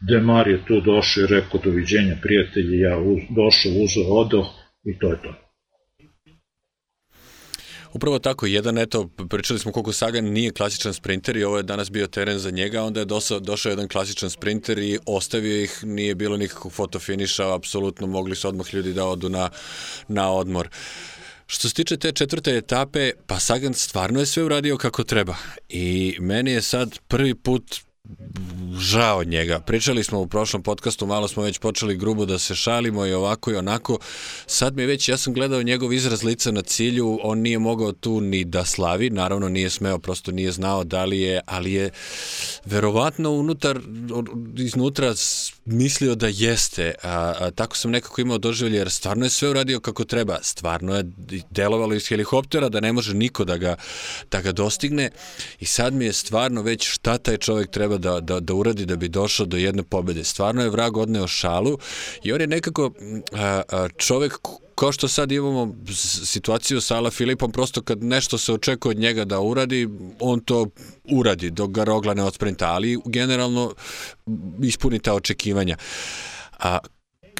Demar 0.00 0.48
je 0.48 0.64
tu 0.64 0.80
došao 0.80 1.22
i 1.22 1.26
rekao 1.26 1.60
doviđenja 1.64 2.16
prijatelji, 2.22 2.78
ja 2.78 2.96
došao, 3.30 3.72
uzo, 3.84 4.00
odo 4.10 4.46
i 4.84 4.98
to 4.98 5.10
je 5.10 5.22
to. 5.22 5.49
Upravo 7.92 8.18
tako, 8.18 8.46
jedan, 8.46 8.78
eto, 8.78 9.08
pričali 9.30 9.58
smo 9.58 9.72
koliko 9.72 9.92
Sagan 9.92 10.24
nije 10.24 10.52
klasičan 10.52 10.94
sprinter 10.94 11.36
i 11.36 11.44
ovo 11.44 11.56
je 11.56 11.62
danas 11.62 11.90
bio 11.90 12.06
teren 12.06 12.38
za 12.38 12.50
njega, 12.50 12.82
onda 12.82 13.00
je 13.00 13.06
došao, 13.06 13.40
došao 13.40 13.70
jedan 13.70 13.88
klasičan 13.88 14.30
sprinter 14.30 14.78
i 14.78 14.98
ostavio 15.06 15.62
ih, 15.62 15.84
nije 15.84 16.14
bilo 16.14 16.36
nikakvog 16.36 16.72
fotofiniša, 16.72 17.54
apsolutno 17.54 18.06
mogli 18.06 18.36
su 18.36 18.48
odmah 18.48 18.74
ljudi 18.74 18.92
da 18.92 19.04
odu 19.04 19.28
na, 19.28 19.50
na 20.08 20.32
odmor. 20.32 20.68
Što 21.46 21.68
se 21.68 21.74
tiče 21.74 21.96
te 21.96 22.12
četvrte 22.12 22.56
etape, 22.56 23.12
pa 23.26 23.38
Sagan 23.38 23.74
stvarno 23.74 24.20
je 24.20 24.26
sve 24.26 24.42
uradio 24.42 24.76
kako 24.76 25.04
treba. 25.04 25.36
I 25.68 26.16
meni 26.20 26.50
je 26.50 26.62
sad 26.62 26.98
prvi 27.08 27.34
put 27.34 27.89
žao 28.78 29.24
njega. 29.24 29.60
Pričali 29.60 30.04
smo 30.04 30.20
u 30.20 30.26
prošlom 30.26 30.62
podcastu, 30.62 31.06
malo 31.06 31.28
smo 31.28 31.42
već 31.42 31.58
počeli 31.58 31.96
grubo 31.96 32.26
da 32.26 32.38
se 32.38 32.54
šalimo 32.54 33.06
i 33.06 33.12
ovako 33.12 33.50
i 33.50 33.56
onako. 33.56 33.98
Sad 34.46 34.76
mi 34.76 34.86
već, 34.86 35.08
ja 35.08 35.16
sam 35.16 35.34
gledao 35.34 35.62
njegov 35.62 35.92
izraz 35.92 36.22
lica 36.22 36.50
na 36.50 36.62
cilju, 36.62 37.18
on 37.22 37.38
nije 37.38 37.58
mogao 37.58 37.92
tu 37.92 38.20
ni 38.20 38.44
da 38.44 38.64
slavi, 38.64 39.10
naravno 39.10 39.48
nije 39.48 39.70
smeo, 39.70 39.98
prosto 39.98 40.32
nije 40.32 40.52
znao 40.52 40.84
da 40.84 41.04
li 41.04 41.20
je, 41.20 41.40
ali 41.46 41.72
je 41.72 41.90
verovatno 42.64 43.30
unutar, 43.30 43.80
iznutra 44.56 45.14
mislio 45.70 46.14
da 46.14 46.28
jeste, 46.30 46.94
a, 47.02 47.34
a 47.38 47.50
tako 47.50 47.76
sam 47.76 47.90
nekako 47.90 48.20
imao 48.20 48.38
doživlje, 48.38 48.78
jer 48.78 48.90
stvarno 48.90 49.26
je 49.26 49.30
sve 49.30 49.48
uradio 49.48 49.80
kako 49.80 50.04
treba, 50.04 50.38
stvarno 50.42 50.96
je 50.96 51.04
delovalo 51.50 51.94
iz 51.94 52.08
helikoptera 52.08 52.68
da 52.68 52.80
ne 52.80 52.92
može 52.92 53.14
niko 53.14 53.44
da 53.44 53.56
ga, 53.56 53.76
da 54.30 54.40
ga 54.40 54.52
dostigne 54.52 55.10
i 55.60 55.66
sad 55.66 55.94
mi 55.94 56.04
je 56.04 56.12
stvarno 56.12 56.62
već 56.62 56.88
šta 56.88 57.18
taj 57.18 57.36
čovjek 57.36 57.70
treba 57.70 57.98
da, 57.98 58.20
da, 58.20 58.40
da 58.40 58.54
uradi 58.54 58.86
da 58.86 58.96
bi 58.96 59.08
došao 59.08 59.46
do 59.46 59.56
jedne 59.56 59.82
pobede. 59.82 60.24
Stvarno 60.24 60.62
je 60.62 60.70
vrag 60.70 60.96
odneo 60.96 61.26
šalu 61.26 61.78
i 62.22 62.32
on 62.32 62.40
je 62.40 62.46
nekako 62.46 62.92
a, 63.32 63.62
a, 63.68 63.88
čovek 63.96 64.38
kao 64.80 64.92
što 64.92 65.08
sad 65.08 65.32
imamo 65.32 65.74
situaciju 66.24 66.80
sa 66.80 66.96
Ala 66.96 67.10
Filipom, 67.10 67.52
prosto 67.52 67.82
kad 67.82 68.04
nešto 68.04 68.38
se 68.38 68.52
očekuje 68.52 68.90
od 68.90 68.98
njega 68.98 69.24
da 69.24 69.40
uradi, 69.40 69.88
on 70.20 70.40
to 70.40 70.66
uradi 71.04 71.50
dok 71.50 71.70
ga 71.70 71.84
rogla 71.84 72.14
ne 72.14 72.22
odsprinta, 72.22 72.72
ali 72.72 72.98
generalno 73.04 73.74
ispuni 74.62 74.98
ta 74.98 75.14
očekivanja. 75.14 75.76
A 76.58 76.78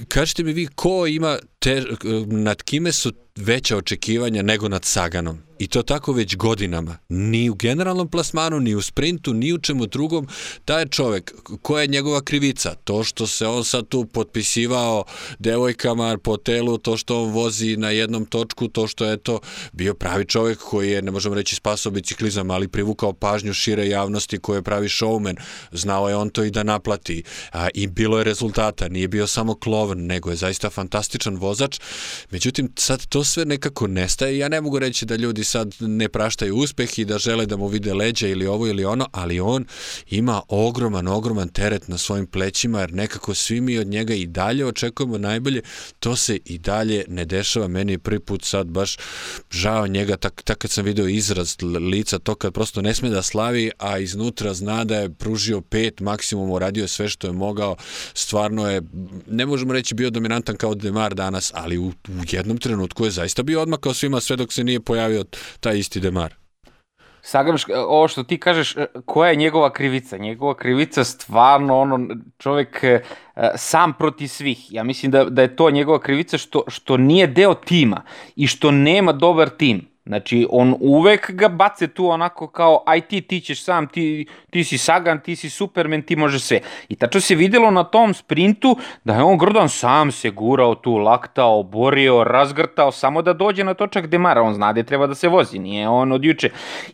kažete 0.08 0.44
mi 0.44 0.52
vi 0.52 0.66
ko 0.74 1.06
ima 1.06 1.38
te, 1.58 1.84
nad 2.26 2.62
kime 2.62 2.92
su 2.92 3.12
veća 3.36 3.76
očekivanja 3.76 4.42
nego 4.42 4.68
nad 4.68 4.84
Saganom? 4.84 5.42
I 5.60 5.66
to 5.66 5.82
tako 5.82 6.12
već 6.12 6.36
godinama. 6.36 6.98
Ni 7.08 7.50
u 7.50 7.54
generalnom 7.54 8.08
plasmanu, 8.08 8.60
ni 8.60 8.74
u 8.74 8.82
sprintu, 8.82 9.34
ni 9.34 9.52
u 9.52 9.58
čemu 9.58 9.86
drugom. 9.86 10.28
Taj 10.64 10.86
čovek, 10.86 11.34
koja 11.62 11.82
je 11.82 11.88
njegova 11.88 12.20
krivica? 12.20 12.74
To 12.84 13.04
što 13.04 13.26
se 13.26 13.46
on 13.46 13.64
sad 13.64 13.88
tu 13.88 14.06
potpisivao 14.06 15.04
devojkama 15.38 16.18
po 16.18 16.36
telu, 16.36 16.78
to 16.78 16.96
što 16.96 17.22
on 17.22 17.30
vozi 17.30 17.76
na 17.76 17.90
jednom 17.90 18.24
točku, 18.24 18.68
to 18.68 18.86
što 18.86 19.04
je 19.04 19.16
to 19.16 19.40
bio 19.72 19.94
pravi 19.94 20.24
čovek 20.24 20.58
koji 20.58 20.90
je, 20.90 21.02
ne 21.02 21.10
možemo 21.10 21.34
reći, 21.34 21.54
spasao 21.54 21.92
biciklizam, 21.92 22.50
ali 22.50 22.68
privukao 22.68 23.12
pažnju 23.12 23.52
šire 23.52 23.88
javnosti 23.88 24.38
koje 24.38 24.58
je 24.58 24.62
pravi 24.62 24.88
showman. 24.88 25.36
Znao 25.72 26.08
je 26.08 26.16
on 26.16 26.30
to 26.30 26.44
i 26.44 26.50
da 26.50 26.62
naplati. 26.62 27.22
A, 27.52 27.68
I 27.74 27.86
bilo 27.86 28.18
je 28.18 28.24
rezultata. 28.24 28.88
Nije 28.88 29.08
bio 29.08 29.26
samo 29.26 29.54
klovan, 29.54 29.98
nego 30.06 30.30
je 30.30 30.36
zaista 30.36 30.70
fantastičan 30.70 31.36
vozač. 31.36 31.80
Međutim, 32.30 32.72
sad 32.76 33.06
to 33.06 33.24
sve 33.24 33.44
nekako 33.44 33.86
nestaje. 33.86 34.38
Ja 34.38 34.48
ne 34.48 34.60
mogu 34.60 34.78
reći 34.78 35.06
da 35.06 35.16
ljudi 35.16 35.49
sad 35.50 35.74
ne 35.80 36.08
praštaju 36.08 36.56
uspeh 36.56 36.98
i 36.98 37.04
da 37.04 37.18
žele 37.18 37.46
da 37.46 37.56
mu 37.56 37.66
vide 37.66 37.94
leđa 37.94 38.28
ili 38.28 38.46
ovo 38.46 38.66
ili 38.66 38.84
ono, 38.84 39.06
ali 39.12 39.40
on 39.40 39.64
ima 40.10 40.42
ogroman, 40.48 41.08
ogroman 41.08 41.48
teret 41.48 41.88
na 41.88 41.98
svojim 41.98 42.26
plećima, 42.26 42.80
jer 42.80 42.92
nekako 42.92 43.34
svi 43.34 43.60
mi 43.60 43.78
od 43.78 43.86
njega 43.86 44.14
i 44.14 44.26
dalje 44.26 44.66
očekujemo 44.66 45.18
najbolje, 45.18 45.62
to 46.00 46.16
se 46.16 46.38
i 46.44 46.58
dalje 46.58 47.04
ne 47.08 47.24
dešava. 47.24 47.68
Meni 47.68 47.92
je 47.92 47.98
prvi 47.98 48.20
put 48.20 48.44
sad 48.44 48.66
baš 48.66 48.96
žao 49.50 49.86
njega, 49.86 50.16
tak, 50.16 50.42
tak 50.42 50.58
kad 50.58 50.70
sam 50.70 50.84
video 50.84 51.08
izraz 51.08 51.56
lica, 51.92 52.18
to 52.18 52.34
kad 52.34 52.52
prosto 52.52 52.82
ne 52.82 52.94
sme 52.94 53.08
da 53.08 53.22
slavi, 53.22 53.70
a 53.78 53.98
iznutra 53.98 54.54
zna 54.54 54.84
da 54.84 54.96
je 54.96 55.10
pružio 55.10 55.60
pet, 55.60 56.00
maksimum 56.00 56.50
uradio 56.50 56.88
sve 56.88 57.08
što 57.08 57.26
je 57.26 57.32
mogao, 57.32 57.76
stvarno 58.14 58.70
je, 58.70 58.82
ne 59.26 59.46
možemo 59.46 59.72
reći 59.72 59.94
bio 59.94 60.10
dominantan 60.10 60.56
kao 60.56 60.74
Demar 60.74 61.14
danas, 61.14 61.52
ali 61.54 61.78
u, 61.78 61.86
u 61.86 62.22
jednom 62.30 62.58
trenutku 62.58 63.04
je 63.04 63.10
zaista 63.10 63.42
bio 63.42 63.62
odmakao 63.62 63.94
svima 63.94 64.20
sve 64.20 64.36
dok 64.36 64.52
se 64.52 64.64
nije 64.64 64.80
pojavio 64.80 65.24
taj 65.60 65.78
isti 65.78 66.00
Demar. 66.00 66.34
Sagamš, 67.22 67.64
ovo 67.86 68.08
što 68.08 68.22
ti 68.22 68.38
kažeš, 68.38 68.76
e, 68.76 68.86
koja 69.04 69.30
je 69.30 69.36
njegova 69.36 69.72
krivica? 69.72 70.16
Njegova 70.16 70.54
krivica 70.54 71.04
stvarno, 71.04 71.80
ono, 71.80 72.16
čovek 72.38 72.84
e, 72.84 73.00
sam 73.56 73.92
proti 73.92 74.28
svih. 74.28 74.72
Ja 74.72 74.84
mislim 74.84 75.12
da, 75.12 75.24
da 75.24 75.42
je 75.42 75.56
to 75.56 75.70
njegova 75.70 76.00
krivica 76.00 76.38
što, 76.38 76.62
što 76.68 76.96
nije 76.96 77.26
deo 77.26 77.54
tima 77.54 78.02
i 78.36 78.46
što 78.46 78.70
nema 78.70 79.12
dobar 79.12 79.48
tim. 79.48 79.89
Znači, 80.10 80.46
on 80.50 80.74
uvek 80.80 81.30
ga 81.30 81.48
bace 81.48 81.86
tu 81.88 82.08
onako 82.08 82.46
kao, 82.46 82.82
aj 82.86 83.00
ti, 83.00 83.20
ti 83.20 83.40
ćeš 83.40 83.64
sam, 83.64 83.86
ti, 83.86 84.26
ti 84.50 84.64
si 84.64 84.78
Sagan, 84.78 85.20
ti 85.20 85.36
si 85.36 85.50
Superman, 85.50 86.02
ti 86.02 86.16
može 86.16 86.40
sve. 86.40 86.60
I 86.88 86.96
tačno 86.96 87.20
se 87.20 87.34
videlo 87.34 87.70
na 87.70 87.84
tom 87.84 88.14
sprintu 88.14 88.76
da 89.04 89.14
je 89.14 89.22
on 89.22 89.38
Gordon 89.38 89.68
sam 89.68 90.12
se 90.12 90.30
gurao 90.30 90.74
tu, 90.74 90.96
laktao, 90.96 91.62
borio, 91.62 92.24
razgrtao, 92.24 92.92
samo 92.92 93.22
da 93.22 93.32
dođe 93.32 93.64
na 93.64 93.74
točak 93.74 94.06
Demara. 94.06 94.42
On 94.42 94.54
zna 94.54 94.72
da 94.72 94.82
treba 94.82 95.06
da 95.06 95.14
se 95.14 95.28
vozi, 95.28 95.58
nije 95.58 95.88
on 95.88 96.12
od 96.12 96.24
juče. 96.24 96.50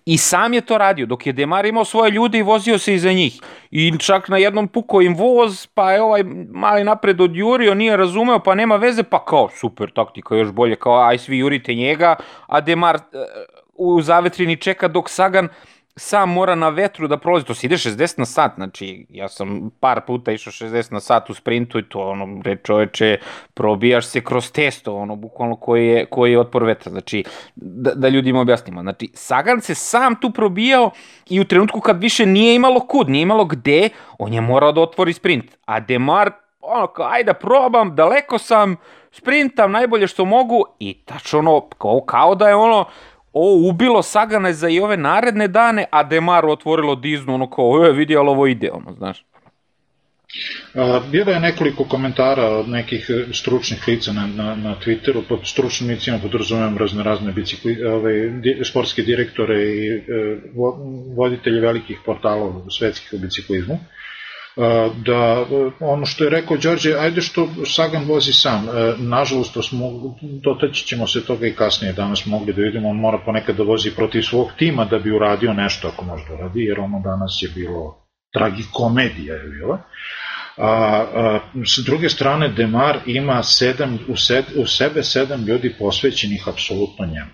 I 0.07 0.19
sam 0.19 0.55
je 0.55 0.61
to 0.61 0.79
radio, 0.79 1.07
dok 1.07 1.27
je 1.27 1.33
Demar 1.33 1.67
imao 1.67 1.85
svoje 1.85 2.11
ljude 2.11 2.39
i 2.39 2.43
vozio 2.43 2.79
se 2.79 2.95
iza 2.95 3.13
njih. 3.13 3.41
I 3.71 3.99
čak 3.99 4.29
na 4.29 4.37
jednom 4.37 4.69
pukao 4.69 5.03
im 5.03 5.17
voz, 5.17 5.67
pa 5.75 5.93
je 5.93 6.03
ovaj 6.03 6.23
mali 6.51 6.85
napred 6.85 7.21
od 7.21 7.37
Jurio, 7.37 7.75
nije 7.75 7.97
razumeo, 7.97 8.39
pa 8.39 8.55
nema 8.55 8.77
veze, 8.77 9.03
pa 9.03 9.25
kao 9.25 9.49
super 9.49 9.91
taktika, 9.91 10.37
još 10.37 10.53
bolje, 10.53 10.77
kao 10.77 11.01
aj 11.09 11.19
svi 11.19 11.39
jurite 11.39 11.75
njega, 11.75 12.17
a 12.47 12.61
Demar 12.61 13.06
u 13.75 14.03
zavetrini 14.03 14.57
čeka 14.57 14.89
dok 14.89 15.11
Sagan 15.11 15.49
sam 15.97 16.33
mora 16.33 16.55
na 16.55 16.69
vetru 16.69 17.09
da 17.09 17.17
prolazi, 17.17 17.47
to 17.47 17.55
se 17.55 17.67
ide 17.67 17.77
60 17.77 18.19
na 18.19 18.25
sat, 18.25 18.53
znači 18.57 19.07
ja 19.11 19.29
sam 19.29 19.71
par 19.81 20.01
puta 20.07 20.33
išao 20.33 20.53
60 20.53 20.93
na 20.93 21.01
sat 21.01 21.31
u 21.31 21.35
sprintu 21.35 21.79
i 21.79 21.89
to 21.89 22.01
ono, 22.01 22.43
re 22.45 22.57
čoveče, 22.65 23.19
probijaš 23.55 24.07
se 24.07 24.21
kroz 24.21 24.53
testo, 24.53 24.97
ono, 24.97 25.17
bukvalno 25.17 25.57
koji 25.57 25.87
je, 25.87 26.07
koji 26.07 26.33
je 26.33 26.41
otpor 26.41 26.65
vetra, 26.65 26.93
znači 26.93 27.25
da, 27.55 27.95
da 27.95 28.09
ljudima 28.09 28.41
objasnimo, 28.41 28.83
znači 28.83 29.11
Sagan 29.15 29.61
se 29.61 29.75
sam 29.75 30.21
tu 30.21 30.31
probijao 30.31 30.91
i 31.29 31.41
u 31.41 31.45
trenutku 31.45 31.81
kad 31.81 32.01
više 32.01 32.27
nije 32.27 32.55
imalo 32.55 32.81
kud, 32.81 33.09
nije 33.09 33.23
imalo 33.23 33.45
gde, 33.45 33.89
on 34.19 34.33
je 34.33 34.41
morao 34.41 34.73
da 34.73 34.81
otvori 34.81 35.13
sprint, 35.13 35.57
a 35.65 35.81
Demar, 35.81 36.31
ono, 36.61 36.87
kao, 36.87 37.07
ajde 37.07 37.27
da 37.27 37.35
probam, 37.35 37.95
daleko 37.95 38.39
sam, 38.39 38.77
sprintam 39.19 39.73
najbolje 39.73 40.07
što 40.07 40.25
mogu 40.25 40.65
i 40.81 40.95
tačno 41.05 41.39
ono, 41.39 41.61
kao, 41.61 42.01
kao 42.01 42.35
da 42.35 42.49
je 42.49 42.55
ono, 42.55 42.85
o, 43.33 43.69
ubilo 43.69 44.03
Sagana 44.03 44.53
za 44.53 44.69
i 44.69 44.81
ove 44.81 44.97
naredne 44.97 45.49
dane, 45.49 45.85
a 45.91 46.03
Demaru 46.03 46.51
otvorilo 46.51 46.95
Diznu, 46.95 47.35
ono 47.35 47.51
kao, 47.51 47.87
e, 47.87 47.93
vidi, 47.93 48.17
ali 48.17 48.29
ovo 48.29 48.47
ide, 48.47 48.71
ono, 48.73 48.93
znaš. 48.93 49.25
Bilo 51.11 51.33
je 51.33 51.41
nekoliko 51.41 51.85
komentara 51.85 52.49
od 52.49 52.69
nekih 52.69 53.11
e, 53.11 53.33
stručnih 53.33 53.89
lica 53.89 54.13
na, 54.13 54.27
na, 54.27 54.55
na 54.55 54.75
Twitteru, 54.85 55.23
pod 55.29 55.41
stručnim 55.45 55.91
licima 55.91 56.19
podrazumijem 56.19 56.79
razne 56.79 57.03
razne 57.03 57.33
bicikli, 57.33 57.85
ove, 57.85 58.29
di, 58.29 58.61
sportske 58.65 59.03
direktore 59.03 59.63
i 59.65 59.89
e, 59.89 60.03
voditelji 61.17 61.61
velikih 61.61 61.99
portala 62.05 62.63
svetskih 62.71 63.13
u 63.13 63.19
biciklizmu, 63.19 63.79
da 65.05 65.47
ono 65.81 66.07
što 66.07 66.25
je 66.25 66.31
rekao 66.31 66.57
Đorđe, 66.57 66.95
ajde 66.99 67.21
što 67.21 67.49
Sagan 67.67 68.05
vozi 68.05 68.33
sam, 68.33 68.69
e, 68.69 68.95
nažalost 68.99 69.55
to 69.55 69.63
smo, 69.63 69.91
dotaći 70.23 70.87
ćemo 70.87 71.07
se 71.07 71.25
toga 71.25 71.47
i 71.47 71.55
kasnije 71.55 71.93
danas 71.93 72.27
mogli 72.27 72.53
da 72.53 72.63
vidimo, 72.63 72.89
on 72.89 72.97
mora 72.97 73.19
ponekad 73.25 73.57
da 73.57 73.63
vozi 73.63 73.91
protiv 73.91 74.23
svog 74.23 74.49
tima 74.59 74.85
da 74.85 74.99
bi 74.99 75.13
uradio 75.13 75.53
nešto 75.53 75.89
ako 75.89 76.05
može 76.05 76.25
da 76.29 76.37
radi, 76.37 76.61
jer 76.61 76.81
ono 76.81 77.01
danas 77.01 77.39
je 77.43 77.49
bilo 77.55 78.07
tragikomedija 78.33 79.35
je 79.35 79.49
bila. 79.49 79.79
A, 80.57 80.71
a, 81.15 81.39
s 81.67 81.85
druge 81.85 82.09
strane, 82.09 82.49
Demar 82.49 82.99
ima 83.07 83.43
sedam, 83.43 83.99
u, 84.09 84.17
sed, 84.17 84.45
u 84.57 84.67
sebe 84.67 85.03
sedam 85.03 85.45
ljudi 85.45 85.75
posvećenih 85.79 86.49
apsolutno 86.49 87.07
njemu. 87.07 87.31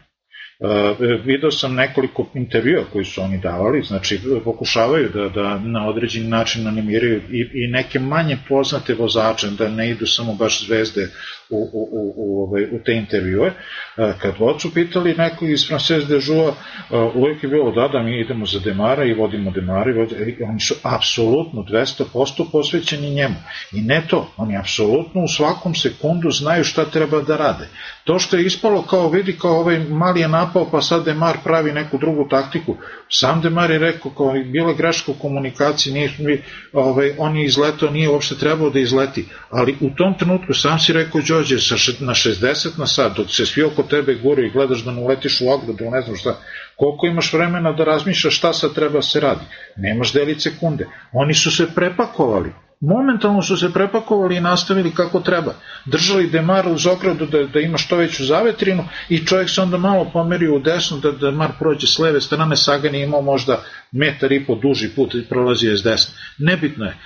Uh, 0.62 0.96
video 1.24 1.50
sam 1.50 1.74
nekoliko 1.74 2.26
intervjua 2.34 2.84
koji 2.92 3.04
su 3.04 3.22
oni 3.22 3.38
davali, 3.38 3.82
znači 3.82 4.20
pokušavaju 4.44 5.08
da, 5.14 5.28
da 5.28 5.58
na 5.58 5.88
određeni 5.88 6.28
način 6.28 6.66
animiraju 6.66 7.22
i, 7.30 7.50
i 7.54 7.68
neke 7.68 7.98
manje 7.98 8.38
poznate 8.48 8.94
vozače, 8.94 9.50
da 9.50 9.68
ne 9.68 9.90
idu 9.90 10.06
samo 10.06 10.34
baš 10.34 10.66
zvezde 10.66 11.08
u, 11.52 11.68
u, 11.72 11.88
u, 11.92 12.14
u, 12.16 12.42
ovaj, 12.42 12.64
u 12.64 12.78
te 12.84 12.94
intervjue. 12.94 13.46
Uh, 13.46 14.18
kad 14.18 14.38
god 14.38 14.60
su 14.60 14.74
pitali 14.74 15.14
nekog 15.14 15.50
iz 15.50 15.68
Frances 15.68 16.04
de 16.04 16.20
Joua, 16.22 16.48
uh, 16.48 17.16
uvijek 17.16 17.42
je 17.42 17.48
bilo 17.48 17.72
da, 17.72 17.88
da 17.88 18.02
mi 18.02 18.20
idemo 18.20 18.46
za 18.46 18.60
Demara 18.60 19.04
i 19.04 19.14
vodimo 19.14 19.50
Demara 19.50 19.90
i 19.90 19.94
vodimo, 19.94 20.20
i 20.20 20.42
oni 20.42 20.60
su 20.60 20.74
apsolutno 20.82 21.62
200% 21.62 22.44
posvećeni 22.52 23.10
njemu. 23.10 23.34
I 23.72 23.80
ne 23.80 24.02
to, 24.08 24.28
oni 24.36 24.56
apsolutno 24.56 25.24
u 25.24 25.28
svakom 25.28 25.74
sekundu 25.74 26.30
znaju 26.30 26.64
šta 26.64 26.84
treba 26.84 27.22
da 27.22 27.36
rade. 27.36 27.68
To 28.04 28.18
što 28.18 28.36
je 28.36 28.46
ispalo 28.46 28.82
kao 28.82 29.08
vidi 29.08 29.38
kao 29.38 29.58
ovaj 29.58 29.78
mali 29.78 30.20
je 30.20 30.28
napao 30.28 30.68
pa 30.70 30.80
sad 30.80 31.04
Demar 31.04 31.36
pravi 31.44 31.72
neku 31.72 31.98
drugu 31.98 32.28
taktiku. 32.28 32.76
Sam 33.08 33.40
Demar 33.40 33.70
je 33.70 33.78
rekao 33.78 34.10
kao 34.10 34.32
bila 34.32 34.72
greška 34.72 35.12
u 35.12 35.14
komunikaciji, 35.14 35.92
nije, 35.92 36.42
ovaj, 36.72 37.14
on 37.18 37.36
je 37.36 37.44
izletao, 37.44 37.90
nije 37.90 38.08
uopšte 38.08 38.34
trebao 38.34 38.70
da 38.70 38.78
izleti. 38.78 39.24
Ali 39.50 39.76
u 39.80 39.90
tom 39.90 40.14
trenutku 40.18 40.54
sam 40.54 40.78
si 40.78 40.92
rekao 40.92 41.20
sa 41.44 41.74
na 42.00 42.14
60 42.14 42.78
na 42.78 42.86
sat 42.86 43.16
dok 43.16 43.30
se 43.30 43.46
svi 43.46 43.62
oko 43.62 43.82
tebe 43.82 44.14
gure 44.14 44.46
i 44.46 44.50
gledaš 44.50 44.84
da 44.84 44.90
ne 44.92 45.00
uletiš 45.00 45.40
u 45.40 45.48
ogradu, 45.48 45.90
ne 45.90 46.00
znam 46.02 46.16
šta, 46.16 46.36
koliko 46.76 47.06
imaš 47.06 47.32
vremena 47.32 47.72
da 47.72 47.84
razmišljaš 47.84 48.38
šta 48.38 48.52
sad 48.52 48.74
treba 48.74 48.98
da 48.98 49.02
se 49.02 49.20
radi. 49.20 49.44
Nemaš 49.76 50.12
delić 50.12 50.42
sekunde. 50.42 50.86
Oni 51.12 51.34
su 51.34 51.50
se 51.50 51.66
prepakovali 51.74 52.52
momentalno 52.82 53.42
su 53.42 53.56
se 53.56 53.72
prepakovali 53.72 54.36
i 54.36 54.40
nastavili 54.40 54.94
kako 54.94 55.20
treba. 55.20 55.54
Držali 55.84 56.30
Demar 56.30 56.68
uz 56.68 56.86
ogradu 56.86 57.26
da, 57.26 57.44
da 57.44 57.60
ima 57.60 57.78
što 57.78 57.96
veću 57.96 58.24
zavetrinu 58.24 58.84
i 59.08 59.26
čovjek 59.26 59.50
se 59.50 59.60
onda 59.60 59.78
malo 59.78 60.10
pomerio 60.12 60.54
u 60.54 60.58
desno 60.58 60.98
da 60.98 61.12
Demar 61.12 61.50
prođe 61.58 61.86
s 61.86 61.98
leve 61.98 62.20
strane, 62.20 62.56
Sagan 62.56 62.94
je 62.94 63.02
imao 63.02 63.22
možda 63.22 63.62
metar 63.92 64.32
i 64.32 64.44
po 64.44 64.54
duži 64.54 64.88
put 64.96 65.14
i 65.14 65.24
prolazio 65.28 65.70
je 65.70 65.76
s 65.76 65.82
desne. 65.82 66.14
Nebitno 66.38 66.84
je. 66.84 66.96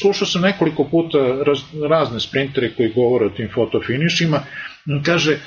Slušao 0.00 0.26
sam 0.26 0.42
nekoliko 0.42 0.84
puta 0.84 1.18
raz, 1.46 1.58
razne 1.90 2.20
sprintere 2.20 2.74
koji 2.76 2.92
govore 2.92 3.26
o 3.26 3.30
tim 3.30 3.48
fotofinišima, 3.54 4.40
kaže 5.04 5.38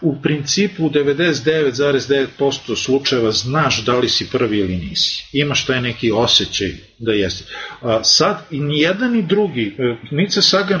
u 0.00 0.22
principu 0.22 0.86
u 0.86 0.90
99,9% 0.90 2.76
slučajeva 2.84 3.32
znaš 3.32 3.84
da 3.84 3.98
li 3.98 4.08
si 4.08 4.28
prvi 4.32 4.58
ili 4.58 4.76
nisi. 4.76 5.28
Imaš 5.32 5.66
taj 5.66 5.82
neki 5.82 6.10
osjećaj 6.10 6.72
da 6.98 7.12
jeste. 7.12 7.44
Sad, 8.02 8.36
i 8.50 8.60
ni 8.60 8.80
jedan 8.80 9.12
ni 9.12 9.22
drugi, 9.22 9.76
e, 9.78 9.96
Nice 10.10 10.42
Sagan 10.42 10.80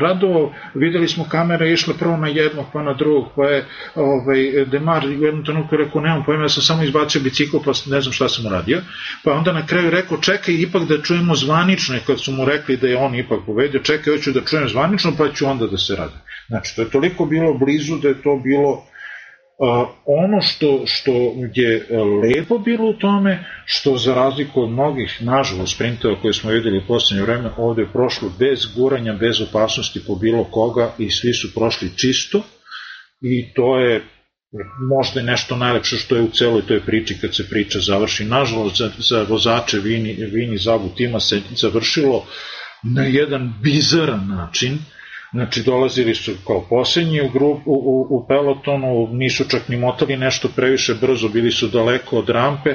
radovao, 0.00 0.54
videli 0.74 1.08
smo 1.08 1.24
kamere 1.28 1.72
išle 1.72 1.94
prvo 1.98 2.16
na 2.16 2.28
jednog, 2.28 2.66
pa 2.72 2.82
na 2.82 2.94
drugog, 2.94 3.28
pa 3.36 3.44
je 3.44 3.66
ovaj, 3.94 4.64
Demar 4.64 5.06
u 5.06 5.24
jednom 5.24 5.44
trenutku 5.44 5.76
rekao, 5.76 6.00
nemam 6.00 6.24
pojma, 6.24 6.44
ja 6.44 6.48
sam 6.48 6.62
samo 6.62 6.82
izbacio 6.82 7.20
bicikl, 7.20 7.56
pa 7.64 7.72
ne 7.86 8.00
znam 8.00 8.12
šta 8.12 8.28
sam 8.28 8.46
uradio, 8.46 8.82
pa 9.24 9.32
onda 9.32 9.52
na 9.52 9.66
kraju 9.66 9.90
rekao, 9.90 10.18
čekaj, 10.18 10.54
ipak 10.54 10.88
da 10.88 11.02
čujemo 11.02 11.34
zvanično, 11.34 11.96
kad 12.06 12.20
su 12.20 12.32
mu 12.32 12.44
rekli 12.44 12.76
da 12.76 12.88
je 12.88 12.96
on 12.96 13.14
ipak 13.14 13.40
povedio, 13.46 13.80
čekaj, 13.80 14.16
hoću 14.16 14.32
da 14.32 14.40
čujem 14.40 14.68
zvanično, 14.68 15.12
pa 15.18 15.32
ću 15.32 15.46
onda 15.46 15.66
da 15.66 15.78
se 15.78 15.96
radi. 15.96 16.16
Znači, 16.50 16.76
to 16.76 16.82
je 16.82 16.90
toliko 16.90 17.24
bilo 17.24 17.54
blizu 17.54 17.98
da 18.02 18.08
je 18.08 18.22
to 18.22 18.40
bilo 18.44 18.70
uh, 18.70 19.88
ono 20.06 20.40
što, 20.40 20.82
što 20.86 21.12
je 21.54 21.86
lepo 22.22 22.58
bilo 22.58 22.90
u 22.90 22.98
tome, 22.98 23.44
što 23.64 23.96
za 23.96 24.14
razliku 24.14 24.62
od 24.62 24.70
mnogih, 24.70 25.18
nažalost, 25.20 25.74
sprintova 25.74 26.20
koje 26.22 26.32
smo 26.32 26.50
videli 26.50 26.78
u 26.78 26.86
poslednje 26.88 27.22
vreme, 27.22 27.50
ovde 27.56 27.82
je 27.82 27.92
prošlo 27.92 28.32
bez 28.38 28.66
guranja, 28.76 29.12
bez 29.12 29.40
opasnosti 29.40 30.00
po 30.06 30.14
bilo 30.14 30.44
koga 30.44 30.92
i 30.98 31.10
svi 31.10 31.32
su 31.32 31.54
prošli 31.54 31.96
čisto 31.96 32.42
i 33.20 33.52
to 33.54 33.78
je 33.78 34.02
možda 34.88 35.20
je 35.20 35.26
nešto 35.26 35.56
najlepše 35.56 35.96
što 35.96 36.16
je 36.16 36.22
u 36.22 36.30
celoj 36.30 36.62
toj 36.66 36.80
priči 36.80 37.18
kad 37.20 37.34
se 37.34 37.48
priča 37.48 37.78
završi. 37.78 38.24
Nažalost, 38.24 38.76
za, 38.76 38.90
za 38.98 39.22
vozače 39.28 39.78
Vini, 39.78 40.12
Vini 40.12 40.58
Zabu 40.58 40.88
tima 40.96 41.20
se 41.20 41.40
završilo 41.56 42.26
na 42.82 43.02
jedan 43.02 43.54
bizaran 43.62 44.28
način, 44.28 44.78
Znači, 45.32 45.62
dolazili 45.62 46.14
su 46.14 46.32
kao 46.46 46.66
posljednji 46.68 47.20
u, 47.20 47.28
grup, 47.28 47.58
u, 47.66 47.72
u, 47.74 48.06
u 48.10 48.26
pelotonu, 48.28 49.08
nisu 49.12 49.44
čak 49.48 49.68
ni 49.68 49.76
motali 49.76 50.16
nešto 50.16 50.48
previše 50.56 50.94
brzo, 50.94 51.28
bili 51.28 51.50
su 51.50 51.68
daleko 51.68 52.18
od 52.18 52.28
rampe. 52.28 52.74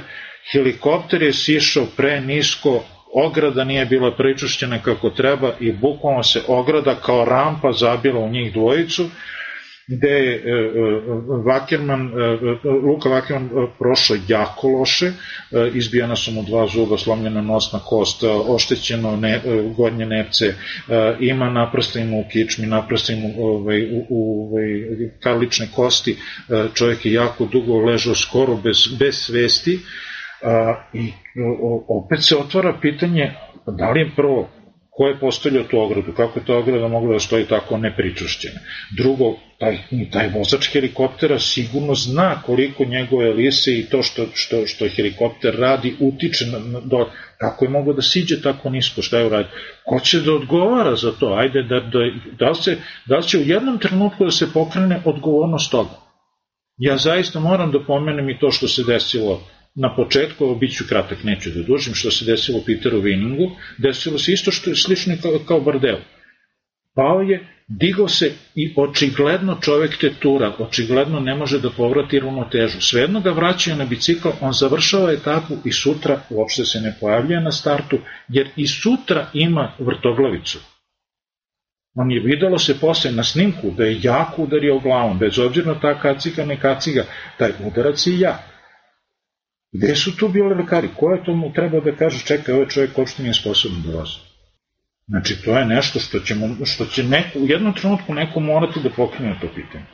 Helikopter 0.52 1.22
je 1.22 1.34
sišao 1.34 1.86
pre 1.98 2.22
nisko, 2.22 2.84
ograda 3.14 3.64
nije 3.64 3.86
bila 3.86 4.16
pričušćena 4.16 4.80
kako 4.80 5.10
treba 5.10 5.54
i 5.60 5.72
bukvalno 5.72 6.24
se 6.24 6.42
ograda 6.48 6.96
kao 6.96 7.26
rampa 7.26 7.72
zabila 7.72 8.20
u 8.20 8.30
njih 8.30 8.54
dvojicu 8.54 9.10
gde 9.88 10.10
je 10.10 10.44
Vakerman, 11.46 12.12
Luka 12.64 13.10
Vakerman 13.10 13.50
prošao 13.80 14.18
jako 14.28 14.68
loše, 14.68 15.12
izbijana 15.74 16.16
su 16.16 16.32
mu 16.32 16.44
dva 16.44 16.68
zuba, 16.68 16.98
slomljena 16.98 17.42
nosna 17.42 17.80
kost, 17.80 18.24
oštećeno 18.48 19.16
ne, 19.16 19.42
gornje 19.78 20.06
nepce, 20.06 20.54
ima 21.20 21.50
naprstinu 21.50 22.20
u 22.20 22.24
kičmi, 22.32 22.68
naprstinu 22.68 23.34
ovaj, 23.38 23.84
u, 23.84 24.06
u 24.10 24.48
ovaj, 24.48 24.66
karlične 25.20 25.68
kosti, 25.76 26.18
čovjek 26.74 27.06
je 27.06 27.14
jako 27.14 27.46
dugo 27.46 27.78
ležao 27.78 28.16
skoro 28.16 28.56
bez, 28.56 28.78
bez 29.00 29.16
svesti, 29.16 29.80
i 30.94 31.12
opet 31.88 32.24
se 32.24 32.36
otvara 32.38 32.78
pitanje 32.82 33.34
da 33.68 33.92
li 33.92 34.00
je 34.00 34.12
prvo 34.16 34.50
ko 34.98 35.08
je 35.08 35.20
postavljao 35.20 35.64
tu 35.64 35.80
ogradu, 35.80 36.14
kako 36.14 36.40
je 36.40 36.46
ta 36.46 36.58
ograda 36.58 36.88
mogla 36.88 37.14
da 37.14 37.20
stoji 37.20 37.46
tako 37.46 37.78
nepričušćena. 37.78 38.60
Drugo, 38.98 39.36
taj, 39.60 39.78
taj 40.12 40.30
vozač 40.30 40.70
helikoptera 40.74 41.40
sigurno 41.40 41.96
zna 41.96 42.42
koliko 42.46 42.86
njegove 42.86 43.34
lise 43.34 43.80
i 43.80 43.86
to 43.90 44.04
što, 44.04 44.26
što, 44.34 44.68
što 44.68 44.88
helikopter 44.90 45.56
radi 45.60 45.96
utiče 46.00 46.46
na, 46.46 46.60
na, 46.60 46.80
do, 46.80 47.10
kako 47.38 47.66
je 47.66 47.70
moglo 47.70 47.94
da 47.94 48.02
siđe 48.02 48.42
tako 48.42 48.70
nisko, 48.70 49.02
šta 49.02 49.20
je 49.20 49.26
uradio. 49.26 49.52
Ko 49.86 50.00
će 50.00 50.22
da 50.22 50.34
odgovara 50.34 50.96
za 50.96 51.12
to? 51.12 51.34
Ajde, 51.34 51.64
da, 51.64 51.80
da, 51.80 52.00
da, 52.40 52.50
li 52.50 52.56
se, 52.56 52.78
da 53.06 53.18
li 53.18 53.24
će 53.24 53.38
u 53.38 53.44
jednom 53.44 53.80
trenutku 53.80 54.26
da 54.26 54.32
se 54.32 54.54
pokrene 54.54 55.02
odgovornost 55.06 55.72
toga? 55.72 56.06
Ja 56.78 56.98
zaista 56.98 57.40
moram 57.40 57.72
da 57.72 57.84
pomenem 57.88 58.30
i 58.30 58.40
to 58.40 58.52
što 58.52 58.68
se 58.68 58.84
desilo 58.84 59.42
na 59.76 59.96
početku, 59.96 60.56
bit 60.56 60.78
ću 60.78 60.84
kratak, 60.90 61.24
neću 61.24 61.50
da 61.50 61.64
dužim, 61.64 61.94
što 61.94 62.12
se 62.12 62.26
desilo 62.26 62.64
Peteru 62.66 63.00
Viningu, 63.00 63.52
desilo 63.78 64.20
se 64.20 64.34
isto 64.34 64.52
što 64.52 64.70
je 64.70 64.76
slično 64.76 65.16
kao, 65.22 65.40
kao 65.48 65.60
Bardel. 65.60 65.98
Pao 66.96 67.22
je, 67.22 67.48
digao 67.68 68.08
se 68.08 68.32
i 68.56 68.74
očigledno 68.78 69.58
čovek 69.62 69.98
te 69.98 70.14
tura, 70.20 70.54
očigledno 70.60 71.20
ne 71.20 71.36
može 71.36 71.60
da 71.60 71.70
povrati 71.70 72.20
ravnotežu. 72.20 72.82
Svejedno 72.82 73.22
ga 73.22 73.32
vraćaju 73.32 73.78
na 73.78 73.86
bicikl, 73.86 74.30
on 74.42 74.54
završava 74.54 75.12
etapu 75.12 75.58
i 75.66 75.72
sutra 75.72 76.22
uopšte 76.30 76.66
se 76.66 76.82
ne 76.82 76.96
pojavljuje 77.00 77.42
na 77.42 77.52
startu, 77.52 78.00
jer 78.28 78.50
i 78.56 78.68
sutra 78.68 79.28
ima 79.34 79.72
vrtoglavicu. 79.80 80.60
On 81.96 82.12
je 82.12 82.20
videlo 82.20 82.60
se 82.60 82.80
posle 82.80 83.12
na 83.12 83.24
snimku 83.24 83.72
da 83.78 83.86
je 83.86 84.00
jako 84.04 84.42
udario 84.42 84.80
glavom, 84.80 85.20
bez 85.20 85.40
obzira 85.40 85.74
na 85.74 85.80
ta 85.80 86.00
kaciga, 86.00 86.46
ne 86.46 86.60
kaciga, 86.60 87.06
taj 87.38 87.52
udarac 87.68 88.08
je 88.08 88.20
jak. 88.20 88.55
Gde 89.78 89.96
su 89.96 90.16
tu 90.18 90.30
bili 90.30 90.56
lekari? 90.56 90.90
Ko 90.96 91.12
je 91.12 91.24
to 91.26 91.36
mu 91.36 91.54
trebao 91.54 91.82
da 91.82 91.96
kaže, 91.96 92.26
čekaj, 92.26 92.56
ovaj 92.56 92.68
čovjek 92.68 92.98
uopšte 92.98 93.24
nije 93.24 93.34
sposoban 93.34 93.82
da 93.82 93.98
vozi? 93.98 94.20
Znači, 95.08 95.36
to 95.46 95.58
je 95.58 95.66
nešto 95.66 96.00
što, 96.00 96.20
ćemo, 96.20 96.66
što 96.66 96.86
će 96.86 97.04
neko, 97.04 97.40
u 97.40 97.48
jednom 97.48 97.74
trenutku 97.74 98.14
neko 98.14 98.40
morati 98.40 98.80
da 98.84 98.90
pokrene 98.90 99.38
to 99.42 99.48
pitanje. 99.56 99.86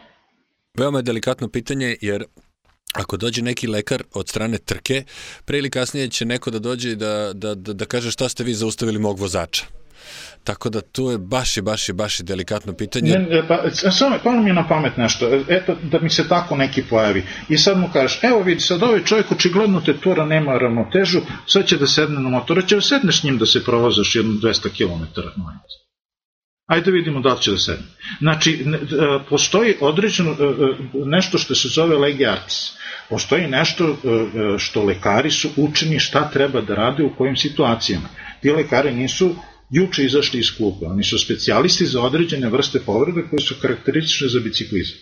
Veoma 0.77 0.99
je 0.99 1.03
delikatno 1.03 1.49
pitanje, 1.49 1.95
jer 2.01 2.23
ako 2.93 3.17
dođe 3.17 3.41
neki 3.41 3.67
lekar 3.67 4.03
od 4.13 4.29
strane 4.29 4.57
trke, 4.57 5.03
pre 5.45 5.57
ili 5.57 5.69
kasnije 5.69 6.09
će 6.09 6.25
neko 6.25 6.51
da 6.51 6.59
dođe 6.59 6.91
i 6.91 6.95
da, 6.95 7.31
da, 7.33 7.55
da, 7.55 7.73
da 7.73 7.85
kaže 7.85 8.11
šta 8.11 8.29
ste 8.29 8.43
vi 8.43 8.53
zaustavili 8.53 8.99
mog 8.99 9.19
vozača. 9.19 9.65
Tako 10.43 10.69
da 10.69 10.81
tu 10.81 11.11
je 11.11 11.17
baš 11.17 11.57
i 11.57 11.61
baš 11.61 11.89
i 11.89 11.93
baš 11.93 12.19
i 12.19 12.23
delikatno 12.23 12.73
pitanje. 12.73 13.11
Ne, 13.11 13.47
pa, 13.47 13.69
samo, 13.71 14.17
pa 14.23 14.31
mi 14.31 14.49
je 14.49 14.53
na 14.53 14.67
pamet 14.67 14.97
nešto, 14.97 15.29
eto 15.47 15.75
da 15.83 15.99
mi 15.99 16.09
se 16.09 16.27
tako 16.27 16.55
neki 16.55 16.83
pojavi. 16.89 17.23
I 17.49 17.57
sad 17.57 17.77
mu 17.77 17.89
kažeš, 17.93 18.19
evo 18.23 18.41
vidi, 18.43 18.61
sad 18.61 18.83
ovaj 18.83 19.03
čovjek 19.03 19.31
očigledno 19.31 19.81
te 19.81 19.97
tura 19.97 20.25
nema 20.25 20.57
ravnotežu, 20.57 21.21
sad 21.47 21.65
će 21.65 21.77
da 21.77 21.87
sedne 21.87 22.19
na 22.19 22.29
motor, 22.29 22.63
će 22.67 22.75
da 22.75 22.81
sedneš 22.81 23.23
njim 23.23 23.37
da 23.37 23.45
se 23.45 23.63
provozaš 23.63 24.15
jedno 24.15 24.33
200 24.33 24.69
km 24.77 25.21
Ajde 26.65 26.85
da 26.85 26.91
vidimo 26.91 27.19
da 27.19 27.33
li 27.33 27.41
će 27.41 27.51
da 27.51 27.57
sedne. 27.57 27.85
Znači, 28.19 28.65
postoji 29.29 29.75
određeno 29.81 30.35
nešto 30.93 31.37
što 31.37 31.55
se 31.55 31.67
zove 31.67 31.97
legi 31.97 32.25
artis. 32.25 32.71
Postoji 33.09 33.47
nešto 33.47 33.97
što 34.57 34.83
lekari 34.83 35.31
su 35.31 35.49
učeni 35.55 35.99
šta 35.99 36.29
treba 36.29 36.61
da 36.61 36.75
rade 36.75 37.03
u 37.03 37.15
kojim 37.17 37.35
situacijama. 37.35 38.07
Ti 38.41 38.51
lekari 38.51 38.93
nisu 38.93 39.35
juče 39.71 40.05
izašli 40.05 40.39
iz 40.39 40.57
kluba. 40.57 40.87
Oni 40.87 41.03
su 41.03 41.19
specijalisti 41.19 41.85
za 41.85 42.01
određene 42.01 42.49
vrste 42.49 42.79
povrede 42.79 43.21
koje 43.29 43.39
su 43.39 43.55
karakteristične 43.61 44.27
za 44.27 44.39
biciklizam. 44.39 44.97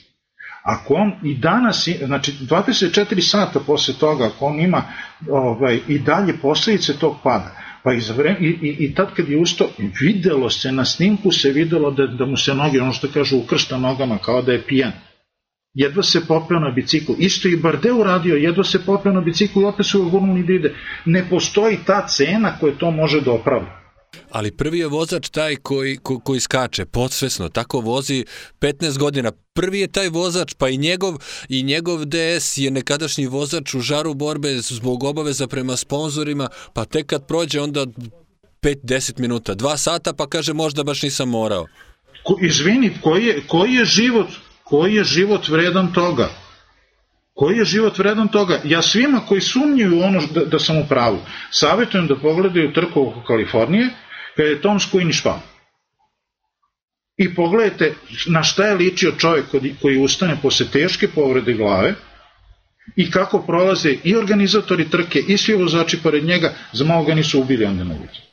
Ako 0.63 0.93
on 0.93 1.13
i 1.24 1.38
danas, 1.38 1.88
znači 2.05 2.34
24 2.41 3.22
sata 3.22 3.59
posle 3.59 3.93
toga, 3.99 4.26
ako 4.26 4.45
on 4.45 4.59
ima 4.59 4.84
ovaj, 5.30 5.80
i 5.88 5.99
dalje 5.99 6.34
posledice 6.41 6.93
tog 6.93 7.15
pada, 7.24 7.55
pa 7.84 7.93
i, 7.93 7.97
i, 8.39 8.47
i, 8.47 8.76
i 8.80 8.95
tad 8.95 9.13
kad 9.15 9.30
je 9.30 9.38
ustao, 9.38 9.67
videlo 10.01 10.49
se, 10.49 10.72
na 10.72 10.86
snimku 10.86 11.32
se 11.32 11.51
videlo 11.51 11.91
da, 11.91 12.07
da 12.07 12.26
mu 12.26 12.38
se 12.38 12.53
noge, 12.53 12.82
ono 12.82 12.93
što 12.93 13.07
kažu, 13.07 13.38
ukršta 13.38 13.78
nogama, 13.78 14.17
kao 14.17 14.41
da 14.41 14.51
je 14.51 14.65
pijan. 14.67 14.91
Jedva 15.74 16.03
se 16.03 16.26
popeo 16.28 16.59
na 16.59 16.72
bicikl. 16.72 17.11
Isto 17.17 17.47
i 17.47 17.57
Barde 17.57 17.91
uradio, 17.91 18.36
jedva 18.36 18.63
se 18.63 18.86
popeo 18.86 19.13
na 19.13 19.22
bicikl 19.22 19.61
i 19.61 19.65
opet 19.65 19.86
su 19.86 20.03
ga 20.03 20.09
gurnuli 20.09 20.43
da 20.43 20.53
ide. 20.53 20.76
Ne 21.05 21.26
postoji 21.30 21.78
ta 21.86 22.07
cena 22.07 22.57
koja 22.59 22.76
to 22.76 22.91
može 22.91 23.22
da 23.22 23.32
opravda. 23.32 23.89
Ali 24.30 24.51
prvi 24.51 24.80
je 24.80 24.88
vozač 24.88 25.30
taj 25.30 25.55
koji, 25.55 25.97
ko, 25.97 26.20
koji 26.20 26.39
skače 26.39 26.86
podsvesno, 26.86 27.49
tako 27.49 27.80
vozi 27.80 28.26
15 28.60 28.97
godina. 28.97 29.32
Prvi 29.53 29.80
je 29.80 29.88
taj 29.88 30.10
vozač, 30.10 30.53
pa 30.53 30.70
i 30.70 30.78
njegov, 30.78 31.18
i 31.49 31.64
njegov 31.64 32.05
DS 32.05 32.57
je 32.57 32.72
nekadašnji 32.72 33.28
vozač 33.28 33.74
u 33.74 33.80
žaru 33.80 34.14
borbe 34.14 34.57
zbog 34.57 35.03
obaveza 35.03 35.47
prema 35.47 35.78
sponzorima, 35.78 36.49
pa 36.74 36.86
tek 36.86 37.05
kad 37.05 37.28
prođe 37.28 37.62
onda 37.62 37.86
5-10 38.62 39.20
minuta, 39.20 39.55
2 39.55 39.78
sata, 39.78 40.14
pa 40.14 40.28
kaže 40.28 40.53
možda 40.53 40.84
baš 40.84 41.03
nisam 41.03 41.30
morao. 41.30 41.68
Ko, 42.24 42.38
izvini, 42.41 42.97
koji 43.01 43.26
je, 43.26 43.43
koji 43.47 43.74
je 43.74 43.86
život 43.86 44.28
koji 44.70 44.95
je 44.95 45.03
život 45.03 45.47
vredan 45.47 45.93
toga? 45.93 46.30
Koji 47.40 47.58
je 47.58 47.66
život 47.66 47.98
vredan 47.98 48.28
toga? 48.28 48.60
Ja 48.64 48.82
svima 48.82 49.20
koji 49.28 49.42
sumnjuju 49.42 50.02
ono 50.04 50.22
da, 50.34 50.46
da 50.46 50.60
sam 50.60 50.78
u 50.78 50.86
pravu, 50.90 51.20
savjetujem 51.52 52.08
da 52.08 52.16
pogledaju 52.20 52.74
trku 52.74 53.02
oko 53.02 53.24
Kalifornije, 53.28 53.90
kada 54.36 54.50
je 54.50 54.62
Tom 54.62 54.80
Squinish 54.80 55.24
pao. 55.24 55.40
I 57.18 57.36
pogledajte 57.36 57.94
na 58.28 58.44
šta 58.44 58.66
je 58.66 58.76
ličio 58.76 59.12
čovjek 59.18 59.46
koji 59.82 59.98
ustane 59.98 60.38
posle 60.42 60.66
teške 60.66 61.08
povrede 61.08 61.54
glave 61.54 61.94
i 62.96 63.12
kako 63.12 63.42
prolaze 63.42 63.96
i 64.04 64.16
organizatori 64.16 64.90
trke 64.90 65.20
i 65.28 65.38
svi 65.38 65.54
vozači 65.54 66.02
pored 66.04 66.24
njega, 66.24 66.54
za 66.72 66.86
malo 66.86 67.04
ga 67.04 67.16
nisu 67.16 67.42
ubili 67.42 67.66
onda 67.66 67.84
na 67.84 67.96
ulici. 67.96 68.29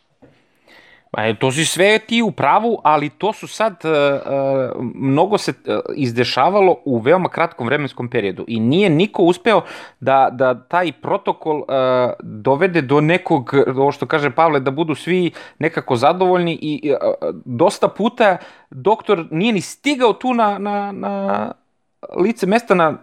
Pa 1.17 1.33
to 1.35 1.49
si 1.53 1.65
sve 1.65 1.99
ti 1.99 2.23
u 2.23 2.31
pravu, 2.31 2.81
ali 2.85 3.09
to 3.09 3.33
su 3.33 3.49
sad, 3.49 3.73
uh, 3.85 3.91
uh, 3.91 4.85
mnogo 4.95 5.39
se 5.39 5.51
uh, 5.51 5.79
izdešavalo 5.95 6.77
u 6.85 6.99
veoma 6.99 7.29
kratkom 7.29 7.67
vremenskom 7.67 8.09
periodu 8.09 8.45
i 8.49 8.61
nije 8.61 8.91
niko 8.91 9.23
uspeo 9.23 9.63
da, 10.01 10.29
da 10.33 10.55
taj 10.55 10.93
protokol 10.93 11.57
uh, 11.57 11.65
dovede 12.23 12.83
do 12.83 13.01
nekog, 13.01 13.55
ovo 13.77 13.93
što 13.93 14.07
kaže 14.07 14.31
Pavle, 14.31 14.61
da 14.61 14.71
budu 14.71 14.95
svi 14.95 15.31
nekako 15.59 15.97
zadovoljni 15.97 16.59
i 16.63 16.93
uh, 16.93 17.35
dosta 17.45 17.89
puta 17.89 18.37
doktor 18.71 19.27
nije 19.31 19.53
ni 19.53 19.61
stigao 19.61 20.13
tu 20.13 20.35
na, 20.35 20.59
na, 20.59 20.93
na 20.93 21.53
lice 22.17 22.47
mesta 22.47 22.75
na 22.75 22.95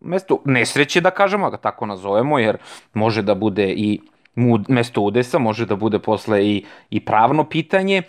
mesto 0.00 0.42
nesreće 0.44 1.00
da 1.00 1.10
kažemo, 1.10 1.50
ga 1.50 1.56
tako 1.56 1.86
nazovemo, 1.86 2.38
jer 2.38 2.56
može 2.94 3.22
da 3.22 3.34
bude 3.34 3.72
i 3.76 4.00
mesto 4.68 5.00
udesa, 5.00 5.38
može 5.38 5.66
da 5.66 5.76
bude 5.76 5.98
posle 5.98 6.46
i, 6.46 6.64
i 6.90 7.00
pravno 7.00 7.44
pitanje, 7.44 8.02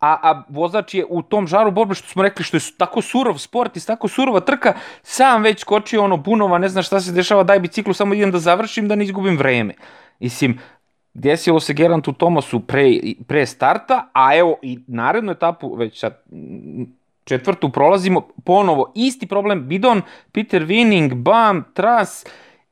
a, 0.00 0.16
a 0.22 0.42
vozač 0.48 0.94
je 0.94 1.04
u 1.08 1.22
tom 1.22 1.46
žaru 1.46 1.70
borbe, 1.70 1.94
što 1.94 2.08
smo 2.08 2.22
rekli, 2.22 2.44
što 2.44 2.56
je 2.56 2.60
tako 2.78 3.02
surov 3.02 3.38
sport 3.38 3.76
i 3.76 3.86
tako 3.86 4.08
surova 4.08 4.40
trka, 4.40 4.74
sam 5.02 5.42
već 5.42 5.64
kočio 5.64 6.04
ono 6.04 6.16
bunova, 6.16 6.58
ne 6.58 6.68
zna 6.68 6.82
šta 6.82 7.00
se 7.00 7.12
dešava, 7.12 7.42
daj 7.42 7.60
biciklu, 7.60 7.94
samo 7.94 8.14
idem 8.14 8.30
da 8.30 8.38
završim, 8.38 8.88
da 8.88 8.94
ne 8.94 9.04
izgubim 9.04 9.38
vreme. 9.38 9.74
Mislim, 10.20 10.58
desilo 11.14 11.60
se 11.60 11.74
Gerantu 11.74 12.12
Tomasu 12.12 12.60
pre, 12.60 12.90
pre 13.26 13.46
starta, 13.46 14.08
a 14.12 14.36
evo 14.36 14.56
i 14.62 14.78
narednu 14.86 15.32
etapu, 15.32 15.74
već 15.74 16.00
sad 16.00 16.22
četvrtu 17.24 17.68
prolazimo, 17.70 18.28
ponovo 18.44 18.92
isti 18.94 19.26
problem, 19.26 19.68
bidon, 19.68 20.02
Peter 20.32 20.66
Winning, 20.66 21.14
Bam, 21.14 21.64
Tras, 21.74 22.24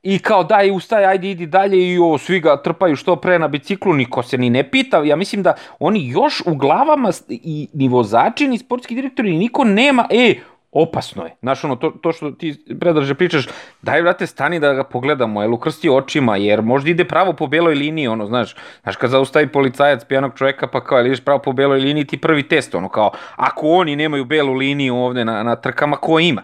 I 0.07 0.19
kao 0.19 0.45
daj 0.45 0.71
ustaj, 0.71 1.05
ajde 1.05 1.31
idi 1.31 1.47
dalje 1.47 1.79
i 1.93 1.99
o, 1.99 2.19
svi 2.19 2.41
ga 2.41 2.63
trpaju 2.63 2.97
što 2.97 3.17
pre 3.17 3.39
na 3.39 3.49
biciklu, 3.49 3.93
niko 3.93 4.23
se 4.23 4.39
ni 4.39 4.51
ne 4.51 4.71
pita. 4.71 5.03
Ja 5.05 5.17
mislim 5.17 5.43
da 5.43 5.55
oni 5.79 6.09
još 6.09 6.43
u 6.47 6.55
glavama 6.55 7.11
i 7.29 7.69
ni 7.73 7.89
vozači, 7.89 8.49
ni 8.49 8.59
sportski 8.59 8.95
direktori, 8.95 9.31
ni 9.31 9.39
niko 9.39 9.65
nema, 9.65 10.07
e, 10.11 10.35
opasno 10.73 11.25
je. 11.25 11.35
Znaš, 11.43 11.65
ono, 11.65 11.77
to, 11.77 11.91
to 11.91 12.13
što 12.13 12.31
ti, 12.31 12.55
predraže, 12.81 13.15
pričaš, 13.15 13.49
daj, 13.83 14.03
vrate, 14.03 14.27
stani 14.27 14.61
da 14.61 14.73
ga 14.75 14.85
pogledamo, 14.85 15.43
jel 15.43 15.55
ukrsti 15.55 15.91
očima, 15.91 16.37
jer 16.37 16.63
možda 16.63 16.91
ide 16.91 17.05
pravo 17.05 17.33
po 17.33 17.47
beloj 17.47 17.75
liniji, 17.75 18.09
ono, 18.09 18.27
znaš, 18.27 18.55
znaš, 18.83 18.97
kad 18.97 19.11
zaustavi 19.11 19.49
policajac 19.49 20.05
pijanog 20.05 20.39
čoveka, 20.39 20.67
pa 20.67 20.85
kao, 20.85 20.99
jel 20.99 21.07
ideš 21.07 21.25
pravo 21.25 21.39
po 21.39 21.53
beloj 21.53 21.81
liniji, 21.81 22.05
ti 22.05 22.21
prvi 22.21 22.49
test, 22.49 22.75
ono, 22.75 22.89
kao, 22.89 23.11
ako 23.37 23.69
oni 23.69 23.97
nemaju 23.97 24.25
belu 24.25 24.55
liniju 24.55 24.97
ovde 24.97 25.25
na, 25.25 25.43
na 25.43 25.57
trkama, 25.57 25.97
ko 25.97 26.19
ima? 26.21 26.43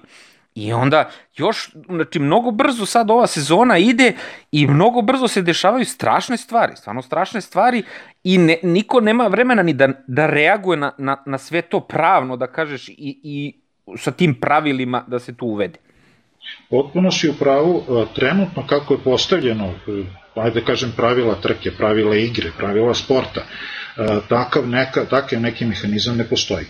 I 0.55 0.73
onda 0.73 1.11
još, 1.37 1.71
znači 1.87 2.19
mnogo 2.19 2.51
brzo 2.51 2.87
sad 2.87 3.11
ova 3.11 3.27
sezona 3.27 3.79
ide 3.79 4.13
i 4.53 4.67
mnogo 4.67 5.03
brzo 5.03 5.29
se 5.29 5.43
dešavaju 5.43 5.85
strašne 5.85 6.37
stvari, 6.37 6.77
stvarno 6.77 7.03
strašne 7.03 7.41
stvari 7.41 7.83
i 8.25 8.39
ne, 8.39 8.59
niko 8.63 9.01
nema 9.01 9.27
vremena 9.27 9.63
ni 9.63 9.73
da, 9.73 9.89
da 10.07 10.27
reaguje 10.27 10.77
na, 10.77 10.93
na, 10.99 11.23
na 11.27 11.39
sve 11.39 11.63
to 11.63 11.81
pravno, 11.81 12.37
da 12.37 12.47
kažeš, 12.47 12.89
i, 12.89 12.95
i 13.23 13.55
sa 13.97 14.11
tim 14.11 14.35
pravilima 14.35 15.05
da 15.07 15.19
se 15.19 15.37
tu 15.37 15.47
uvede. 15.47 15.79
Potpuno 16.71 17.11
si 17.11 17.31
u 17.31 17.35
pravu, 17.35 17.83
trenutno 18.15 18.67
kako 18.67 18.95
je 18.95 19.01
postavljeno, 19.05 19.67
e, 19.67 20.05
ajde 20.35 20.61
da 20.61 20.67
kažem 20.67 20.93
pravila 20.97 21.35
trke, 21.35 21.71
pravila 21.71 22.17
igre, 22.17 22.51
pravila 22.59 22.95
sporta, 22.95 23.45
takav, 24.29 24.69
neka, 24.69 25.05
takav 25.05 25.41
neki 25.41 25.65
mehanizam 25.65 26.17
ne 26.17 26.25
postoji. 26.29 26.67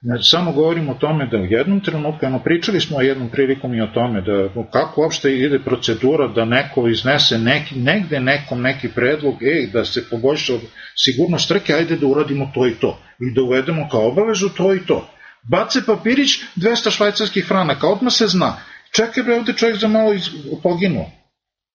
Znači, 0.00 0.30
samo 0.30 0.52
govorimo 0.52 0.92
o 0.92 0.94
tome 0.94 1.26
da 1.26 1.36
u 1.36 1.44
jednom 1.44 1.80
trenutku, 1.80 2.26
ono, 2.26 2.38
pričali 2.42 2.80
smo 2.80 3.00
jednom 3.00 3.28
prilikom 3.28 3.74
i 3.74 3.80
o 3.80 3.86
tome, 3.86 4.20
da 4.20 4.48
kako 4.72 5.00
uopšte 5.00 5.34
ide 5.38 5.58
procedura 5.58 6.28
da 6.28 6.44
neko 6.44 6.88
iznese 6.88 7.38
neki, 7.38 7.74
negde 7.74 8.20
nekom 8.20 8.62
neki 8.62 8.88
predlog, 8.88 9.42
ej, 9.42 9.66
da 9.72 9.84
se 9.84 10.08
poboljša 10.10 10.52
sigurnost 10.96 11.48
trke, 11.48 11.72
ajde 11.72 11.96
da 11.96 12.06
uradimo 12.06 12.50
to 12.54 12.66
i 12.66 12.74
to. 12.74 12.98
I 13.20 13.34
da 13.34 13.42
uvedemo 13.42 13.88
kao 13.90 14.08
obavezu 14.08 14.48
to 14.48 14.74
i 14.74 14.86
to. 14.86 15.10
Bace 15.50 15.86
papirić 15.86 16.30
200 16.56 16.90
švajcarskih 16.90 17.46
franaka, 17.46 17.88
odmah 17.88 18.12
se 18.12 18.26
zna. 18.26 18.56
Čekaj 18.96 19.22
bre, 19.22 19.34
ovde 19.34 19.52
čovjek 19.52 19.78
za 19.78 19.88
malo 19.88 20.14
poginuo. 20.62 21.10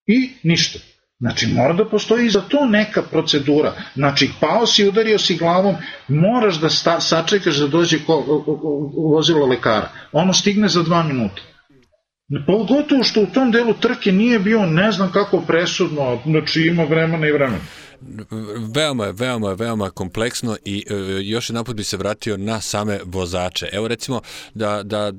I 0.08 0.30
ništa. 0.44 0.93
Znači, 1.24 1.48
mora 1.48 1.74
da 1.74 1.86
postoji 1.86 2.30
za 2.30 2.42
to 2.42 2.66
neka 2.66 3.02
procedura. 3.02 3.74
Znači, 3.96 4.30
pao 4.40 4.66
si, 4.68 4.88
udario 4.88 5.20
si 5.20 5.38
glavom, 5.38 5.76
moraš 6.08 6.60
da 6.60 6.70
sta, 6.70 7.00
sačekaš 7.02 7.58
da 7.58 7.68
dođe 7.68 8.00
ko, 8.06 8.16
vozilo 9.14 9.46
lekara. 9.46 9.90
Ono 10.12 10.34
stigne 10.34 10.68
za 10.68 10.84
dva 10.84 11.04
minuta. 11.04 11.42
Pogotovo 12.48 13.04
što 13.04 13.22
u 13.22 13.26
tom 13.26 13.52
delu 13.52 13.74
trke 13.74 14.12
nije 14.12 14.40
bio 14.40 14.66
ne 14.66 14.92
znam 14.92 15.12
kako 15.12 15.42
presudno, 15.42 16.20
znači 16.26 16.62
ima 16.62 16.84
vremena 16.84 17.28
i 17.28 17.32
vremena. 17.32 17.64
Veoma, 18.76 19.06
veoma, 19.06 19.54
veoma 19.54 19.90
kompleksno 19.90 20.58
i 20.66 20.86
e, 20.90 20.96
još 21.24 21.50
jedan 21.50 21.66
put 21.66 21.76
bi 21.76 21.84
se 21.84 21.98
vratio 21.98 22.38
na 22.38 22.62
same 22.62 23.00
vozače. 23.06 23.70
Evo 23.72 23.88
recimo 23.88 24.22
da, 24.54 24.84
da 24.84 25.14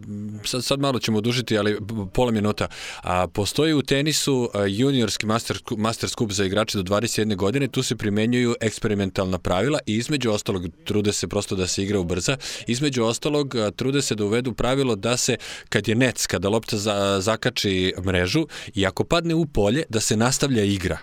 sad, 0.44 0.64
sad 0.64 0.80
malo 0.80 0.98
ćemo 0.98 1.18
odužiti, 1.18 1.58
ali 1.58 1.78
pola 2.12 2.30
minuta. 2.30 2.68
A, 3.02 3.26
postoji 3.26 3.74
u 3.74 3.82
tenisu 3.82 4.50
juniorski 4.68 5.26
master, 5.26 5.58
master 5.76 6.10
skup 6.10 6.32
za 6.32 6.44
igrače 6.44 6.78
do 6.78 6.82
21 6.82 7.36
godine, 7.36 7.68
tu 7.68 7.82
se 7.82 7.96
primenjuju 7.96 8.54
eksperimentalna 8.60 9.38
pravila 9.38 9.78
i 9.86 9.96
između 9.96 10.30
ostalog 10.30 10.62
trude 10.84 11.12
se 11.12 11.28
prosto 11.28 11.56
da 11.56 11.66
se 11.66 11.82
igra 11.82 11.98
ubrza, 11.98 12.36
između 12.66 13.04
ostalog 13.04 13.54
trude 13.76 14.02
se 14.02 14.14
da 14.14 14.24
uvedu 14.24 14.52
pravilo 14.52 14.96
da 14.96 15.16
se 15.16 15.36
kad 15.68 15.88
je 15.88 15.94
nec, 15.94 16.26
kada 16.26 16.48
lopta 16.48 16.76
za, 16.76 17.20
zakači 17.20 17.94
mrežu 18.04 18.46
i 18.74 18.86
ako 18.86 19.04
padne 19.04 19.34
u 19.34 19.46
polje, 19.46 19.84
da 19.88 20.00
se 20.00 20.16
nastavlja 20.16 20.64
igra. 20.64 20.98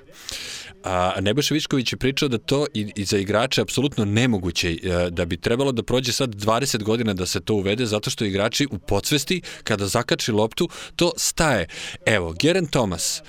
A 0.84 1.14
Nebojša 1.22 1.54
Višković 1.54 1.94
je 1.94 1.98
pričao 1.98 2.30
da 2.30 2.38
to 2.38 2.66
i, 2.74 2.92
i 2.96 3.06
za 3.06 3.18
igrače 3.18 3.62
apsolutno 3.62 4.06
nemoguće, 4.06 4.72
e, 4.72 5.10
da 5.10 5.26
bi 5.26 5.38
trebalo 5.38 5.72
da 5.72 5.84
prođe 5.84 6.12
sad 6.12 6.36
20 6.36 6.84
godina 6.84 7.14
da 7.14 7.26
se 7.26 7.40
to 7.40 7.54
uvede, 7.54 7.86
zato 7.86 8.10
što 8.10 8.26
igrači 8.26 8.68
u 8.72 8.78
podsvesti, 8.78 9.42
kada 9.64 9.88
zakači 9.88 10.32
loptu, 10.32 10.70
to 10.96 11.12
staje. 11.18 11.68
Evo, 12.06 12.34
Geren 12.40 12.68
Thomas, 12.68 13.22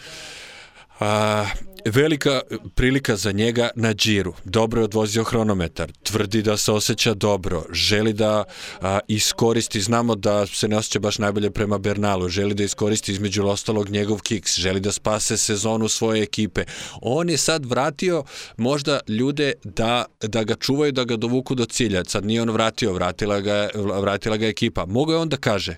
a, 1.01 1.47
velika 1.85 2.41
prilika 2.75 3.17
za 3.17 3.33
njega 3.33 3.71
na 3.77 3.95
džiru. 3.95 4.35
Dobro 4.45 4.81
je 4.81 4.85
odvozio 4.85 5.25
hronometar, 5.25 5.93
tvrdi 6.03 6.43
da 6.43 6.57
se 6.57 6.73
osjeća 6.73 7.15
dobro, 7.15 7.65
želi 7.73 8.13
da 8.13 8.45
a, 8.81 8.99
iskoristi, 9.09 9.81
znamo 9.81 10.15
da 10.15 10.47
se 10.47 10.69
ne 10.69 10.77
osjeća 10.77 10.99
baš 10.99 11.19
najbolje 11.19 11.51
prema 11.51 11.79
Bernalu, 11.79 12.29
želi 12.29 12.55
da 12.55 12.65
iskoristi 12.65 13.13
između 13.13 13.47
ostalog 13.47 13.89
njegov 13.89 14.19
kiks, 14.19 14.59
želi 14.59 14.81
da 14.81 14.93
spase 14.93 15.37
sezonu 15.37 15.89
svoje 15.89 16.23
ekipe. 16.23 16.65
On 17.01 17.31
je 17.31 17.37
sad 17.37 17.65
vratio 17.67 18.25
možda 18.57 19.01
ljude 19.09 19.53
da, 19.65 20.05
da 20.21 20.45
ga 20.45 20.55
čuvaju, 20.55 20.93
da 20.93 21.05
ga 21.05 21.17
dovuku 21.17 21.55
do 21.55 21.65
cilja. 21.65 22.05
Sad 22.05 22.25
nije 22.25 22.43
on 22.43 22.51
vratio, 22.51 22.93
vratila 22.93 23.41
ga, 23.41 23.69
vratila 23.75 24.37
ga 24.37 24.47
ekipa. 24.47 24.87
Mogu 24.87 25.13
je 25.13 25.19
on 25.19 25.29
da 25.29 25.37
kaže, 25.37 25.77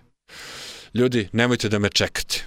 ljudi, 0.95 1.29
nemojte 1.33 1.69
da 1.69 1.79
me 1.79 1.89
čekate 1.89 2.45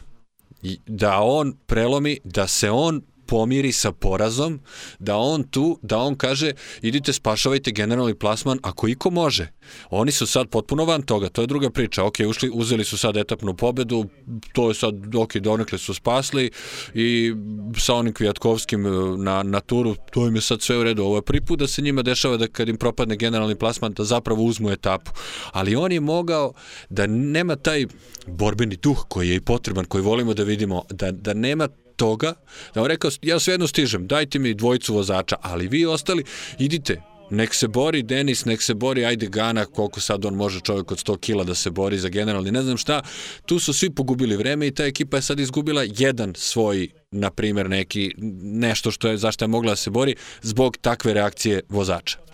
da 0.85 1.19
on 1.19 1.53
prelomi, 1.65 2.19
da 2.23 2.47
se 2.47 2.71
on 2.71 3.01
pomiri 3.27 3.71
sa 3.71 3.91
porazom, 3.91 4.59
da 4.99 5.17
on 5.17 5.43
tu, 5.43 5.79
da 5.81 5.97
on 5.97 6.15
kaže 6.15 6.51
idite 6.81 7.13
spašavajte 7.13 7.71
generalni 7.71 8.15
plasman 8.15 8.59
ako 8.63 8.87
iko 8.87 9.09
može. 9.09 9.51
Oni 9.89 10.11
su 10.11 10.27
sad 10.27 10.49
potpuno 10.49 10.85
van 10.85 11.01
toga, 11.01 11.29
to 11.29 11.41
je 11.41 11.47
druga 11.47 11.69
priča. 11.69 12.03
Ok, 12.03 12.15
ušli, 12.29 12.51
uzeli 12.53 12.85
su 12.85 12.97
sad 12.97 13.17
etapnu 13.17 13.53
pobedu, 13.53 14.05
to 14.53 14.69
je 14.69 14.73
sad, 14.73 15.15
ok, 15.15 15.35
donekle 15.37 15.77
su 15.77 15.93
spasli 15.93 16.51
i 16.93 17.33
sa 17.77 17.93
onim 17.93 18.13
Kvijatkovskim 18.13 18.85
e, 18.85 18.89
na, 19.17 19.43
na 19.43 19.59
turu, 19.59 19.95
to 20.11 20.27
im 20.27 20.35
je 20.35 20.41
sad 20.41 20.61
sve 20.61 20.77
u 20.77 20.83
redu. 20.83 21.03
Ovo 21.03 21.15
je 21.15 21.21
prvi 21.21 21.41
put 21.41 21.59
da 21.59 21.67
se 21.67 21.81
njima 21.81 22.01
dešava 22.01 22.37
da 22.37 22.47
kad 22.47 22.69
im 22.69 22.77
propadne 22.77 23.15
generalni 23.15 23.55
plasman, 23.55 23.93
da 23.93 24.03
zapravo 24.03 24.43
uzmu 24.43 24.71
etapu. 24.71 25.11
Ali 25.51 25.75
on 25.75 25.91
je 25.91 25.99
mogao 25.99 26.53
da 26.89 27.07
nema 27.07 27.55
taj 27.55 27.85
borbeni 28.27 28.75
duh 28.75 29.05
koji 29.09 29.29
je 29.29 29.35
i 29.35 29.41
potreban, 29.41 29.85
koji 29.85 30.03
volimo 30.03 30.33
da 30.33 30.43
vidimo, 30.43 30.83
da, 30.89 31.11
da 31.11 31.33
nema 31.33 31.67
toga, 31.97 32.33
da 32.73 32.81
on 32.81 32.87
rekao, 32.87 33.11
ja 33.21 33.39
svejedno 33.39 33.67
stižem, 33.67 34.07
dajte 34.07 34.39
mi 34.39 34.53
dvojicu 34.53 34.93
vozača, 34.93 35.35
ali 35.41 35.67
vi 35.67 35.85
ostali, 35.85 36.23
idite, 36.59 37.01
nek 37.29 37.53
se 37.53 37.67
bori 37.67 38.03
Denis, 38.03 38.45
nek 38.45 38.61
se 38.61 38.73
bori 38.73 39.05
ajde 39.05 39.27
Gana, 39.27 39.65
koliko 39.65 39.99
sad 39.99 40.25
on 40.25 40.33
može 40.33 40.59
čovjek 40.59 40.91
od 40.91 40.97
100 40.97 41.19
kila 41.19 41.43
da 41.43 41.55
se 41.55 41.71
bori 41.71 41.97
za 41.97 42.09
generalni, 42.09 42.51
ne 42.51 42.61
znam 42.61 42.77
šta, 42.77 43.01
tu 43.45 43.59
su 43.59 43.73
svi 43.73 43.89
pogubili 43.89 44.37
vreme 44.37 44.67
i 44.67 44.71
ta 44.71 44.85
ekipa 44.85 45.17
je 45.17 45.21
sad 45.21 45.39
izgubila 45.39 45.83
jedan 45.97 46.33
svoj, 46.35 46.89
na 47.11 47.29
primjer, 47.29 47.69
neki, 47.69 48.13
nešto 48.41 48.91
što 48.91 49.07
je, 49.07 49.17
zašto 49.17 49.45
je 49.45 49.49
mogla 49.49 49.71
da 49.71 49.75
se 49.75 49.89
bori, 49.89 50.15
zbog 50.41 50.77
takve 50.77 51.13
reakcije 51.13 51.61
vozača. 51.69 52.26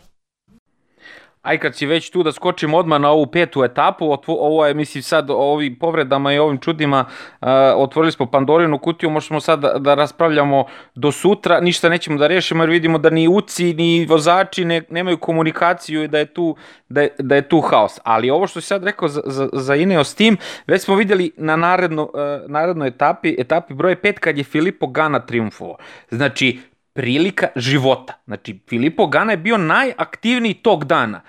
Aj 1.44 1.58
kad 1.58 1.76
si 1.76 1.86
već 1.86 2.10
tu 2.10 2.24
da 2.24 2.32
skočim 2.32 2.74
odmah 2.74 3.02
na 3.02 3.10
ovu 3.10 3.26
petu 3.26 3.64
etapu, 3.64 4.18
ovo 4.28 4.66
je 4.66 4.74
mislim 4.74 5.04
sad 5.04 5.30
ovim 5.30 5.80
povredama 5.80 6.34
i 6.34 6.40
ovim 6.40 6.58
čudima 6.58 7.06
uh, 7.42 7.48
otvorili 7.76 8.12
smo 8.12 8.26
Pandorinu 8.26 8.80
kutiju, 8.80 9.10
možemo 9.10 9.40
sad 9.40 9.60
da, 9.60 9.74
da 9.80 9.94
raspravljamo 9.94 10.66
do 10.96 11.12
sutra, 11.12 11.60
ništa 11.60 11.90
nećemo 11.90 12.18
da 12.18 12.28
rešimo 12.28 12.64
jer 12.64 12.70
vidimo 12.70 12.98
da 12.98 13.10
ni 13.10 13.28
uci 13.28 13.74
ni 13.74 14.06
vozači 14.06 14.66
ne, 14.66 14.82
nemaju 14.90 15.18
komunikaciju 15.18 16.04
i 16.04 16.08
da 16.08 16.20
je 16.20 16.26
tu 16.26 16.56
da 16.90 17.02
je, 17.02 17.10
da 17.20 17.36
je 17.36 17.50
tu 17.50 17.62
haos. 17.62 18.00
Ali 18.04 18.30
ovo 18.30 18.48
što 18.48 18.62
si 18.62 18.68
sad 18.68 18.84
rekao 18.84 19.08
za, 19.08 19.22
za, 19.26 19.50
za 19.54 19.76
Ineos 19.76 20.16
tim, 20.16 20.38
već 20.68 20.82
smo 20.82 20.96
videli 20.96 21.32
na 21.38 21.56
naredno, 21.56 22.04
uh, 22.04 22.12
narednoj 22.48 22.88
etapi, 22.88 23.36
etapi 23.40 23.74
broj 23.74 23.96
5 23.96 24.14
kad 24.14 24.38
je 24.38 24.44
Filippo 24.44 24.88
Gana 24.88 25.20
triumfovao. 25.20 25.78
Znači, 26.10 26.60
prilika 26.94 27.48
života. 27.56 28.14
Znači, 28.26 28.60
Filipo 28.70 29.08
Gana 29.08 29.32
je 29.32 29.38
bio 29.38 29.58
najaktivniji 29.58 30.54
tog 30.54 30.86
dana 30.86 31.22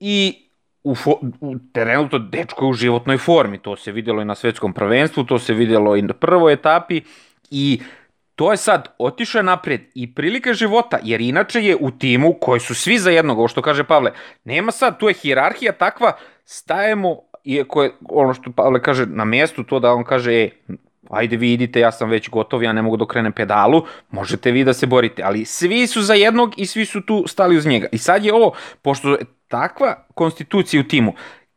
i 0.00 0.44
u, 0.84 0.94
fo, 0.94 1.20
u 1.40 1.54
to 2.10 2.18
dečko 2.18 2.64
je 2.64 2.68
u 2.68 2.72
životnoj 2.72 3.18
formi. 3.18 3.58
To 3.58 3.76
se 3.76 3.92
videlo 3.92 4.22
i 4.22 4.24
na 4.24 4.34
svetskom 4.34 4.72
prvenstvu, 4.72 5.24
to 5.24 5.38
se 5.38 5.54
videlo 5.54 5.96
i 5.96 6.02
na 6.02 6.14
prvoj 6.14 6.52
etapi 6.52 7.00
i 7.50 7.80
to 8.34 8.50
je 8.50 8.56
sad, 8.56 8.88
otišao 8.98 9.42
napred 9.42 9.80
i 9.94 10.14
prilika 10.14 10.54
života, 10.54 10.98
jer 11.02 11.20
inače 11.20 11.60
je 11.62 11.76
u 11.80 11.90
timu 11.90 12.34
koji 12.40 12.60
su 12.60 12.74
svi 12.74 12.98
za 12.98 13.10
jednog, 13.10 13.38
ovo 13.38 13.48
što 13.48 13.62
kaže 13.62 13.84
Pavle, 13.84 14.12
nema 14.44 14.72
sad, 14.72 14.98
tu 14.98 15.08
je 15.08 15.14
hirarhija 15.14 15.72
takva, 15.72 16.12
stajemo, 16.44 17.16
iako 17.44 17.82
je 17.82 17.92
ono 18.08 18.34
što 18.34 18.52
Pavle 18.52 18.82
kaže 18.82 19.06
na 19.06 19.24
mjestu, 19.24 19.64
to 19.64 19.80
da 19.80 19.92
on 19.92 20.04
kaže, 20.04 20.32
e, 20.32 20.50
ajde 21.10 21.36
vi 21.36 21.52
idite, 21.52 21.80
ja 21.80 21.92
sam 21.92 22.10
već 22.10 22.30
gotov, 22.30 22.62
ja 22.62 22.72
ne 22.72 22.82
mogu 22.82 22.96
da 22.96 23.04
okrenem 23.04 23.32
pedalu, 23.32 23.84
možete 24.10 24.50
vi 24.50 24.64
da 24.64 24.72
se 24.72 24.86
borite, 24.86 25.22
ali 25.22 25.44
svi 25.44 25.86
su 25.86 26.02
za 26.02 26.14
jednog 26.14 26.54
i 26.56 26.66
svi 26.66 26.84
su 26.84 27.00
tu 27.00 27.24
stali 27.26 27.56
uz 27.56 27.66
njega. 27.66 27.86
I 27.92 27.98
sad 27.98 28.24
je 28.24 28.34
ovo, 28.34 28.52
pošto 28.82 29.10
je 29.10 29.24
takva 29.48 30.06
konstitucija 30.14 30.80
u 30.80 30.84
timu, 30.84 31.12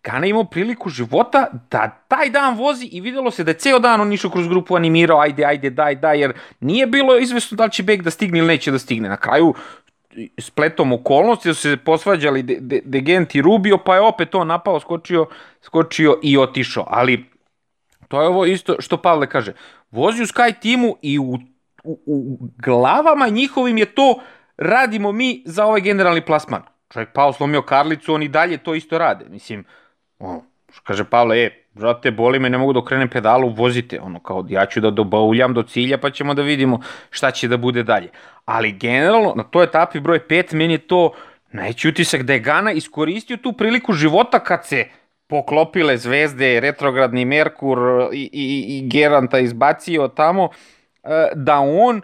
Kana 0.07 0.25
imao 0.25 0.43
priliku 0.43 0.89
života 0.89 1.47
da 1.71 1.89
taj 2.07 2.29
dan 2.29 2.57
vozi 2.57 2.85
i 2.91 3.01
videlo 3.01 3.31
se 3.31 3.43
da 3.43 3.51
je 3.51 3.57
ceo 3.57 3.79
dan 3.79 4.01
on 4.01 4.13
išao 4.13 4.31
kroz 4.31 4.47
grupu 4.47 4.75
animirao, 4.75 5.19
ajde, 5.19 5.45
ajde, 5.45 5.69
daj, 5.69 5.95
daj, 5.95 6.19
jer 6.19 6.33
nije 6.59 6.87
bilo 6.87 7.17
izvesno 7.17 7.55
da 7.55 7.65
li 7.65 7.71
će 7.71 7.83
Bek 7.83 8.01
da 8.01 8.11
stigne 8.11 8.39
ili 8.39 8.47
neće 8.47 8.71
da 8.71 8.79
stigne. 8.79 9.09
Na 9.09 9.17
kraju 9.17 9.53
spletom 10.39 10.93
okolnosti, 10.93 11.53
su 11.53 11.61
se 11.61 11.77
posvađali 11.77 12.43
De, 12.43 12.81
De, 12.83 13.25
i 13.33 13.41
Rubio, 13.41 13.77
pa 13.77 13.95
je 13.95 14.01
opet 14.01 14.35
on 14.35 14.47
napao, 14.47 14.79
skočio, 14.79 15.25
skočio 15.61 16.19
i 16.23 16.37
otišao. 16.37 16.85
Ali 16.87 17.25
To 18.07 18.21
je 18.21 18.27
ovo 18.27 18.45
isto 18.45 18.75
što 18.79 18.97
Pavle 18.97 19.27
kaže. 19.27 19.53
Vozi 19.91 20.23
u 20.23 20.25
Sky 20.25 20.59
timu 20.59 20.95
i 21.01 21.19
u, 21.19 21.39
u, 21.83 21.99
u 22.05 22.37
glavama 22.57 23.27
njihovim 23.27 23.77
je 23.77 23.85
to 23.85 24.19
radimo 24.57 25.11
mi 25.11 25.43
za 25.45 25.65
ovaj 25.65 25.81
generalni 25.81 26.25
plasman. 26.25 26.61
Čovjek 26.89 27.09
pao 27.13 27.33
slomio 27.33 27.61
karlicu, 27.61 28.13
oni 28.13 28.27
dalje 28.27 28.57
to 28.57 28.75
isto 28.75 28.97
rade. 28.97 29.25
Mislim, 29.29 29.65
ono, 30.19 30.43
kaže 30.83 31.03
Pavle, 31.03 31.37
e, 31.37 31.49
brate, 31.73 32.11
boli 32.11 32.39
me, 32.39 32.49
ne 32.49 32.57
mogu 32.57 32.73
da 32.73 32.79
okrenem 32.79 33.09
pedalu, 33.09 33.49
vozite, 33.49 34.01
ono, 34.01 34.19
kao, 34.19 34.45
ja 34.49 34.65
ću 34.65 34.81
da 34.81 34.91
dobauljam 34.91 35.53
do 35.53 35.63
cilja, 35.63 35.97
pa 35.97 36.09
ćemo 36.09 36.33
da 36.33 36.41
vidimo 36.41 36.79
šta 37.09 37.31
će 37.31 37.47
da 37.47 37.57
bude 37.57 37.83
dalje. 37.83 38.09
Ali 38.45 38.71
generalno, 38.71 39.33
na 39.35 39.43
toj 39.43 39.63
etapi 39.63 39.99
broj 39.99 40.19
5, 40.27 40.53
meni 40.53 40.73
je 40.73 40.77
to 40.77 41.11
najći 41.51 41.89
utisak 41.89 42.23
da 42.23 42.33
je 42.33 42.39
Gana 42.39 42.71
iskoristio 42.71 43.37
tu 43.37 43.53
priliku 43.53 43.93
života 43.93 44.39
kad 44.39 44.65
se 44.65 44.85
poklopile 45.27 45.97
zvezde, 45.97 46.59
retrogradni 46.59 47.25
Merkur 47.25 47.79
i, 48.13 48.29
i, 48.33 48.77
i 48.77 48.87
Geranta 48.87 49.39
izbacio 49.39 50.07
tamo, 50.07 50.49
e, 51.03 51.29
da 51.35 51.59
on, 51.59 52.01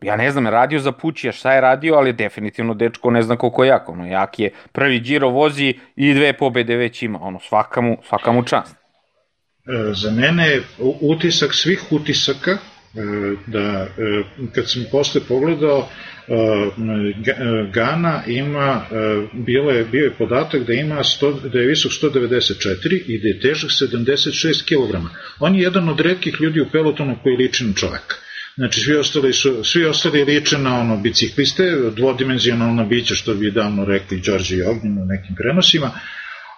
ja 0.00 0.16
ne 0.16 0.30
znam, 0.30 0.46
radio 0.46 0.78
za 0.78 0.92
Pućija, 0.92 1.32
šta 1.32 1.52
je 1.52 1.60
radio, 1.60 1.94
ali 1.94 2.12
definitivno 2.12 2.74
dečko 2.74 3.10
ne 3.10 3.22
znam 3.22 3.36
koliko 3.36 3.64
je 3.64 3.68
jak, 3.68 3.88
ono, 3.88 4.06
jak 4.06 4.38
je, 4.38 4.50
prvi 4.72 5.00
Giro 5.00 5.28
vozi 5.28 5.74
i 5.96 6.14
dve 6.14 6.32
pobede 6.32 6.76
već 6.76 7.02
ima, 7.02 7.18
ono, 7.22 7.38
svaka 7.40 7.80
mu, 7.80 7.96
svaka 8.08 8.32
mu 8.32 8.42
čast. 8.42 8.76
E, 8.76 9.92
za 9.92 10.10
mene 10.10 10.60
utisak 11.00 11.54
svih 11.54 11.84
utisaka, 11.90 12.58
da 13.46 13.86
kad 14.54 14.70
sam 14.70 14.84
posle 14.90 15.20
pogledao, 15.28 15.88
Gana 17.72 18.22
ima, 18.26 18.86
bilo 19.32 19.70
je, 19.70 19.84
bio 19.84 20.04
je 20.04 20.14
podatak 20.18 20.66
da 20.66 20.72
ima 20.72 20.94
100, 20.94 21.48
da 21.48 21.58
je 21.58 21.66
visok 21.66 21.92
194 21.92 23.02
i 23.06 23.18
da 23.18 23.28
je 23.28 23.40
težak 23.40 23.70
76 23.70 24.64
kg. 24.64 24.96
On 25.40 25.54
je 25.54 25.62
jedan 25.62 25.88
od 25.88 26.00
redkih 26.00 26.36
ljudi 26.40 26.60
u 26.60 26.68
pelotonu 26.72 27.18
koji 27.22 27.36
liči 27.36 27.64
na 27.64 27.72
čoveka. 27.74 28.16
Znači, 28.56 28.80
svi 28.80 28.96
ostali, 28.96 29.32
su, 29.32 29.64
svi 29.64 29.84
ostali 29.84 30.24
liče 30.24 30.58
na 30.58 30.80
ono, 30.80 30.96
bicikliste, 30.96 31.76
dvodimenzionalna 31.96 32.84
bića, 32.84 33.14
što 33.14 33.34
bi 33.34 33.50
davno 33.50 33.84
rekli 33.84 34.20
Đorđe 34.20 34.56
i 34.56 34.62
Ognjen 34.62 34.98
u 34.98 35.04
nekim 35.04 35.36
prenosima, 35.36 35.90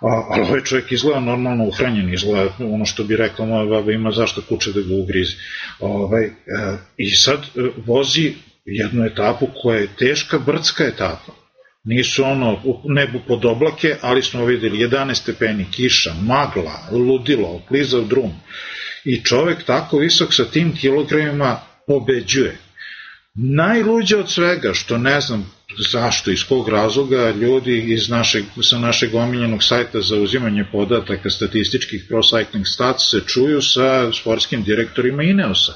a, 0.00 0.26
ali 0.30 0.42
ovaj 0.42 0.60
čovjek 0.60 0.92
izgleda 0.92 1.20
normalno 1.20 1.64
uhranjen, 1.64 2.14
izgleda 2.14 2.50
ono 2.58 2.84
što 2.84 3.04
bi 3.04 3.16
rekla 3.16 3.46
moja 3.46 3.66
baba, 3.66 3.92
ima 3.92 4.10
zašto 4.10 4.42
kuće 4.48 4.72
da 4.72 4.80
ga 4.80 4.94
ugrize. 4.94 5.32
Ovaj, 5.80 6.24
e, 6.24 6.30
I 6.96 7.10
sad 7.10 7.40
e, 7.40 7.60
vozi 7.86 8.34
jednu 8.64 9.04
etapu 9.04 9.46
koja 9.62 9.78
je 9.78 9.96
teška 9.98 10.38
brdska 10.38 10.84
etapa. 10.84 11.32
Nisu 11.84 12.24
ono 12.24 12.62
nebu 12.84 13.18
pod 13.28 13.44
oblake, 13.44 13.96
ali 14.00 14.22
smo 14.22 14.44
videli 14.44 14.78
11 14.78 15.14
stepeni, 15.14 15.66
kiša, 15.70 16.14
magla, 16.22 16.88
ludilo, 16.92 17.62
klizav 17.68 18.04
drum. 18.04 18.32
I 19.04 19.24
čovek 19.24 19.64
tako 19.64 19.98
visok 19.98 20.34
sa 20.34 20.44
tim 20.44 20.76
kilogramima 20.76 21.60
pobeđuje. 21.86 22.56
Najluđe 23.34 24.16
od 24.16 24.30
svega, 24.30 24.74
što 24.74 24.98
ne 24.98 25.20
znam 25.20 25.52
zašto, 25.78 26.30
iz 26.30 26.44
kog 26.44 26.68
razloga 26.68 27.30
ljudi 27.30 27.92
iz 27.92 28.08
našeg, 28.08 28.44
sa 28.62 28.78
našeg 28.78 29.14
omiljenog 29.14 29.62
sajta 29.64 30.00
za 30.00 30.16
uzimanje 30.16 30.64
podataka 30.72 31.30
statističkih 31.30 32.04
Pro 32.08 32.18
Cycling 32.18 32.64
Stats 32.64 33.10
se 33.10 33.20
čuju 33.26 33.62
sa 33.62 34.12
sportskim 34.12 34.62
direktorima 34.62 35.22
Ineosa 35.22 35.72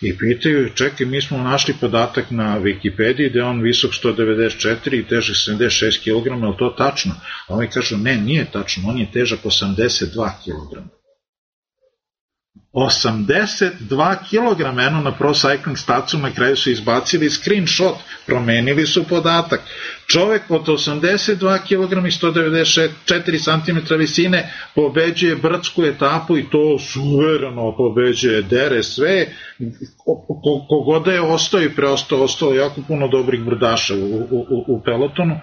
i 0.00 0.18
pitaju, 0.18 0.70
čekaj, 0.74 1.06
mi 1.06 1.22
smo 1.22 1.38
našli 1.38 1.74
podatak 1.80 2.30
na 2.30 2.60
Wikipediji 2.60 3.32
da 3.32 3.38
je 3.38 3.44
on 3.44 3.62
visok 3.62 3.90
194 3.90 4.98
i 5.00 5.08
težak 5.08 5.36
76 5.36 5.98
kg, 6.00 6.26
je 6.26 6.56
to 6.58 6.74
tačno? 6.78 7.14
A 7.48 7.54
oni 7.54 7.68
kažu, 7.68 7.96
ne, 7.96 8.16
nije 8.16 8.46
tačno, 8.52 8.88
on 8.88 8.98
je 8.98 9.12
težak 9.12 9.44
82 9.44 10.30
kg. 10.44 10.95
82 12.76 14.16
kg, 14.28 14.60
eno 14.60 15.00
na 15.00 15.12
Pro 15.12 15.30
Cycling 15.34 15.76
Statsu 15.76 16.18
na 16.18 16.30
kraju 16.30 16.56
su 16.56 16.70
izbacili 16.70 17.30
screenshot, 17.30 17.94
promenili 18.26 18.86
su 18.86 19.04
podatak. 19.08 19.60
Čovek 20.06 20.42
od 20.48 20.66
82 20.66 21.58
kg 21.58 22.06
i 22.06 22.10
194 22.10 23.44
cm 23.44 23.94
visine 23.94 24.52
pobeđuje 24.74 25.36
brdsku 25.36 25.84
etapu 25.84 26.38
i 26.38 26.50
to 26.50 26.78
suvereno 26.78 27.76
pobeđuje, 27.76 28.42
dere 28.42 28.82
sve, 28.82 29.26
kogod 30.68 31.04
da 31.04 31.12
je 31.12 31.20
ostao 31.20 31.62
i 31.62 31.74
preostao, 31.74 32.22
ostalo 32.22 32.54
jako 32.54 32.80
puno 32.88 33.08
dobrih 33.08 33.40
brdaša 33.44 33.94
u, 33.94 34.26
u, 34.30 34.64
u 34.68 34.82
pelotonu. 34.84 35.40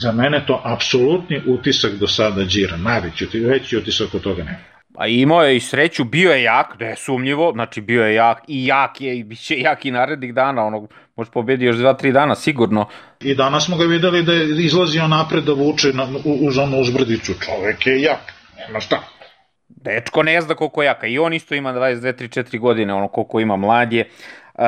Za 0.00 0.12
mene 0.12 0.44
to 0.46 0.62
apsolutni 0.64 1.42
utisak 1.46 1.92
do 1.94 2.06
sada 2.06 2.44
džira, 2.44 2.76
najveći, 2.76 3.26
veći 3.38 3.76
utisak 3.76 4.14
od 4.14 4.22
toga 4.22 4.44
nema. 4.44 4.75
A 4.96 5.06
imao 5.06 5.42
je 5.42 5.56
i 5.56 5.60
sreću, 5.60 6.04
bio 6.04 6.32
je 6.32 6.42
jak, 6.42 6.76
da 6.78 6.84
je 6.84 6.96
sumnjivo, 6.96 7.52
znači 7.52 7.80
bio 7.80 8.06
je 8.06 8.14
jak 8.14 8.38
i 8.48 8.66
jak 8.66 9.00
je 9.00 9.18
i 9.18 9.24
bit 9.24 9.40
će 9.40 9.58
jak 9.58 9.84
i 9.84 9.90
narednih 9.90 10.34
dana, 10.34 10.64
ono, 10.64 10.88
može 11.16 11.30
pobedi 11.30 11.64
još 11.64 11.76
2-3 11.76 12.12
dana, 12.12 12.34
sigurno. 12.34 12.88
I 13.20 13.34
danas 13.34 13.64
smo 13.64 13.76
ga 13.76 13.84
videli 13.84 14.22
da 14.22 14.32
je 14.32 14.64
izlazio 14.64 15.08
napred 15.08 15.44
da 15.44 15.52
vuče 15.52 15.92
na, 15.92 16.08
u, 16.24 16.46
uz 16.48 16.58
onu 16.58 16.80
uzbrdicu, 16.80 17.32
čovek 17.44 17.86
je 17.86 18.02
jak, 18.02 18.32
nema 18.58 18.80
šta. 18.80 19.02
Dečko 19.68 20.22
ne 20.22 20.40
zna 20.40 20.54
koliko 20.54 20.82
je 20.82 20.86
jaka 20.86 21.06
i 21.06 21.18
on 21.18 21.32
isto 21.32 21.54
ima 21.54 21.72
22, 21.72 22.12
3, 22.12 22.42
4 22.42 22.58
godine, 22.58 22.94
ono 22.94 23.08
koliko 23.08 23.40
ima 23.40 23.56
mladje. 23.56 24.08
Uh, 24.54 24.64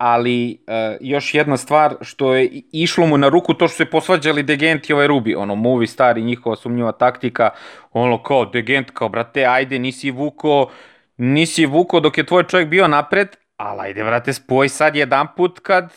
ali 0.00 0.58
uh, 0.66 0.96
još 1.00 1.34
jedna 1.34 1.56
stvar 1.56 1.94
što 2.00 2.34
je 2.34 2.62
išlo 2.72 3.06
mu 3.06 3.18
na 3.18 3.28
ruku 3.28 3.54
to 3.54 3.68
što 3.68 3.76
se 3.76 3.84
posvađali 3.84 4.42
Degent 4.42 4.90
i 4.90 4.92
ovaj 4.92 5.06
Rubi, 5.06 5.34
ono 5.34 5.54
movie 5.54 5.86
star 5.86 6.18
i 6.18 6.22
njihova 6.22 6.56
sumnjiva 6.56 6.92
taktika, 6.92 7.50
ono 7.92 8.22
kao 8.22 8.44
Degent 8.44 8.90
kao 8.90 9.08
brate 9.08 9.44
ajde 9.44 9.78
nisi 9.78 10.10
vuko 10.10 10.70
nisi 11.16 11.66
vuko 11.66 12.00
dok 12.00 12.18
je 12.18 12.26
tvoj 12.26 12.44
čovjek 12.44 12.68
bio 12.68 12.88
napred, 12.88 13.28
ali 13.56 13.80
ajde 13.80 14.04
brate 14.04 14.32
spoj 14.32 14.68
sad 14.68 14.96
jedan 14.96 15.26
put 15.36 15.58
kad 15.58 15.92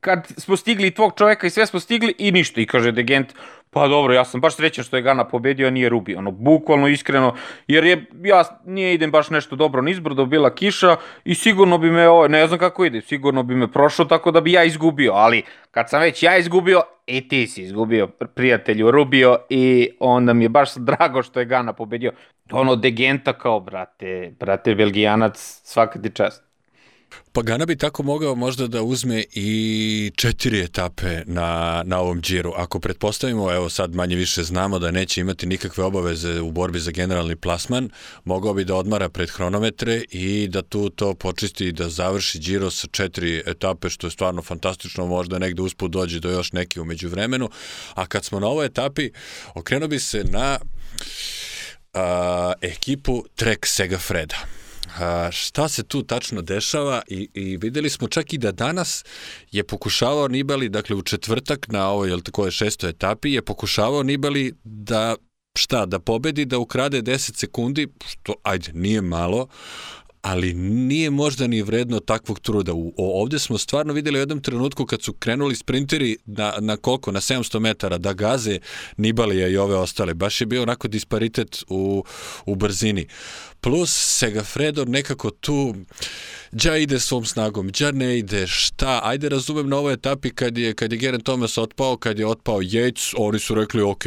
kad 0.00 0.26
smo 0.38 0.56
stigli 0.56 0.90
tvog 0.90 1.12
čoveka 1.18 1.46
i 1.46 1.50
sve 1.50 1.66
smo 1.66 1.80
stigli 1.80 2.14
i 2.18 2.32
ništa. 2.32 2.60
I 2.60 2.66
kaže 2.66 2.92
Degent, 2.92 3.34
Pa 3.74 3.88
dobro, 3.88 4.14
ja 4.14 4.24
sam 4.24 4.40
baš 4.40 4.56
srećan 4.56 4.84
što 4.84 4.96
je 4.96 5.02
Gana 5.02 5.24
pobedio, 5.24 5.66
a 5.66 5.70
nije 5.70 5.88
Rubi. 5.88 6.14
Ono, 6.14 6.30
bukvalno, 6.30 6.88
iskreno, 6.88 7.34
jer 7.66 7.84
je, 7.84 8.06
ja 8.22 8.44
nije 8.64 8.94
idem 8.94 9.10
baš 9.10 9.30
nešto 9.30 9.56
dobro 9.56 9.82
nizbrdo, 9.82 10.26
bila 10.26 10.54
kiša 10.54 10.96
i 11.24 11.34
sigurno 11.34 11.78
bi 11.78 11.90
me, 11.90 12.08
ovo, 12.08 12.28
ne 12.28 12.46
znam 12.46 12.58
kako 12.58 12.84
ide, 12.84 13.00
sigurno 13.00 13.42
bi 13.42 13.54
me 13.54 13.72
prošao 13.72 14.06
tako 14.06 14.30
da 14.30 14.40
bi 14.40 14.52
ja 14.52 14.64
izgubio, 14.64 15.12
ali 15.12 15.42
kad 15.70 15.90
sam 15.90 16.00
već 16.00 16.22
ja 16.22 16.36
izgubio, 16.38 16.82
i 17.06 17.28
ti 17.28 17.46
si 17.46 17.62
izgubio 17.62 18.06
prijatelju 18.34 18.90
Rubio 18.90 19.38
i 19.48 19.90
onda 20.00 20.32
mi 20.32 20.44
je 20.44 20.48
baš 20.48 20.74
drago 20.74 21.22
što 21.22 21.40
je 21.40 21.46
Gana 21.46 21.72
pobedio. 21.72 22.12
Ono, 22.52 22.76
Degenta 22.76 23.32
kao, 23.32 23.60
brate, 23.60 24.32
brate, 24.40 24.74
Belgijanac, 24.74 25.60
svaka 25.64 26.02
ti 26.02 26.10
čast. 26.10 26.43
Pa 27.32 27.42
Gana 27.42 27.66
bi 27.66 27.76
tako 27.76 28.02
mogao 28.02 28.34
možda 28.34 28.66
da 28.66 28.82
uzme 28.82 29.24
i 29.32 30.12
četiri 30.16 30.60
etape 30.60 31.22
na, 31.26 31.82
na 31.86 31.98
ovom 32.00 32.20
džiru. 32.20 32.52
Ako 32.56 32.80
pretpostavimo, 32.80 33.52
evo 33.52 33.68
sad 33.68 33.94
manje 33.94 34.16
više 34.16 34.42
znamo 34.42 34.78
da 34.78 34.90
neće 34.90 35.20
imati 35.20 35.46
nikakve 35.46 35.84
obaveze 35.84 36.40
u 36.40 36.50
borbi 36.50 36.80
za 36.80 36.90
generalni 36.90 37.36
plasman, 37.36 37.90
mogao 38.24 38.54
bi 38.54 38.64
da 38.64 38.74
odmara 38.74 39.08
pred 39.08 39.30
hronometre 39.30 40.02
i 40.10 40.48
da 40.48 40.62
tu 40.62 40.90
to 40.90 41.14
počisti 41.14 41.66
i 41.66 41.72
da 41.72 41.88
završi 41.88 42.38
džiro 42.38 42.70
sa 42.70 42.86
četiri 42.86 43.42
etape, 43.46 43.90
što 43.90 44.06
je 44.06 44.10
stvarno 44.10 44.42
fantastično, 44.42 45.06
možda 45.06 45.38
negde 45.38 45.62
usput 45.62 45.90
dođe 45.90 46.20
do 46.20 46.30
još 46.30 46.52
neki 46.52 46.80
umeđu 46.80 47.08
vremenu. 47.08 47.50
A 47.94 48.06
kad 48.06 48.24
smo 48.24 48.40
na 48.40 48.46
ovoj 48.46 48.66
etapi, 48.66 49.10
okrenuo 49.54 49.88
bi 49.88 49.98
se 49.98 50.24
na 50.24 50.58
a, 51.94 52.52
ekipu 52.60 53.24
Trek 53.34 53.66
Segafreda. 53.66 54.63
A, 54.98 55.30
šta 55.32 55.68
se 55.68 55.82
tu 55.82 56.02
tačno 56.02 56.42
dešava? 56.42 57.02
I, 57.08 57.28
i 57.34 57.56
videli 57.56 57.90
smo 57.90 58.08
čak 58.08 58.32
i 58.32 58.38
da 58.38 58.52
danas 58.52 59.04
je 59.52 59.64
pokušavao 59.64 60.28
Nibali, 60.28 60.68
dakle 60.68 60.96
u 60.96 61.02
četvrtak 61.02 61.68
na 61.68 61.88
ovoj, 61.88 62.08
jel 62.08 62.20
tako 62.20 62.44
je 62.44 62.50
šestoj 62.50 62.90
etapi, 62.90 63.32
je 63.32 63.42
pokušavao 63.42 64.02
Nibali 64.02 64.52
da 64.64 65.16
šta, 65.58 65.86
da 65.86 65.98
pobedi, 65.98 66.44
da 66.44 66.58
ukrade 66.58 67.02
10 67.02 67.36
sekundi, 67.36 67.88
što, 68.06 68.34
ajde, 68.42 68.72
nije 68.72 69.00
malo, 69.00 69.48
ali 70.24 70.54
nije 70.54 71.10
možda 71.10 71.46
ni 71.46 71.62
vredno 71.62 72.00
takvog 72.00 72.40
truda. 72.40 72.72
U, 72.74 72.92
ovde 72.96 73.38
smo 73.38 73.58
stvarno 73.58 73.92
videli 73.92 74.18
u 74.18 74.20
jednom 74.20 74.42
trenutku 74.42 74.86
kad 74.86 75.02
su 75.02 75.12
krenuli 75.12 75.54
sprinteri 75.54 76.16
na, 76.26 76.54
na 76.60 76.76
koliko, 76.76 77.12
na 77.12 77.20
700 77.20 77.58
metara 77.58 77.98
da 77.98 78.12
gaze 78.12 78.58
Nibalija 78.96 79.48
i 79.48 79.56
ove 79.56 79.76
ostale. 79.76 80.14
Baš 80.14 80.40
je 80.40 80.46
bio 80.46 80.62
onako 80.62 80.88
disparitet 80.88 81.64
u, 81.68 82.04
u 82.46 82.54
brzini. 82.54 83.06
Plus 83.60 83.90
Segafredo 84.18 84.84
nekako 84.84 85.30
tu 85.30 85.74
Đa 86.52 86.76
ide 86.76 87.00
svom 87.00 87.24
snagom, 87.24 87.68
Đa 87.68 87.90
ne 87.90 88.18
ide, 88.18 88.46
šta, 88.46 89.00
ajde 89.02 89.28
razumem 89.28 89.68
na 89.68 89.76
ovoj 89.76 89.92
etapi 89.92 90.30
kad 90.30 90.58
je, 90.58 90.74
kad 90.74 90.92
je 90.92 90.98
Geren 90.98 91.20
Thomas 91.20 91.58
otpao, 91.58 91.96
kad 91.96 92.18
je 92.18 92.26
otpao 92.26 92.60
Yates, 92.60 93.14
oni 93.18 93.38
su 93.38 93.54
rekli 93.54 93.82
ok, 93.82 94.04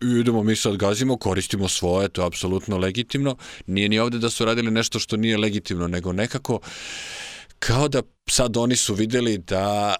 idemo 0.00 0.42
mi 0.42 0.56
sad 0.56 0.76
gazimo, 0.76 1.16
koristimo 1.16 1.68
svoje, 1.68 2.08
to 2.08 2.22
je 2.22 2.26
apsolutno 2.26 2.78
legitimno. 2.78 3.36
Nije 3.66 3.88
ni 3.88 3.98
ovde 3.98 4.18
da 4.18 4.30
su 4.30 4.44
radili 4.44 4.70
nešto 4.70 4.98
što 4.98 5.16
nije 5.16 5.38
legitimno, 5.38 5.88
nego 5.88 6.12
nekako 6.12 6.60
kao 7.58 7.88
da 7.88 8.02
sad 8.30 8.56
oni 8.56 8.76
su 8.76 8.94
videli 8.94 9.38
da 9.38 9.94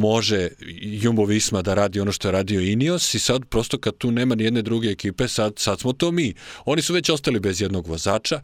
može 0.00 0.48
Jumbo 0.82 1.24
Visma 1.24 1.62
da 1.62 1.74
radi 1.74 2.00
ono 2.00 2.12
što 2.12 2.28
je 2.28 2.32
radio 2.32 2.60
Ineos 2.60 3.14
i 3.14 3.18
sad 3.18 3.44
prosto 3.44 3.78
kad 3.78 3.96
tu 3.96 4.10
nema 4.10 4.34
ni 4.34 4.44
jedne 4.44 4.62
druge 4.62 4.88
ekipe, 4.88 5.28
sad, 5.28 5.52
sad 5.56 5.80
smo 5.80 5.92
to 5.92 6.12
mi. 6.12 6.34
Oni 6.64 6.82
su 6.82 6.94
već 6.94 7.10
ostali 7.10 7.40
bez 7.40 7.60
jednog 7.60 7.86
vozača, 7.86 8.42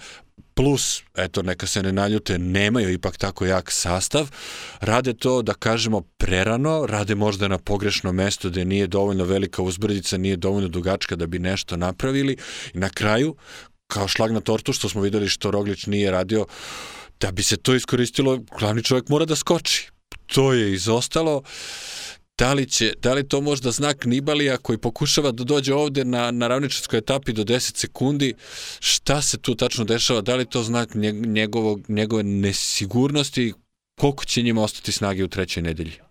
plus, 0.57 1.03
eto, 1.15 1.43
neka 1.43 1.67
se 1.67 1.83
ne 1.83 1.93
naljute, 1.93 2.39
nemaju 2.39 2.93
ipak 2.93 3.17
tako 3.17 3.47
jak 3.47 3.71
sastav, 3.73 4.31
rade 4.81 5.13
to, 5.13 5.43
da 5.43 5.55
kažemo, 5.55 6.01
prerano, 6.01 6.87
rade 6.87 7.15
možda 7.15 7.49
na 7.49 7.59
pogrešno 7.59 8.13
mesto 8.13 8.51
gde 8.51 8.65
nije 8.65 8.87
dovoljno 8.87 9.25
velika 9.25 9.63
uzbrdica, 9.63 10.17
nije 10.17 10.37
dovoljno 10.37 10.69
dugačka 10.69 11.17
da 11.17 11.27
bi 11.27 11.39
nešto 11.39 11.77
napravili. 11.77 12.37
I 12.75 12.79
na 12.79 12.89
kraju, 12.89 13.37
kao 13.87 14.09
šlag 14.09 14.33
na 14.33 14.41
tortu, 14.41 14.73
što 14.73 14.89
smo 14.89 15.01
videli 15.01 15.29
što 15.29 15.51
Roglić 15.51 15.87
nije 15.87 16.11
radio, 16.11 16.47
da 17.21 17.33
bi 17.33 17.43
se 17.43 17.57
to 17.57 17.75
iskoristilo, 17.75 18.39
glavni 18.59 18.83
čovjek 18.83 19.09
mora 19.09 19.25
da 19.25 19.37
skoči. 19.37 19.91
To 20.27 20.53
je 20.53 20.73
izostalo. 20.73 21.43
Da 22.39 22.53
li, 22.53 22.67
će, 22.67 22.93
da 23.03 23.15
li 23.15 23.29
to 23.29 23.41
možda 23.41 23.71
znak 23.71 24.05
Nibalija 24.05 24.57
koji 24.57 24.79
pokušava 24.79 25.33
da 25.33 25.45
dođe 25.45 25.75
ovde 25.75 26.05
na, 26.05 26.31
na 26.31 26.49
ravničarskoj 26.49 26.99
etapi 26.99 27.33
do 27.33 27.45
10 27.45 27.77
sekundi? 27.77 28.35
Šta 28.81 29.23
se 29.23 29.39
tu 29.39 29.55
tačno 29.55 29.85
dešava? 29.85 30.21
Da 30.21 30.37
li 30.37 30.45
to 30.45 30.63
znak 30.63 30.95
njegovog, 31.27 31.85
njegove 31.89 32.23
nesigurnosti? 32.23 33.53
Koliko 34.01 34.25
će 34.25 34.43
njima 34.43 34.63
ostati 34.63 34.93
snage 34.93 35.25
u 35.25 35.29
trećoj 35.29 35.63
nedelji? 35.63 36.06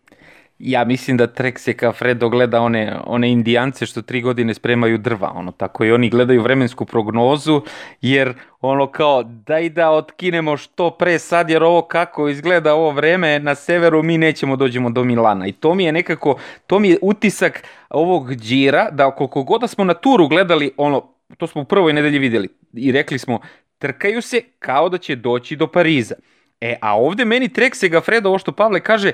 Ja 0.59 0.85
mislim 0.85 1.17
da 1.17 1.27
Trek 1.27 1.59
Fredo 1.97 2.29
gleda 2.29 2.61
one, 2.61 2.97
one 3.05 3.31
indijance 3.31 3.85
što 3.85 4.01
tri 4.01 4.21
godine 4.21 4.53
spremaju 4.53 4.97
drva, 4.97 5.31
ono, 5.35 5.51
tako 5.51 5.85
i 5.85 5.91
oni 5.91 6.09
gledaju 6.09 6.41
vremensku 6.41 6.85
prognozu, 6.85 7.61
jer 8.01 8.33
ono 8.61 8.87
kao, 8.87 9.23
daj 9.23 9.69
da 9.69 9.91
otkinemo 9.91 10.57
što 10.57 10.89
pre 10.89 11.19
sad, 11.19 11.49
jer 11.49 11.63
ovo 11.63 11.81
kako 11.81 12.29
izgleda 12.29 12.73
ovo 12.73 12.91
vreme 12.91 13.39
na 13.39 13.55
severu, 13.55 14.03
mi 14.03 14.17
nećemo 14.17 14.55
dođemo 14.55 14.89
do 14.89 15.03
Milana. 15.03 15.47
I 15.47 15.51
to 15.51 15.75
mi 15.75 15.83
je 15.83 15.91
nekako, 15.91 16.39
to 16.67 16.79
mi 16.79 16.89
je 16.89 16.97
utisak 17.01 17.63
ovog 17.89 18.33
džira, 18.35 18.89
da 18.91 19.11
koliko 19.11 19.43
god 19.43 19.61
da 19.61 19.67
smo 19.67 19.83
na 19.83 19.93
turu 19.93 20.27
gledali, 20.27 20.71
ono, 20.77 21.09
to 21.37 21.47
smo 21.47 21.61
u 21.61 21.65
prvoj 21.65 21.93
nedelji 21.93 22.19
videli 22.19 22.49
i 22.73 22.91
rekli 22.91 23.19
smo, 23.19 23.39
trkaju 23.77 24.21
se 24.21 24.41
kao 24.59 24.89
da 24.89 24.97
će 24.97 25.15
doći 25.15 25.55
do 25.55 25.67
Pariza. 25.67 26.15
E, 26.61 26.75
a 26.81 26.97
ovde 26.97 27.25
meni 27.25 27.53
Trek 27.53 27.75
Segafredo, 27.75 28.29
ovo 28.29 28.37
što 28.37 28.51
Pavle 28.51 28.79
kaže, 28.79 29.11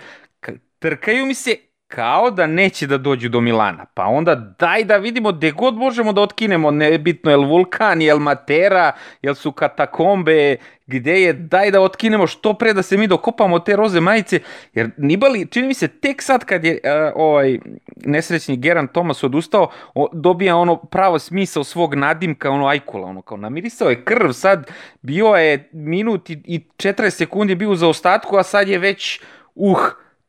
trkaju 0.82 1.26
mi 1.26 1.34
se 1.34 1.56
kao 1.88 2.32
da 2.32 2.48
neće 2.48 2.88
da 2.88 2.98
dođu 2.98 3.30
do 3.30 3.42
Milana. 3.42 3.86
Pa 3.86 4.06
onda 4.06 4.36
daj 4.36 4.84
da 4.84 4.98
vidimo 4.98 5.32
gde 5.32 5.52
god 5.52 5.76
možemo 5.76 6.14
da 6.14 6.22
otkinemo, 6.22 6.72
nebitno 6.72 7.32
je 7.32 7.38
li 7.38 7.46
Vulkan, 7.46 8.02
je 8.02 8.14
li 8.14 8.20
Matera, 8.20 8.92
je 9.22 9.30
li 9.30 9.36
su 9.36 9.52
katakombe, 9.52 10.56
gde 10.88 11.22
je, 11.22 11.34
daj 11.34 11.72
da 11.72 11.82
otkinemo 11.82 12.28
što 12.28 12.54
pre 12.54 12.74
da 12.74 12.82
se 12.82 12.98
mi 12.98 13.08
dokopamo 13.08 13.60
te 13.60 13.76
roze 13.76 14.00
majice, 14.00 14.40
jer 14.74 14.90
Nibali, 14.98 15.48
čini 15.52 15.68
mi 15.68 15.74
se, 15.74 15.88
tek 15.88 16.22
sad 16.22 16.46
kad 16.46 16.66
je 16.66 16.74
uh, 16.74 17.12
ovaj 17.16 17.60
nesrećni 18.06 18.58
Geran 18.58 18.88
Thomas 18.88 19.24
odustao, 19.24 19.70
o, 19.96 20.10
dobija 20.14 20.56
ono 20.56 20.76
pravo 20.76 21.20
smisao 21.20 21.64
svog 21.64 21.96
nadimka, 21.96 22.50
ono 22.50 22.68
ajkula, 22.68 23.08
ono 23.08 23.22
kao 23.22 23.38
namirisao 23.38 23.90
je 23.90 24.04
krv, 24.06 24.32
sad 24.32 24.72
bio 25.02 25.28
je 25.28 25.70
minut 25.72 26.30
i, 26.30 26.42
i 26.46 26.60
40 26.78 27.10
sekundi 27.10 27.56
bio 27.56 27.70
u 27.70 27.76
zaostatku, 27.76 28.38
a 28.38 28.44
sad 28.44 28.68
je 28.68 28.78
već, 28.78 29.22
uh, 29.56 29.78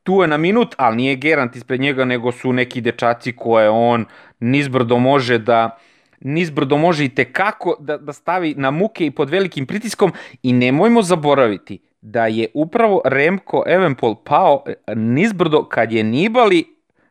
tu 0.03 0.21
je 0.21 0.27
na 0.27 0.37
minut, 0.37 0.75
ali 0.77 0.95
nije 0.95 1.15
Gerant 1.15 1.55
ispred 1.55 1.81
njega, 1.81 2.05
nego 2.05 2.31
su 2.31 2.53
neki 2.53 2.81
dečaci 2.81 3.35
koje 3.35 3.69
on 3.69 4.05
nizbrdo 4.39 4.97
može 4.97 5.37
da 5.37 5.77
nizbrdo 6.19 6.77
može 6.77 7.05
i 7.05 7.09
tekako 7.09 7.75
da, 7.79 7.97
da 7.97 8.13
stavi 8.13 8.53
na 8.57 8.71
muke 8.71 9.05
i 9.05 9.11
pod 9.11 9.29
velikim 9.29 9.65
pritiskom 9.65 10.11
i 10.43 10.53
nemojmo 10.53 11.01
zaboraviti 11.01 11.79
da 12.01 12.27
je 12.27 12.47
upravo 12.53 13.01
Remko 13.05 13.63
Evenpol 13.67 14.15
pao 14.15 14.63
nizbrdo 14.95 15.63
kad 15.63 15.91
je 15.91 16.03
Nibali 16.03 16.65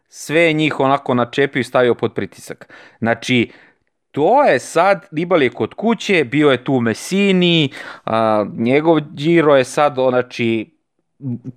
sve 0.09 0.53
njih 0.53 0.81
onako 0.81 1.15
načepio 1.15 1.61
i 1.61 1.65
stavio 1.65 1.95
pod 1.95 2.15
pritisak. 2.15 2.73
Znači, 2.99 3.51
to 4.11 4.45
je 4.45 4.59
sad, 4.59 5.07
Nibali 5.11 5.45
je 5.45 5.51
kod 5.51 5.75
kuće, 5.75 6.25
bio 6.25 6.51
je 6.51 6.65
tu 6.65 6.81
Messini, 6.81 7.73
a, 8.05 8.47
njegov 8.57 9.01
Giro 9.01 9.57
je 9.57 9.65
sad, 9.65 9.95
znači, 9.95 10.71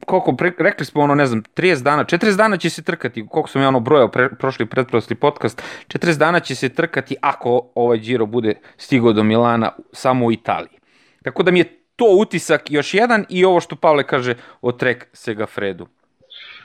koliko, 0.05 0.35
pre, 0.35 0.51
rekli 0.59 0.85
smo 0.85 1.01
ono, 1.01 1.15
ne 1.15 1.25
znam, 1.25 1.43
30 1.55 1.83
dana, 1.83 2.05
40 2.05 2.37
dana 2.37 2.57
će 2.57 2.69
se 2.69 2.83
trkati, 2.83 3.27
koliko 3.27 3.49
sam 3.49 3.61
ja 3.61 3.67
ono 3.67 3.79
brojao 3.79 4.11
pre, 4.11 4.29
prošli 4.39 4.65
pretprošli 4.65 5.15
podcast, 5.15 5.61
40 5.87 6.17
dana 6.17 6.39
će 6.39 6.55
se 6.55 6.69
trkati 6.69 7.15
ako 7.21 7.71
ovaj 7.75 7.97
Giro 7.97 8.25
bude 8.25 8.53
stigao 8.77 9.13
do 9.13 9.23
Milana 9.23 9.71
samo 9.93 10.25
u 10.25 10.31
Italiji. 10.31 10.79
Tako 11.23 11.43
da 11.43 11.51
mi 11.51 11.59
je 11.59 11.79
to 11.95 12.05
utisak 12.19 12.71
još 12.71 12.93
jedan 12.93 13.25
i 13.29 13.45
ovo 13.45 13.59
što 13.59 13.75
Pavle 13.75 14.03
kaže 14.03 14.35
o 14.61 14.71
Trek 14.71 15.07
Segafredu. 15.13 15.87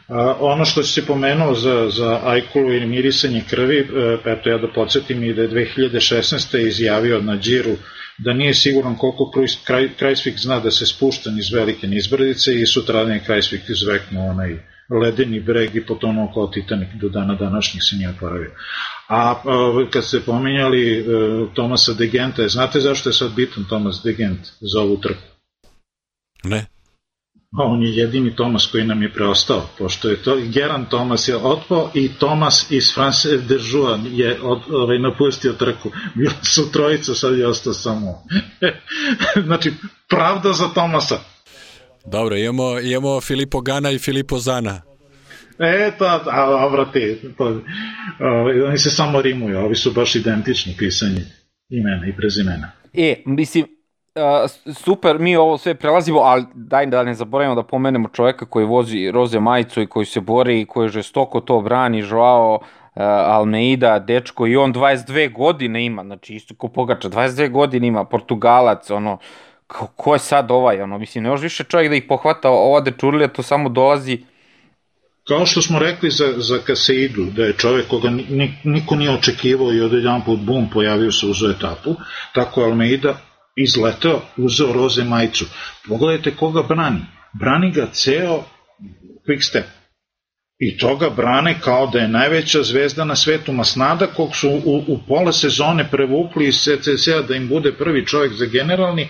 A, 0.09 0.37
ono 0.41 0.65
što 0.65 0.83
si 0.83 1.07
pomenuo 1.07 1.55
za, 1.55 1.89
za 1.91 2.21
Ajkulu 2.25 2.73
i 2.73 2.87
mirisanje 2.87 3.43
krvi, 3.51 3.79
e, 3.79 4.19
eto 4.25 4.51
ja 4.51 4.59
da 4.59 4.69
podsjetim 4.69 5.25
i 5.25 5.35
da 5.35 5.43
je 5.43 5.51
2016. 5.51 6.67
izjavio 6.67 7.21
na 7.21 7.37
Džiru 7.37 7.77
da 8.25 8.33
nije 8.33 8.55
siguran 8.55 8.97
koliko 8.97 9.33
kraj, 9.65 9.89
Krajsvik 9.99 10.39
zna 10.39 10.61
da 10.61 10.71
se 10.71 10.87
spušta 10.87 11.31
niz 11.31 11.53
velike 11.53 11.87
nizbrdice 11.87 12.61
i 12.61 12.67
sutradan 12.67 13.13
je 13.13 13.25
Krajsvik 13.25 13.69
izveknuo 13.69 14.31
onaj 14.31 14.59
ledeni 15.03 15.41
breg 15.41 15.77
i 15.77 15.87
potonuo 15.87 16.33
kao 16.35 16.47
Titanic 16.47 16.89
do 17.01 17.09
dana 17.09 17.35
današnjih 17.35 17.83
se 17.83 17.97
nije 17.97 18.11
oporavio. 18.11 18.51
A, 19.09 19.31
a 19.31 19.87
kad 19.91 20.05
ste 20.05 20.21
pominjali 20.21 20.99
e, 20.99 21.05
Tomasa 21.55 21.93
de 21.93 22.07
Genta, 22.07 22.49
znate 22.49 22.81
zašto 22.81 23.09
je 23.09 23.13
sad 23.13 23.35
bitan 23.35 23.65
Tomas 23.69 24.01
de 24.05 24.13
Gent 24.13 24.41
za 24.61 24.81
ovu 24.81 24.97
trku? 24.97 25.23
Ne. 26.45 26.67
A 27.59 27.63
on 27.65 27.83
je 27.83 27.97
jedini 27.97 28.37
Tomas 28.37 28.67
koji 28.67 28.85
nam 28.85 29.03
je 29.03 29.13
preostao, 29.13 29.67
pošto 29.79 30.09
je 30.09 30.23
to 30.23 30.37
Geran 30.53 30.87
Tomas 30.91 31.29
je 31.29 31.37
otpao 31.37 31.91
i 31.95 32.09
Tomas 32.19 32.71
iz 32.71 32.95
France 32.95 33.29
de 33.29 33.55
Joux 33.55 34.01
je 34.11 34.41
od, 34.43 34.61
ovaj, 34.71 34.99
napustio 34.99 35.53
trku. 35.53 35.91
Bilo 36.15 36.33
su 36.43 36.73
trojica, 36.73 37.15
sad 37.15 37.39
je 37.39 37.47
ostao 37.47 37.73
samo. 37.73 38.23
znači, 39.47 39.73
pravda 40.09 40.53
za 40.53 40.69
Tomasa. 40.75 41.21
Dobro, 42.07 42.37
imamo, 42.37 42.81
imamo 42.81 43.21
Filipo 43.21 43.61
Gana 43.61 43.91
i 43.91 43.99
Filipo 43.99 44.39
Zana. 44.39 44.83
E, 45.59 45.93
to, 45.99 46.05
a, 46.05 46.47
dobro 46.47 46.85
ti, 46.85 47.19
to, 47.39 47.45
o, 47.45 47.61
ovaj, 48.21 48.63
oni 48.63 48.79
se 48.79 48.91
samo 48.91 49.23
rimuju, 49.23 49.59
ovi 49.59 49.75
su 49.75 49.93
baš 49.93 50.15
identični 50.15 50.75
pisanje 50.79 51.25
imena 51.69 52.07
i 52.07 52.17
prezimena. 52.17 52.73
E, 52.93 53.23
mislim, 53.27 53.67
Uh, 54.21 54.75
super, 54.75 55.19
mi 55.19 55.37
ovo 55.37 55.59
sve 55.59 55.75
prelazimo, 55.75 56.21
ali 56.21 56.45
daj 56.55 56.87
da 56.87 57.03
ne 57.03 57.15
zaboravimo 57.15 57.55
da 57.55 57.63
pomenemo 57.63 58.09
čoveka 58.09 58.47
koji 58.47 58.67
vozi 58.67 59.11
roze 59.11 59.41
majicu 59.41 59.83
i 59.83 59.87
koji 59.87 60.07
se 60.07 60.21
bori 60.21 60.61
i 60.61 60.67
koji 60.67 60.89
žestoko 60.89 61.41
to 61.41 61.61
brani, 61.61 61.99
Joao 61.99 62.55
uh, 62.55 63.03
Almeida, 63.05 63.99
dečko, 63.99 64.47
i 64.47 64.57
on 64.57 64.75
22 64.75 65.33
godine 65.33 65.85
ima, 65.85 66.05
znači 66.05 66.35
isto 66.35 66.55
ko 66.55 66.69
Pogača, 66.69 67.09
22 67.09 67.51
godine 67.51 67.87
ima, 67.87 68.05
Portugalac, 68.05 68.91
ono, 68.91 69.19
ko, 69.67 69.87
ko 69.97 70.13
je 70.15 70.19
sad 70.19 70.51
ovaj, 70.51 70.83
ono, 70.83 70.99
mislim, 70.99 71.25
ne 71.25 71.31
može 71.31 71.43
više 71.43 71.65
čovjek 71.65 71.91
da 71.91 71.97
ih 71.97 72.05
pohvata, 72.09 72.51
ova 72.51 72.81
dečurlija 72.81 73.29
to 73.29 73.43
samo 73.43 73.69
dolazi. 73.69 74.19
Kao 75.29 75.47
što 75.47 75.63
smo 75.63 75.79
rekli 75.79 76.11
za, 76.11 76.33
za 76.37 76.59
Kaseidu, 76.59 77.25
da 77.25 77.45
je 77.45 77.53
čovek 77.53 77.89
koga 77.89 78.11
niko 78.65 78.95
nije 78.95 79.11
očekivao 79.11 79.73
i 79.73 79.81
odjedan 79.81 80.23
put 80.25 80.41
bum 80.41 80.71
pojavio 80.73 81.13
se 81.13 81.27
uz 81.27 81.43
etapu, 81.57 81.95
tako 82.35 82.63
Almeida 82.63 83.30
izletao, 83.63 84.23
uzeo 84.37 84.73
roze 84.73 85.05
majicu. 85.05 85.45
Pogledajte 85.89 86.37
koga 86.37 86.63
brani. 86.63 87.01
Brani 87.33 87.71
ga 87.71 87.87
ceo 87.93 88.45
Quickstep 89.27 89.80
i 90.61 90.77
toga 90.79 91.11
brane 91.11 91.61
kao 91.61 91.87
da 91.87 91.99
je 91.99 92.09
najveća 92.09 92.63
zvezda 92.63 93.05
na 93.05 93.17
svetu 93.17 93.53
Masnada, 93.53 94.07
kog 94.07 94.37
su 94.37 94.49
u, 94.51 94.85
u 94.87 94.99
pola 95.09 95.33
sezone 95.33 95.89
prevukli 95.91 96.49
iz 96.49 96.55
CCC-a 96.55 97.23
da 97.29 97.35
im 97.35 97.49
bude 97.49 97.73
prvi 97.73 98.07
čovjek 98.07 98.33
za 98.33 98.47
generalni, 98.47 99.09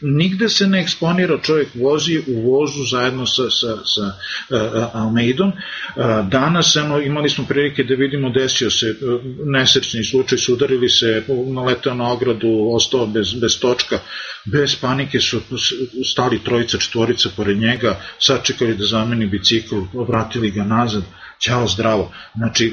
nigde 0.00 0.48
se 0.48 0.66
ne 0.66 0.80
eksponira, 0.80 1.38
čovjek 1.42 1.68
vozi 1.74 2.18
u 2.26 2.50
vozu 2.50 2.84
zajedno 2.90 3.26
sa, 3.26 3.42
sa, 3.42 3.76
sa 3.84 4.02
uh, 4.02 4.94
Almeidom. 4.94 5.48
Uh, 5.48 6.28
danas 6.28 6.76
eno, 6.76 7.00
imali 7.00 7.30
smo 7.30 7.44
prilike 7.48 7.84
da 7.84 7.94
vidimo 7.94 8.30
desio 8.30 8.70
se 8.70 8.90
uh, 8.90 9.20
nesrećni 9.46 10.04
slučaj, 10.04 10.38
sudarili 10.38 10.88
se, 10.88 11.22
naletao 11.46 11.94
na 11.94 12.12
ogradu, 12.12 12.70
ostao 12.74 13.06
bez, 13.06 13.34
bez 13.40 13.60
točka, 13.60 13.98
bez 14.44 14.76
panike 14.80 15.20
su 15.20 15.40
stali 16.04 16.44
trojica, 16.44 16.78
četvorica 16.78 17.28
pored 17.36 17.58
njega, 17.58 18.00
sačekali 18.18 18.76
da 18.76 18.84
zameni 18.84 19.26
bicikl, 19.26 19.76
vratili 20.08 20.50
ga 20.50 20.64
nazad, 20.64 21.02
ćao 21.40 21.66
zdravo. 21.66 22.12
Znači, 22.34 22.72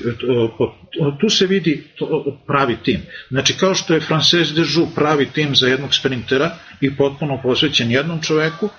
tu 1.21 1.29
se 1.29 1.47
vidi 1.47 1.83
pravi 2.47 2.77
tim. 2.83 3.01
Znači, 3.29 3.53
kao 3.57 3.75
što 3.75 3.93
je 3.93 4.01
Frances 4.01 4.53
de 4.53 4.61
Joux 4.61 4.95
pravi 4.95 5.25
tim 5.25 5.55
za 5.55 5.67
jednog 5.67 5.95
sprintera 5.95 6.55
i 6.81 6.95
potpuno 6.95 7.39
posvećen 7.43 7.91
jednom 7.91 8.21
čoveku, 8.21 8.69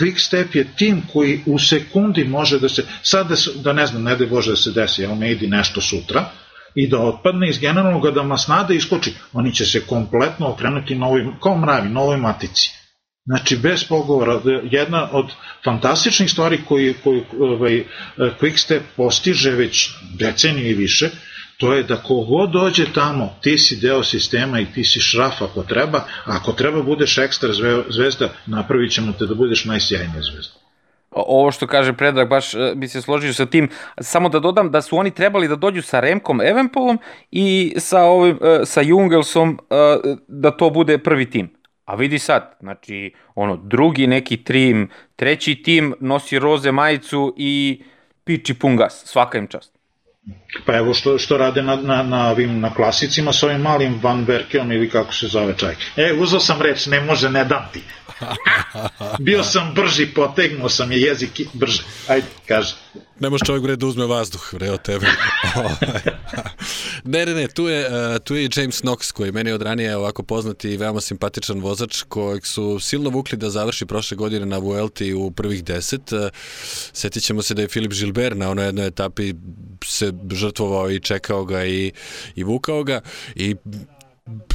Quickstep 0.00 0.56
je 0.56 0.76
tim 0.76 1.02
koji 1.12 1.40
u 1.46 1.58
sekundi 1.58 2.24
može 2.24 2.58
da 2.58 2.68
se, 2.68 2.82
sad 3.02 3.28
da, 3.28 3.34
da 3.62 3.72
ne 3.72 3.86
znam, 3.86 4.02
ne 4.02 4.16
da 4.16 4.26
Bože 4.26 4.50
da 4.50 4.56
se 4.56 4.72
desi, 4.72 5.06
idi 5.30 5.46
nešto 5.46 5.80
sutra, 5.80 6.30
i 6.74 6.88
da 6.88 6.98
otpadne 6.98 7.48
iz 7.48 7.58
generalnog 7.58 8.10
da 8.14 8.22
masnada 8.22 8.74
iskoči, 8.74 9.12
oni 9.32 9.54
će 9.54 9.66
se 9.66 9.86
kompletno 9.86 10.48
okrenuti 10.48 10.94
novoj, 10.94 11.26
kao 11.42 11.58
mravi, 11.58 11.88
novoj 11.88 12.16
matici. 12.16 12.70
Znači, 13.26 13.56
bez 13.56 13.84
pogovora, 13.84 14.40
jedna 14.70 15.08
od 15.12 15.26
fantastičnih 15.64 16.30
stvari 16.30 16.60
koji, 16.68 16.94
koji 17.04 17.22
ovaj, 17.40 17.84
Quickstep 18.18 18.80
postiže 18.96 19.50
već 19.50 19.90
decenije 20.18 20.70
i 20.70 20.74
više, 20.74 21.10
to 21.58 21.74
je 21.74 21.82
da 21.82 21.96
kogo 21.96 22.46
dođe 22.46 22.92
tamo, 22.92 23.38
ti 23.40 23.58
si 23.58 23.76
deo 23.76 24.02
sistema 24.02 24.60
i 24.60 24.66
ti 24.66 24.84
si 24.84 25.00
šraf 25.00 25.42
ako 25.42 25.62
treba, 25.62 25.98
a 25.98 26.06
ako 26.24 26.52
treba 26.52 26.82
budeš 26.82 27.18
ekstra 27.18 27.50
zvezda, 27.88 28.28
napravit 28.46 28.92
ćemo 28.92 29.12
te 29.12 29.26
da 29.26 29.34
budeš 29.34 29.64
najsjajnija 29.64 30.22
zvezda 30.22 30.63
ovo 31.14 31.50
što 31.50 31.66
kaže 31.66 31.92
Predrag, 31.92 32.28
baš 32.28 32.54
e, 32.54 32.72
bi 32.76 32.88
se 32.88 33.02
složio 33.02 33.32
sa 33.32 33.46
tim, 33.46 33.68
samo 34.00 34.28
da 34.28 34.40
dodam 34.40 34.70
da 34.70 34.82
su 34.82 34.98
oni 34.98 35.10
trebali 35.10 35.48
da 35.48 35.56
dođu 35.56 35.82
sa 35.82 36.00
Remkom 36.00 36.40
Evenpolom 36.40 36.98
i 37.30 37.74
sa, 37.78 38.02
ovim, 38.02 38.38
e, 38.42 38.66
sa 38.66 38.80
Jungelsom 38.80 39.58
e, 39.70 39.74
da 40.28 40.50
to 40.50 40.70
bude 40.70 40.98
prvi 40.98 41.30
tim. 41.30 41.50
A 41.84 41.94
vidi 41.94 42.18
sad, 42.18 42.56
znači, 42.60 43.12
ono, 43.34 43.56
drugi 43.56 44.06
neki 44.06 44.36
tim, 44.44 44.88
treći 45.16 45.54
tim 45.54 45.94
nosi 46.00 46.38
roze 46.38 46.72
majicu 46.72 47.34
i 47.36 47.82
piči 48.24 48.54
pungas, 48.54 49.04
svaka 49.06 49.38
im 49.38 49.46
čast. 49.46 49.73
Pa 50.66 50.76
evo 50.76 50.94
što, 50.94 51.18
što 51.18 51.36
rade 51.36 51.62
na, 51.62 51.76
na, 51.76 52.02
na, 52.02 52.30
ovim, 52.30 52.60
na 52.60 52.74
klasicima 52.74 53.32
s 53.32 53.42
ovim 53.42 53.60
malim 53.60 53.98
Van 54.02 54.24
Berkeom 54.24 54.72
ili 54.72 54.90
kako 54.90 55.14
se 55.14 55.26
zove 55.26 55.54
čaj. 55.56 55.74
E, 55.96 56.12
uzao 56.12 56.40
sam 56.40 56.62
reč, 56.62 56.86
ne 56.86 57.00
može, 57.00 57.30
ne 57.30 57.44
dam 57.44 57.68
ti. 57.72 57.82
Bio 59.26 59.42
sam 59.42 59.74
brži, 59.74 60.06
potegnuo 60.06 60.68
sam 60.68 60.92
je 60.92 61.00
jezik 61.00 61.40
brže. 61.52 61.82
Ajde, 62.08 62.26
kaže. 62.48 62.74
Ne 63.20 63.30
može 63.30 63.44
čovjek 63.44 63.62
bre 63.62 63.76
da 63.76 63.86
uzme 63.86 64.06
vazduh, 64.06 64.48
bre, 64.52 64.70
od 64.70 64.82
tebe. 64.82 65.06
ne, 67.12 67.26
ne, 67.26 67.34
ne, 67.34 67.48
tu 67.48 67.68
je, 67.68 67.86
uh, 67.86 68.18
tu 68.24 68.34
je 68.34 68.44
i 68.44 68.50
James 68.56 68.82
Knox, 68.82 69.12
koji 69.12 69.32
meni 69.32 69.52
od 69.52 69.62
ranije 69.62 69.96
ovako 69.96 70.22
poznati 70.22 70.70
i 70.70 70.76
veoma 70.76 71.00
simpatičan 71.00 71.60
vozač, 71.60 72.02
kojeg 72.02 72.46
su 72.46 72.78
silno 72.80 73.10
vukli 73.10 73.38
da 73.38 73.50
završi 73.50 73.86
prošle 73.86 74.16
godine 74.16 74.46
na 74.46 74.58
Vuelti 74.58 75.14
u 75.14 75.30
prvih 75.30 75.64
deset. 75.64 76.12
Uh, 76.12 76.20
setit 76.92 77.22
ćemo 77.22 77.42
se 77.42 77.54
da 77.54 77.62
je 77.62 77.68
Filip 77.68 77.92
Gilbert 77.92 78.36
na 78.36 78.50
onoj 78.50 78.64
jednoj 78.64 78.86
etapi 78.86 79.34
se 79.84 80.12
žrtvovao 80.32 80.90
i 80.90 81.00
čekao 81.00 81.44
ga 81.44 81.64
i, 81.64 81.92
i 82.34 82.44
vukao 82.44 82.84
ga 82.84 83.00
i 83.34 83.56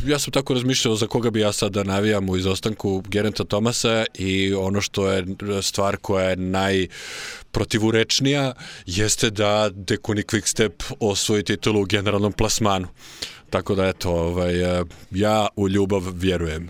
ja 0.06 0.20
sam 0.20 0.32
tako 0.32 0.54
razmišljao 0.54 0.96
za 0.96 1.08
koga 1.08 1.30
bi 1.30 1.40
ja 1.40 1.52
sad 1.52 1.72
da 1.72 1.84
navijam 1.84 2.30
u 2.30 2.38
izostanku 2.38 3.04
Gerenta 3.08 3.44
Tomasa 3.44 4.06
i 4.14 4.54
ono 4.54 4.82
što 4.82 5.12
je 5.12 5.26
stvar 5.62 5.98
koja 5.98 6.30
je 6.30 6.36
najprotivurečnija 6.36 8.54
jeste 8.86 9.30
da 9.30 9.70
Dekuni 9.74 10.22
Quickstep 10.22 10.94
osvoji 11.00 11.44
titulu 11.44 11.82
u 11.82 11.86
generalnom 11.86 12.32
plasmanu. 12.32 12.88
Tako 13.50 13.76
da 13.76 13.86
eto, 13.86 14.12
ovaj, 14.12 14.54
ja 15.12 15.48
u 15.56 15.70
ljubav 15.70 16.04
vjerujem. 16.14 16.70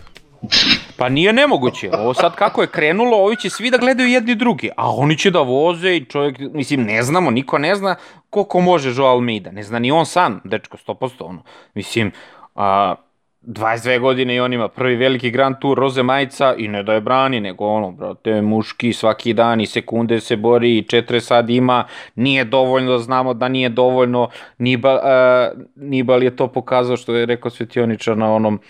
Pa 0.96 1.08
nije 1.08 1.32
nemoguće. 1.32 1.90
Ovo 1.92 2.14
sad 2.14 2.34
kako 2.34 2.62
je 2.62 2.68
krenulo, 2.68 3.16
ovi 3.16 3.36
će 3.36 3.50
svi 3.50 3.70
da 3.70 3.78
gledaju 3.78 4.08
jedni 4.08 4.34
drugi, 4.34 4.70
a 4.76 4.90
oni 4.90 5.18
će 5.18 5.30
da 5.30 5.40
voze 5.40 5.96
i 5.96 6.04
čovjek, 6.04 6.38
mislim, 6.38 6.82
ne 6.82 7.02
znamo, 7.02 7.30
niko 7.30 7.58
ne 7.58 7.74
zna 7.74 7.96
koliko 8.30 8.60
može 8.60 8.90
Joao 8.90 9.12
Almeida. 9.12 9.50
Ne 9.50 9.62
zna 9.62 9.78
ni 9.78 9.90
on 9.90 10.06
sam, 10.06 10.40
dečko, 10.44 10.76
100%. 10.86 11.10
Ono. 11.20 11.42
Mislim, 11.74 12.12
a, 12.54 12.94
22 13.42 14.00
godine 14.00 14.34
i 14.34 14.40
on 14.40 14.52
ima 14.52 14.68
prvi 14.68 14.96
veliki 14.96 15.30
Grand 15.30 15.56
Tour 15.60 15.78
Roze 15.78 16.02
Majica 16.02 16.54
i 16.58 16.68
ne 16.68 16.82
da 16.82 16.92
je 16.92 17.00
brani, 17.00 17.40
nego 17.40 17.66
ono, 17.66 17.90
brate, 17.90 18.42
muški 18.42 18.92
svaki 18.92 19.32
dan 19.32 19.60
i 19.60 19.66
sekunde 19.66 20.20
se 20.20 20.36
bori 20.36 20.78
i 20.78 20.82
četiri 20.82 21.20
sad 21.20 21.50
ima, 21.50 21.84
nije 22.14 22.44
dovoljno, 22.44 22.98
znamo 22.98 23.34
da 23.34 23.48
nije 23.48 23.68
dovoljno, 23.68 24.28
Nibal, 24.58 24.96
uh, 24.96 25.60
Nibal 25.76 26.22
je 26.22 26.36
to 26.36 26.48
pokazao 26.48 26.96
što 26.96 27.14
je 27.14 27.26
rekao 27.26 27.50
Svetioničar 27.50 28.16
na 28.16 28.34
onom 28.34 28.60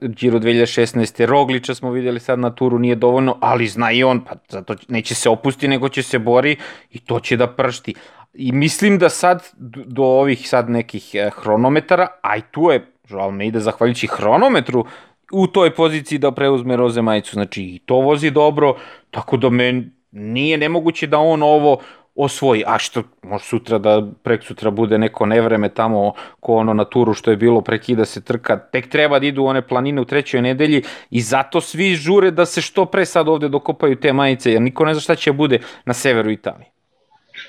Giro 0.00 0.38
2016. 0.38 1.26
Rogliča 1.26 1.74
smo 1.74 1.90
videli 1.90 2.20
sad 2.20 2.38
na 2.38 2.50
turu, 2.50 2.78
nije 2.78 2.94
dovoljno, 2.94 3.38
ali 3.40 3.66
zna 3.66 3.92
i 3.92 4.04
on, 4.04 4.24
pa 4.24 4.34
zato 4.48 4.74
neće 4.88 5.14
se 5.14 5.28
opusti, 5.28 5.68
nego 5.68 5.88
će 5.88 6.02
se 6.02 6.18
bori 6.18 6.56
i 6.90 6.98
to 6.98 7.20
će 7.20 7.36
da 7.36 7.46
pršti. 7.46 7.94
I 8.34 8.52
mislim 8.52 8.98
da 8.98 9.08
sad, 9.08 9.42
do 9.86 10.02
ovih 10.02 10.48
sad 10.48 10.70
nekih 10.70 11.10
eh, 11.14 11.30
hronometara, 11.30 12.06
a 12.22 12.36
i 12.36 12.42
tu 12.50 12.70
je 12.70 12.93
Joao 13.08 13.24
Almeida 13.24 13.60
zahvaljujući 13.60 14.06
hronometru 14.06 14.84
u 15.32 15.46
toj 15.46 15.74
poziciji 15.74 16.18
da 16.18 16.32
preuzme 16.32 16.76
roze 16.76 17.02
majicu, 17.02 17.32
znači 17.32 17.62
i 17.62 17.78
to 17.86 17.94
vozi 17.94 18.30
dobro, 18.30 18.76
tako 19.10 19.36
da 19.36 19.50
men 19.50 19.92
nije 20.12 20.58
nemoguće 20.58 21.06
da 21.06 21.18
on 21.18 21.42
ovo 21.42 21.78
osvoji, 22.14 22.62
a 22.66 22.78
što 22.78 23.02
može 23.22 23.44
sutra 23.44 23.78
da 23.78 24.02
prek 24.22 24.44
sutra 24.44 24.70
bude 24.70 24.98
neko 24.98 25.26
nevreme 25.26 25.68
tamo 25.68 26.12
ko 26.40 26.54
ono 26.54 26.74
na 26.74 26.84
turu 26.84 27.14
što 27.14 27.30
je 27.30 27.36
bilo 27.36 27.60
prekida 27.60 28.04
se 28.04 28.24
trka, 28.24 28.56
tek 28.58 28.88
treba 28.88 29.18
da 29.18 29.26
idu 29.26 29.44
one 29.44 29.62
planine 29.62 30.00
u 30.00 30.04
trećoj 30.04 30.42
nedelji 30.42 30.82
i 31.10 31.20
zato 31.20 31.60
svi 31.60 31.94
žure 31.94 32.30
da 32.30 32.46
se 32.46 32.60
što 32.60 32.84
pre 32.84 33.04
sad 33.04 33.28
ovde 33.28 33.48
dokopaju 33.48 33.96
te 33.96 34.12
majice, 34.12 34.52
jer 34.52 34.62
niko 34.62 34.84
ne 34.84 34.94
zna 34.94 35.00
šta 35.00 35.14
će 35.14 35.32
bude 35.32 35.58
na 35.84 35.92
severu 35.92 36.30
Italije. 36.30 36.73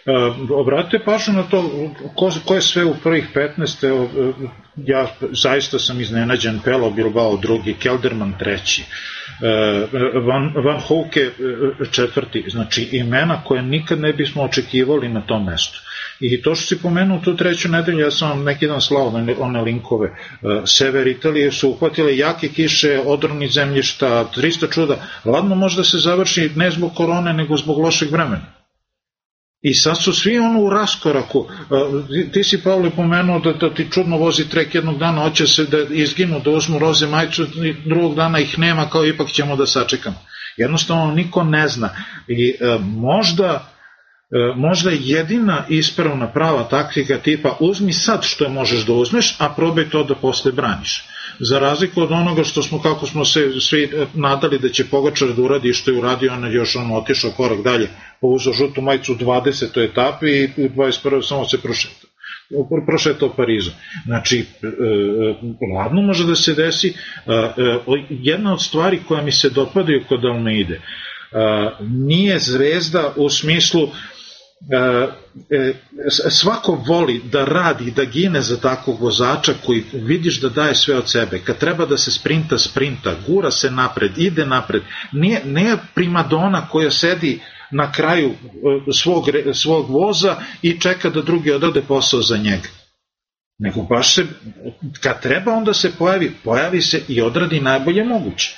Uh, 0.05 0.51
obratite 0.51 1.03
pažnju 1.05 1.33
na 1.33 1.43
to 1.43 1.89
ko, 2.15 2.31
ko 2.45 2.55
je 2.55 2.61
sve 2.61 2.85
u 2.85 2.93
prvih 3.03 3.27
15. 3.35 3.87
Evo, 3.87 4.09
ja 4.77 5.07
zaista 5.31 5.79
sam 5.79 6.01
iznenađen 6.01 6.59
Pelo 6.65 6.91
Bilbao 6.91 7.37
drugi, 7.37 7.73
Kelderman 7.73 8.33
treći, 8.39 8.83
uh, 8.83 10.25
Van, 10.25 10.53
Van 10.65 10.79
Houke 10.79 11.29
četvrti, 11.91 12.45
znači 12.47 12.89
imena 12.91 13.43
koje 13.43 13.61
nikad 13.61 13.99
ne 13.99 14.13
bismo 14.13 14.43
očekivali 14.43 15.09
na 15.09 15.21
tom 15.21 15.45
mestu. 15.45 15.79
I 16.19 16.41
to 16.41 16.55
što 16.55 16.65
si 16.65 16.81
pomenuo 16.81 17.19
tu 17.19 17.35
treću 17.37 17.69
nedelju, 17.69 17.99
ja 17.99 18.11
sam 18.11 18.29
vam 18.29 18.43
neki 18.43 18.67
dan 18.67 18.81
slao 18.81 19.07
one, 19.07 19.35
one 19.39 19.61
linkove. 19.61 20.15
Sever 20.65 21.07
Italije 21.07 21.51
su 21.51 21.69
uhvatile 21.69 22.17
jake 22.17 22.47
kiše, 22.47 23.01
odrovni 23.05 23.47
zemljišta, 23.47 24.25
300 24.35 24.73
čuda. 24.73 24.95
Ladno 25.25 25.55
može 25.55 25.77
da 25.77 25.83
se 25.83 25.97
završi 25.97 26.51
ne 26.55 26.71
zbog 26.71 26.93
korone, 26.95 27.33
nego 27.33 27.57
zbog 27.57 27.79
lošeg 27.79 28.11
vremena. 28.11 28.64
I 29.67 29.73
sad 29.73 30.01
su 30.01 30.13
svi 30.13 30.37
ono 30.39 30.59
u 30.59 30.69
raskoraku. 30.69 31.47
E, 32.11 32.31
ti 32.31 32.43
si, 32.43 32.63
Pavle, 32.63 32.89
pomenuo 32.89 33.39
da, 33.39 33.53
da 33.53 33.73
ti 33.73 33.87
čudno 33.91 34.17
vozi 34.17 34.49
trek 34.49 34.75
jednog 34.75 34.97
dana, 34.97 35.21
hoće 35.21 35.47
se 35.47 35.65
da 35.65 35.77
izginu, 35.89 36.39
da 36.39 36.49
uzmu 36.49 36.79
roze 36.79 37.07
majicu, 37.07 37.47
drugog 37.85 38.15
dana 38.15 38.39
ih 38.39 38.59
nema, 38.59 38.89
kao 38.89 39.05
ipak 39.05 39.27
ćemo 39.27 39.55
da 39.55 39.65
sačekamo. 39.65 40.15
Jednostavno, 40.57 41.11
niko 41.15 41.43
ne 41.43 41.67
zna. 41.67 41.89
I 42.27 42.49
e, 42.49 42.77
možda 42.79 43.73
e, 44.31 44.55
možda 44.55 44.91
jedina 44.93 45.65
ispravna 45.69 46.27
prava 46.27 46.63
taktika 46.63 47.17
tipa 47.17 47.57
uzmi 47.59 47.93
sad 47.93 48.23
što 48.23 48.49
možeš 48.49 48.85
da 48.85 48.93
uzmeš, 48.93 49.35
a 49.39 49.49
probaj 49.49 49.89
to 49.89 50.03
da 50.03 50.15
posle 50.15 50.51
braniš 50.51 51.03
za 51.39 51.59
razliku 51.59 52.01
od 52.01 52.11
onoga 52.11 52.43
što 52.43 52.63
smo, 52.63 52.81
kako 52.81 53.05
smo 53.05 53.25
se 53.25 53.51
svi 53.59 53.83
e, 53.83 54.05
nadali 54.13 54.59
da 54.59 54.69
će 54.69 54.85
Pogačar 54.85 55.33
da 55.33 55.41
uradi 55.41 55.73
što 55.73 55.91
je 55.91 55.97
uradio, 55.97 56.33
on 56.33 56.53
još 56.53 56.75
on 56.75 56.91
otišao 56.91 57.31
korak 57.31 57.61
dalje, 57.63 57.89
pouzao 58.21 58.53
žutu 58.53 58.81
majicu 58.81 59.13
u 59.13 59.15
20. 59.15 59.89
etapi 59.89 60.27
i 60.27 60.49
u 60.57 60.69
21. 60.69 61.21
samo 61.21 61.45
se 61.45 61.61
prošetao 61.61 62.09
prošetao 62.85 63.33
Parizu. 63.35 63.71
Znači, 64.05 64.45
e, 64.63 64.67
e, 64.67 65.75
ladno 65.75 66.01
može 66.01 66.25
da 66.25 66.35
se 66.35 66.53
desi. 66.53 66.93
Jedna 68.09 68.53
od 68.53 68.61
stvari 68.61 68.99
koja 69.07 69.23
mi 69.23 69.31
se 69.31 69.49
dopadaju 69.49 70.05
kod 70.09 70.25
Almeide, 70.25 70.81
nije 71.81 72.39
zvezda 72.39 73.13
u 73.15 73.29
smislu 73.29 73.89
svako 76.29 76.83
voli 76.87 77.21
da 77.31 77.45
radi, 77.45 77.91
da 77.91 78.05
gine 78.05 78.41
za 78.41 78.57
takvog 78.57 79.01
vozača 79.01 79.53
koji 79.65 79.83
vidiš 79.93 80.41
da 80.41 80.49
daje 80.49 80.75
sve 80.75 80.97
od 80.97 81.09
sebe. 81.09 81.39
Kad 81.39 81.57
treba 81.57 81.85
da 81.85 81.97
se 81.97 82.11
sprinta, 82.11 82.57
sprinta, 82.57 83.15
gura 83.27 83.51
se 83.51 83.71
napred, 83.71 84.17
ide 84.17 84.45
napred. 84.45 84.81
Nije, 85.11 85.41
nije 85.45 85.77
primadona 85.95 86.67
koja 86.67 86.91
sedi 86.91 87.41
na 87.71 87.91
kraju 87.91 88.29
e, 88.29 88.91
svog, 88.93 89.25
svog 89.53 89.89
voza 89.89 90.35
i 90.61 90.79
čeka 90.79 91.09
da 91.09 91.21
drugi 91.21 91.51
odade 91.51 91.81
posao 91.81 92.21
za 92.21 92.37
njega. 92.37 92.69
Nego 93.59 93.81
baš 93.81 94.15
se, 94.15 94.25
kad 95.01 95.21
treba 95.21 95.51
onda 95.51 95.73
se 95.73 95.91
pojavi, 95.97 96.31
pojavi 96.43 96.81
se 96.81 97.01
i 97.07 97.21
odradi 97.21 97.59
najbolje 97.59 98.03
moguće. 98.03 98.57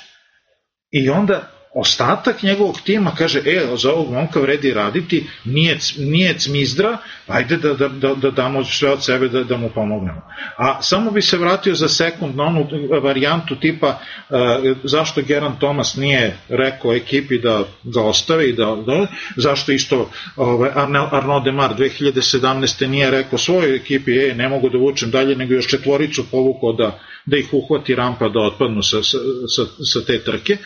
I 0.90 1.10
onda 1.10 1.57
ostatak 1.74 2.42
njegovog 2.42 2.80
tima 2.84 3.12
kaže, 3.18 3.38
e, 3.46 3.66
za 3.76 3.92
ovog 3.92 4.12
momka 4.12 4.40
vredi 4.40 4.74
raditi, 4.74 5.26
nije, 5.44 5.78
nije 5.98 6.38
cmizdra, 6.38 6.98
ajde 7.26 7.56
da, 7.56 7.74
da, 7.74 7.88
da, 7.88 8.14
da 8.14 8.30
damo 8.30 8.64
sve 8.64 8.90
od 8.90 9.04
sebe 9.04 9.28
da, 9.28 9.44
da 9.44 9.56
mu 9.56 9.70
pomognemo. 9.74 10.22
A 10.56 10.82
samo 10.82 11.10
bi 11.10 11.22
se 11.22 11.36
vratio 11.36 11.74
za 11.74 11.88
sekund 11.88 12.36
na 12.36 12.44
onu 12.44 12.68
varijantu 13.02 13.56
tipa 13.56 13.88
uh, 13.88 14.36
zašto 14.84 15.22
Geran 15.22 15.58
Thomas 15.58 15.96
nije 15.96 16.36
rekao 16.48 16.94
ekipi 16.94 17.38
da, 17.38 17.64
da 17.82 18.00
ostave 18.00 18.48
i 18.48 18.52
da, 18.52 18.76
da 18.86 19.06
zašto 19.36 19.72
isto 19.72 20.10
ovaj, 20.36 20.70
Arnaud 21.10 21.44
Demar 21.44 21.74
2017. 21.76 22.86
nije 22.86 23.10
rekao 23.10 23.38
svojoj 23.38 23.76
ekipi, 23.76 24.18
e, 24.18 24.34
ne 24.34 24.48
mogu 24.48 24.68
da 24.68 24.78
vučem 24.78 25.10
dalje, 25.10 25.36
nego 25.36 25.54
još 25.54 25.68
četvoricu 25.68 26.24
povukao 26.30 26.72
da, 26.72 27.00
da 27.26 27.36
ih 27.36 27.48
uhvati 27.52 27.94
rampa 27.94 28.28
da 28.28 28.40
otpadnu 28.40 28.82
sa, 28.82 29.02
sa, 29.02 29.18
sa, 29.56 29.62
sa 29.84 30.06
te 30.06 30.18
trke. 30.24 30.56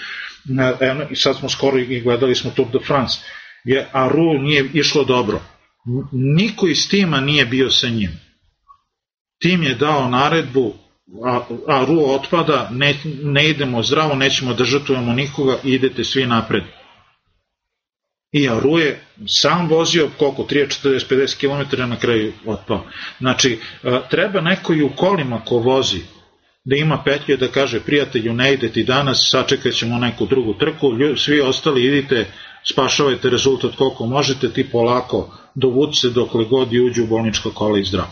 Uh, 0.50 0.80
eno, 0.80 1.04
i 1.10 1.16
sad 1.16 1.36
smo 1.36 1.48
skoro 1.48 1.78
i 1.78 2.00
gledali 2.00 2.34
smo 2.34 2.50
Tour 2.50 2.68
de 2.72 2.78
France, 2.86 3.18
je 3.64 3.88
Aru 3.92 4.38
nije 4.38 4.70
išlo 4.72 5.04
dobro. 5.04 5.40
Niko 6.12 6.66
iz 6.68 6.88
tima 6.88 7.20
nije 7.20 7.46
bio 7.46 7.70
sa 7.70 7.88
njim. 7.88 8.10
Tim 9.38 9.62
je 9.62 9.74
dao 9.74 10.08
naredbu, 10.08 10.74
a, 11.24 11.40
a 11.68 11.84
Ru 11.88 12.04
otpada, 12.06 12.68
ne, 12.72 12.94
ne 13.22 13.48
idemo 13.48 13.82
zdravo, 13.82 14.14
nećemo 14.14 14.54
da 14.54 14.64
žrtvujemo 14.64 15.12
nikoga, 15.12 15.56
idete 15.64 16.04
svi 16.04 16.26
napred. 16.26 16.62
I 18.32 18.48
Aru 18.48 18.78
je 18.78 19.00
sam 19.26 19.68
vozio 19.68 20.10
koliko, 20.18 20.42
30, 20.42 20.88
40, 20.88 21.14
50 21.14 21.40
km 21.40 21.80
na 21.90 21.96
kraju 21.96 22.32
otpao. 22.46 22.86
Znači, 23.18 23.58
treba 24.10 24.40
neko 24.40 24.74
i 24.74 24.82
u 24.82 24.90
kolima 24.96 25.40
ko 25.44 25.56
vozi, 25.58 26.00
da 26.64 26.76
ima 26.76 27.02
petlje 27.04 27.36
da 27.36 27.48
kaže 27.48 27.80
prijatelju 27.80 28.32
ne 28.32 28.52
ide 28.52 28.68
ti 28.68 28.84
danas, 28.84 29.28
sačekat 29.30 29.72
ćemo 29.72 29.98
neku 29.98 30.26
drugu 30.26 30.54
trku, 30.54 30.90
svi 31.16 31.40
ostali 31.40 31.84
idite, 31.84 32.26
spašavajte 32.64 33.30
rezultat 33.30 33.70
koliko 33.76 34.06
možete, 34.06 34.48
ti 34.48 34.70
polako 34.70 35.28
dovuci 35.54 36.00
se 36.00 36.10
dokle 36.10 36.44
god 36.44 36.72
i 36.72 36.80
uđu 36.80 37.04
u 37.04 37.06
bolničko 37.06 37.50
kola 37.50 37.78
i 37.78 37.84
zdravo. 37.84 38.10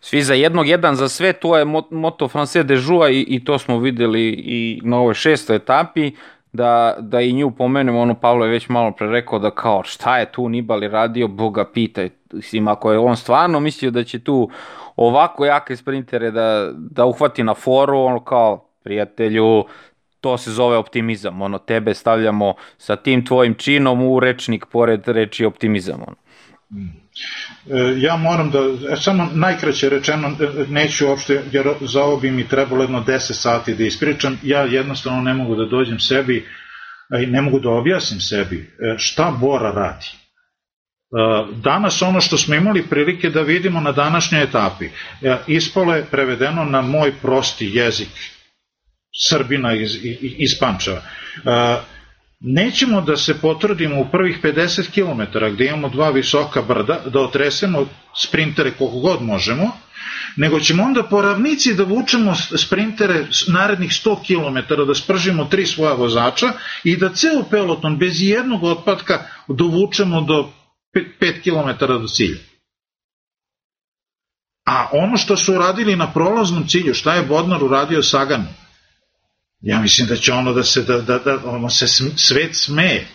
Svi 0.00 0.22
za 0.22 0.34
jednog, 0.34 0.68
jedan 0.68 0.96
za 0.96 1.08
sve, 1.08 1.32
to 1.32 1.58
je 1.58 1.64
moto 1.90 2.28
France 2.28 2.62
de 2.62 2.74
Joua 2.74 3.10
i, 3.10 3.20
i 3.28 3.44
to 3.44 3.58
smo 3.58 3.78
videli 3.78 4.28
i 4.28 4.80
na 4.84 4.98
ovoj 4.98 5.14
šestoj 5.14 5.56
etapi, 5.56 6.12
da, 6.52 6.96
da 7.00 7.20
i 7.20 7.32
nju 7.32 7.50
pomenemo, 7.50 8.00
ono 8.00 8.14
Pavlo 8.14 8.44
je 8.44 8.50
već 8.50 8.68
malo 8.68 8.92
pre 8.92 9.06
rekao 9.06 9.38
da 9.38 9.50
kao 9.50 9.82
šta 9.84 10.18
je 10.18 10.32
tu 10.32 10.48
Nibali 10.48 10.88
radio, 10.88 11.28
Boga 11.28 11.70
pitaj, 11.74 12.10
mislim 12.32 12.68
ako 12.68 12.92
je 12.92 12.98
on 12.98 13.16
stvarno 13.16 13.60
mislio 13.60 13.90
da 13.90 14.04
će 14.04 14.18
tu 14.18 14.50
ovako 14.98 15.44
jake 15.46 15.76
sprintere 15.76 16.30
da, 16.30 16.70
da 16.74 17.04
uhvati 17.04 17.42
na 17.42 17.54
foru, 17.54 17.98
ono 17.98 18.24
kao, 18.24 18.70
prijatelju, 18.84 19.64
to 20.20 20.38
se 20.38 20.50
zove 20.50 20.76
optimizam, 20.76 21.42
ono, 21.42 21.58
tebe 21.58 21.94
stavljamo 21.94 22.54
sa 22.78 22.96
tim 22.96 23.24
tvojim 23.24 23.54
činom 23.54 24.02
u 24.02 24.20
rečnik 24.20 24.66
pored 24.72 25.08
reči 25.08 25.44
optimizam, 25.44 26.00
ono. 26.06 26.16
E, 27.70 28.00
ja 28.00 28.16
moram 28.16 28.50
da, 28.50 28.58
e, 28.92 28.96
samo 28.96 29.28
najkraće 29.34 29.88
rečeno, 29.88 30.28
e, 30.28 30.64
neću 30.68 31.06
uopšte, 31.06 31.42
jer 31.52 31.66
za 31.80 32.02
ovo 32.02 32.16
bi 32.16 32.30
mi 32.30 32.48
trebalo 32.48 32.82
jedno 32.82 33.04
10 33.06 33.18
sati 33.18 33.74
da 33.74 33.84
ispričam, 33.84 34.38
ja 34.42 34.60
jednostavno 34.60 35.22
ne 35.22 35.34
mogu 35.34 35.54
da 35.54 35.64
dođem 35.64 35.98
sebi, 35.98 36.46
i 37.22 37.26
ne 37.26 37.42
mogu 37.42 37.60
da 37.60 37.70
objasnim 37.70 38.20
sebi 38.20 38.70
šta 38.96 39.36
Bora 39.40 39.70
radi. 39.70 40.06
Danas 41.56 42.02
ono 42.02 42.20
što 42.20 42.38
smo 42.38 42.54
imali 42.54 42.82
prilike 42.82 43.30
da 43.30 43.40
vidimo 43.40 43.80
na 43.80 43.92
današnjoj 43.92 44.42
etapi, 44.42 44.88
ispole 45.46 46.04
prevedeno 46.10 46.64
na 46.64 46.82
moj 46.82 47.12
prosti 47.22 47.70
jezik 47.74 48.08
Srbina 49.28 49.74
iz, 49.74 49.98
iz 50.20 50.58
Pančeva. 50.60 51.02
Nećemo 52.40 53.00
da 53.00 53.16
se 53.16 53.40
potrudimo 53.40 54.00
u 54.00 54.06
prvih 54.12 54.38
50 54.42 54.90
km 54.94 55.38
gde 55.54 55.66
imamo 55.66 55.88
dva 55.88 56.10
visoka 56.10 56.62
brda, 56.62 57.00
da 57.12 57.20
otresemo 57.20 57.86
sprintere 58.16 58.70
koliko 58.70 58.98
god 58.98 59.22
možemo, 59.22 59.70
nego 60.36 60.60
ćemo 60.60 60.82
onda 60.82 61.02
po 61.02 61.22
ravnici 61.22 61.74
da 61.74 61.84
vučemo 61.84 62.34
sprintere 62.34 63.26
narednih 63.48 63.90
100 63.90 64.16
km, 64.26 64.74
da 64.86 64.94
spržimo 64.94 65.44
tri 65.44 65.66
svoja 65.66 65.92
vozača 65.92 66.52
i 66.84 66.96
da 66.96 67.14
ceo 67.14 67.42
peloton 67.50 67.98
bez 67.98 68.22
jednog 68.22 68.64
otpadka 68.64 69.22
dovučemo 69.48 70.20
do 70.20 70.52
5 71.20 71.42
km 71.42 71.86
do 71.86 72.08
cilja. 72.08 72.38
A 74.66 74.88
ono 74.92 75.16
što 75.16 75.36
su 75.36 75.54
uradili 75.54 75.96
na 75.96 76.12
prolaznom 76.12 76.68
cilju, 76.68 76.94
šta 76.94 77.14
je 77.14 77.22
Bodnar 77.22 77.64
uradio 77.64 78.02
Saganu? 78.02 78.48
Ja 79.60 79.80
mislim 79.80 80.06
da 80.06 80.16
će 80.16 80.32
ono 80.32 80.52
da 80.52 80.62
se, 80.62 80.82
da, 80.82 81.00
da, 81.00 81.18
da 81.18 81.38
ono 81.44 81.70
se 81.70 81.86
svet 82.16 82.56
smeje. 82.56 83.06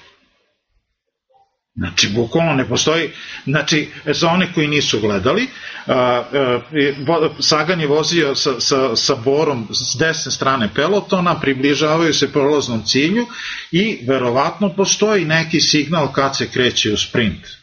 Znači, 1.75 2.09
bukvalno 2.09 2.53
ne 2.53 2.67
postoji, 2.67 3.09
znači, 3.45 3.89
za 4.05 4.27
one 4.27 4.53
koji 4.53 4.67
nisu 4.67 4.99
gledali, 4.99 5.47
a, 5.88 5.93
a, 5.93 7.29
Sagan 7.39 7.81
je 7.81 7.88
vozio 7.88 8.36
sa, 8.36 8.59
sa, 8.59 8.95
sa 8.95 9.15
Borom 9.15 9.67
s 9.71 9.95
desne 9.99 10.31
strane 10.31 10.69
pelotona, 10.75 11.39
približavaju 11.39 12.13
se 12.13 12.31
prolaznom 12.31 12.84
cilju 12.86 13.25
i 13.71 13.99
verovatno 14.07 14.69
postoji 14.69 15.25
neki 15.25 15.61
signal 15.61 16.11
kad 16.11 16.38
se 16.38 16.47
kreće 16.47 16.93
u 16.93 16.97
sprint. 16.97 17.62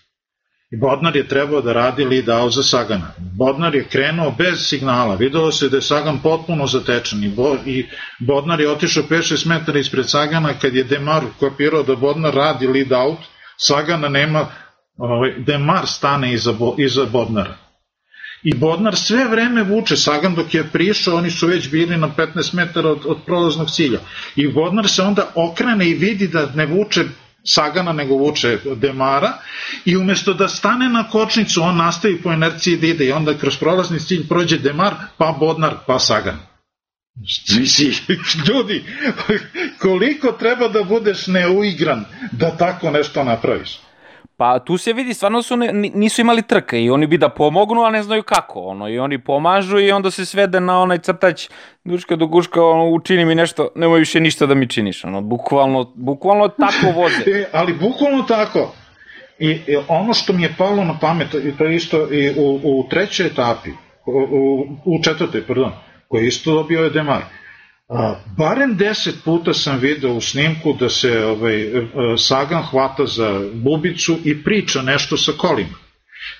Bodnar 0.78 1.16
je 1.16 1.28
trebao 1.28 1.60
da 1.60 1.72
radi 1.72 2.04
lead 2.04 2.28
out 2.28 2.52
za 2.52 2.62
Sagana. 2.62 3.14
Bodnar 3.18 3.74
je 3.74 3.84
krenuo 3.84 4.34
bez 4.38 4.68
signala. 4.68 5.14
Videlo 5.14 5.52
se 5.52 5.68
da 5.68 5.76
je 5.76 5.82
Sagan 5.82 6.18
potpuno 6.22 6.66
zatečen 6.66 7.24
i, 7.24 7.28
Bo, 7.28 7.56
i 7.66 7.86
Bodnar 8.18 8.60
je 8.60 8.70
otišao 8.70 9.02
5-6 9.02 9.46
metara 9.46 9.78
ispred 9.78 10.08
Sagana 10.08 10.54
kad 10.54 10.74
je 10.74 10.84
Demar 10.84 11.24
kopirao 11.40 11.82
da 11.82 11.96
Bodnar 11.96 12.34
radi 12.34 12.66
lead 12.66 12.92
out, 12.92 13.18
Sagana 13.56 14.08
nema, 14.08 14.46
ovaj, 14.96 15.34
Demar 15.38 15.86
stane 15.86 16.32
iza, 16.32 16.54
iza 16.78 17.04
Bodnara. 17.04 17.56
I 18.42 18.54
Bodnar 18.54 18.96
sve 18.96 19.24
vreme 19.24 19.62
vuče, 19.62 19.96
Sagan 19.96 20.34
dok 20.34 20.54
je 20.54 20.68
prišao, 20.72 21.16
oni 21.16 21.30
su 21.30 21.46
već 21.46 21.70
bili 21.70 21.96
na 21.96 22.08
15 22.16 22.54
metara 22.54 22.88
od, 22.88 23.06
od 23.06 23.18
prolaznog 23.26 23.70
cilja. 23.70 23.98
I 24.36 24.48
Bodnar 24.48 24.88
se 24.88 25.02
onda 25.02 25.32
okrene 25.34 25.88
i 25.88 25.94
vidi 25.94 26.28
da 26.28 26.46
ne 26.54 26.66
vuče 26.66 27.04
Sagana 27.44 27.92
nego 27.92 28.14
vuče 28.14 28.58
Demara 28.76 29.32
i 29.84 29.96
umesto 29.96 30.34
da 30.34 30.48
stane 30.48 30.88
na 30.88 31.08
kočnicu 31.10 31.62
on 31.62 31.76
nastavi 31.76 32.22
po 32.22 32.32
inerciji 32.32 32.76
da 32.76 32.86
ide 32.86 33.06
i 33.06 33.12
onda 33.12 33.38
kroz 33.38 33.56
prolazni 33.56 34.00
cilj 34.00 34.28
prođe 34.28 34.58
Demar 34.58 34.94
pa 35.16 35.36
Bodnar 35.40 35.74
pa 35.86 35.98
Sagan 35.98 36.50
Misli, 37.58 38.18
ljudi, 38.48 38.84
koliko 39.78 40.32
treba 40.32 40.68
da 40.68 40.82
budeš 40.82 41.26
neuigran 41.26 42.04
da 42.32 42.56
tako 42.56 42.90
nešto 42.90 43.24
napraviš? 43.24 43.78
Pa 44.40 44.58
tu 44.58 44.78
se 44.78 44.92
vidi, 44.92 45.14
stvarno 45.14 45.42
su 45.42 45.56
ne, 45.56 45.72
nisu 45.72 46.20
imali 46.20 46.42
trke 46.42 46.82
i 46.82 46.90
oni 46.90 47.06
bi 47.06 47.18
da 47.18 47.28
pomognu, 47.28 47.82
a 47.82 47.90
ne 47.90 48.02
znaju 48.02 48.22
kako. 48.22 48.60
Ono, 48.60 48.88
I 48.88 48.98
oni 48.98 49.18
pomažu 49.18 49.78
i 49.78 49.90
onda 49.92 50.10
se 50.10 50.26
svede 50.26 50.60
na 50.60 50.80
onaj 50.80 50.98
crtač 50.98 51.48
duška 51.84 52.16
do 52.16 52.26
guška, 52.26 52.64
ono, 52.64 52.88
učini 52.88 53.24
mi 53.24 53.34
nešto, 53.34 53.68
nemoj 53.74 53.98
više 53.98 54.20
ništa 54.20 54.46
da 54.46 54.54
mi 54.54 54.68
činiš. 54.68 55.04
Ono, 55.04 55.20
bukvalno, 55.20 55.92
bukvalno 55.94 56.48
tako 56.48 57.00
voze. 57.00 57.22
e, 57.40 57.44
ali 57.52 57.74
bukvalno 57.74 58.22
tako. 58.22 58.74
I, 59.38 59.50
I 59.50 59.76
ono 59.88 60.14
što 60.14 60.32
mi 60.32 60.42
je 60.42 60.54
palo 60.58 60.84
na 60.84 60.98
pamet, 61.00 61.34
i 61.34 61.56
to 61.58 61.64
je 61.64 61.76
isto 61.76 62.12
i 62.12 62.30
u, 62.30 62.60
u 62.64 62.88
trećoj 62.90 63.26
etapi, 63.26 63.70
u, 64.06 64.12
u, 64.12 64.66
u 64.84 65.02
četvrtoj, 65.02 65.46
pardon, 65.46 65.72
koji 66.08 66.26
isto 66.26 66.54
dobio 66.54 66.84
je 66.84 66.90
Demar. 66.90 67.22
A, 67.90 68.14
barem 68.36 68.76
deset 68.76 69.24
puta 69.24 69.54
sam 69.54 69.78
video 69.78 70.12
u 70.12 70.20
snimku 70.20 70.76
da 70.80 70.90
se 70.90 71.24
ovaj, 71.24 71.62
e, 71.62 71.86
Sagan 72.18 72.62
hvata 72.62 73.06
za 73.06 73.40
bubicu 73.52 74.18
i 74.24 74.44
priča 74.44 74.82
nešto 74.82 75.16
sa 75.16 75.32
kolima. 75.32 75.78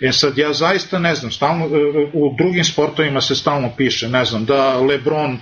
E 0.01 0.13
sad, 0.13 0.39
ja 0.39 0.53
zaista 0.53 0.99
ne 0.99 1.15
znam, 1.15 1.33
stalno, 1.33 1.65
e, 1.65 1.69
u 2.13 2.35
drugim 2.39 2.65
sportovima 2.65 3.21
se 3.21 3.35
stalno 3.35 3.73
piše, 3.77 4.09
ne 4.09 4.25
znam, 4.25 4.45
da 4.45 4.77
Lebron 4.77 5.33
uh, 5.33 5.41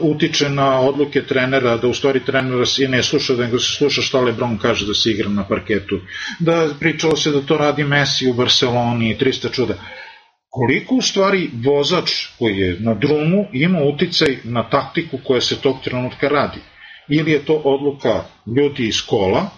utiče 0.00 0.48
na 0.48 0.80
odluke 0.80 1.22
trenera, 1.22 1.76
da 1.76 1.88
u 1.88 1.94
stvari 1.94 2.24
trenera 2.24 2.66
se 2.66 2.88
ne 2.88 3.02
sluša, 3.02 3.34
da 3.34 3.58
se 3.58 3.72
sluša 3.76 4.02
šta 4.02 4.20
Lebron 4.20 4.58
kaže 4.58 4.86
da 4.86 4.94
se 4.94 5.10
igra 5.10 5.28
na 5.28 5.44
parketu, 5.44 6.00
da 6.38 6.68
pričalo 6.80 7.16
se 7.16 7.30
da 7.30 7.40
to 7.40 7.56
radi 7.56 7.84
Messi 7.84 8.26
u 8.26 8.32
Barceloni, 8.32 9.16
300 9.20 9.52
čuda 9.52 9.74
koliko 10.50 10.94
u 10.94 11.02
stvari 11.02 11.50
vozač 11.64 12.10
koji 12.38 12.58
je 12.58 12.76
na 12.80 12.94
drumu 12.94 13.46
ima 13.52 13.82
uticaj 13.82 14.38
na 14.44 14.70
taktiku 14.70 15.18
koja 15.24 15.40
se 15.40 15.60
tog 15.60 15.76
trenutka 15.84 16.28
radi. 16.28 16.60
Ili 17.08 17.30
je 17.30 17.44
to 17.44 17.54
odluka 17.54 18.24
ljudi 18.56 18.88
iz 18.88 19.02
kola, 19.06 19.50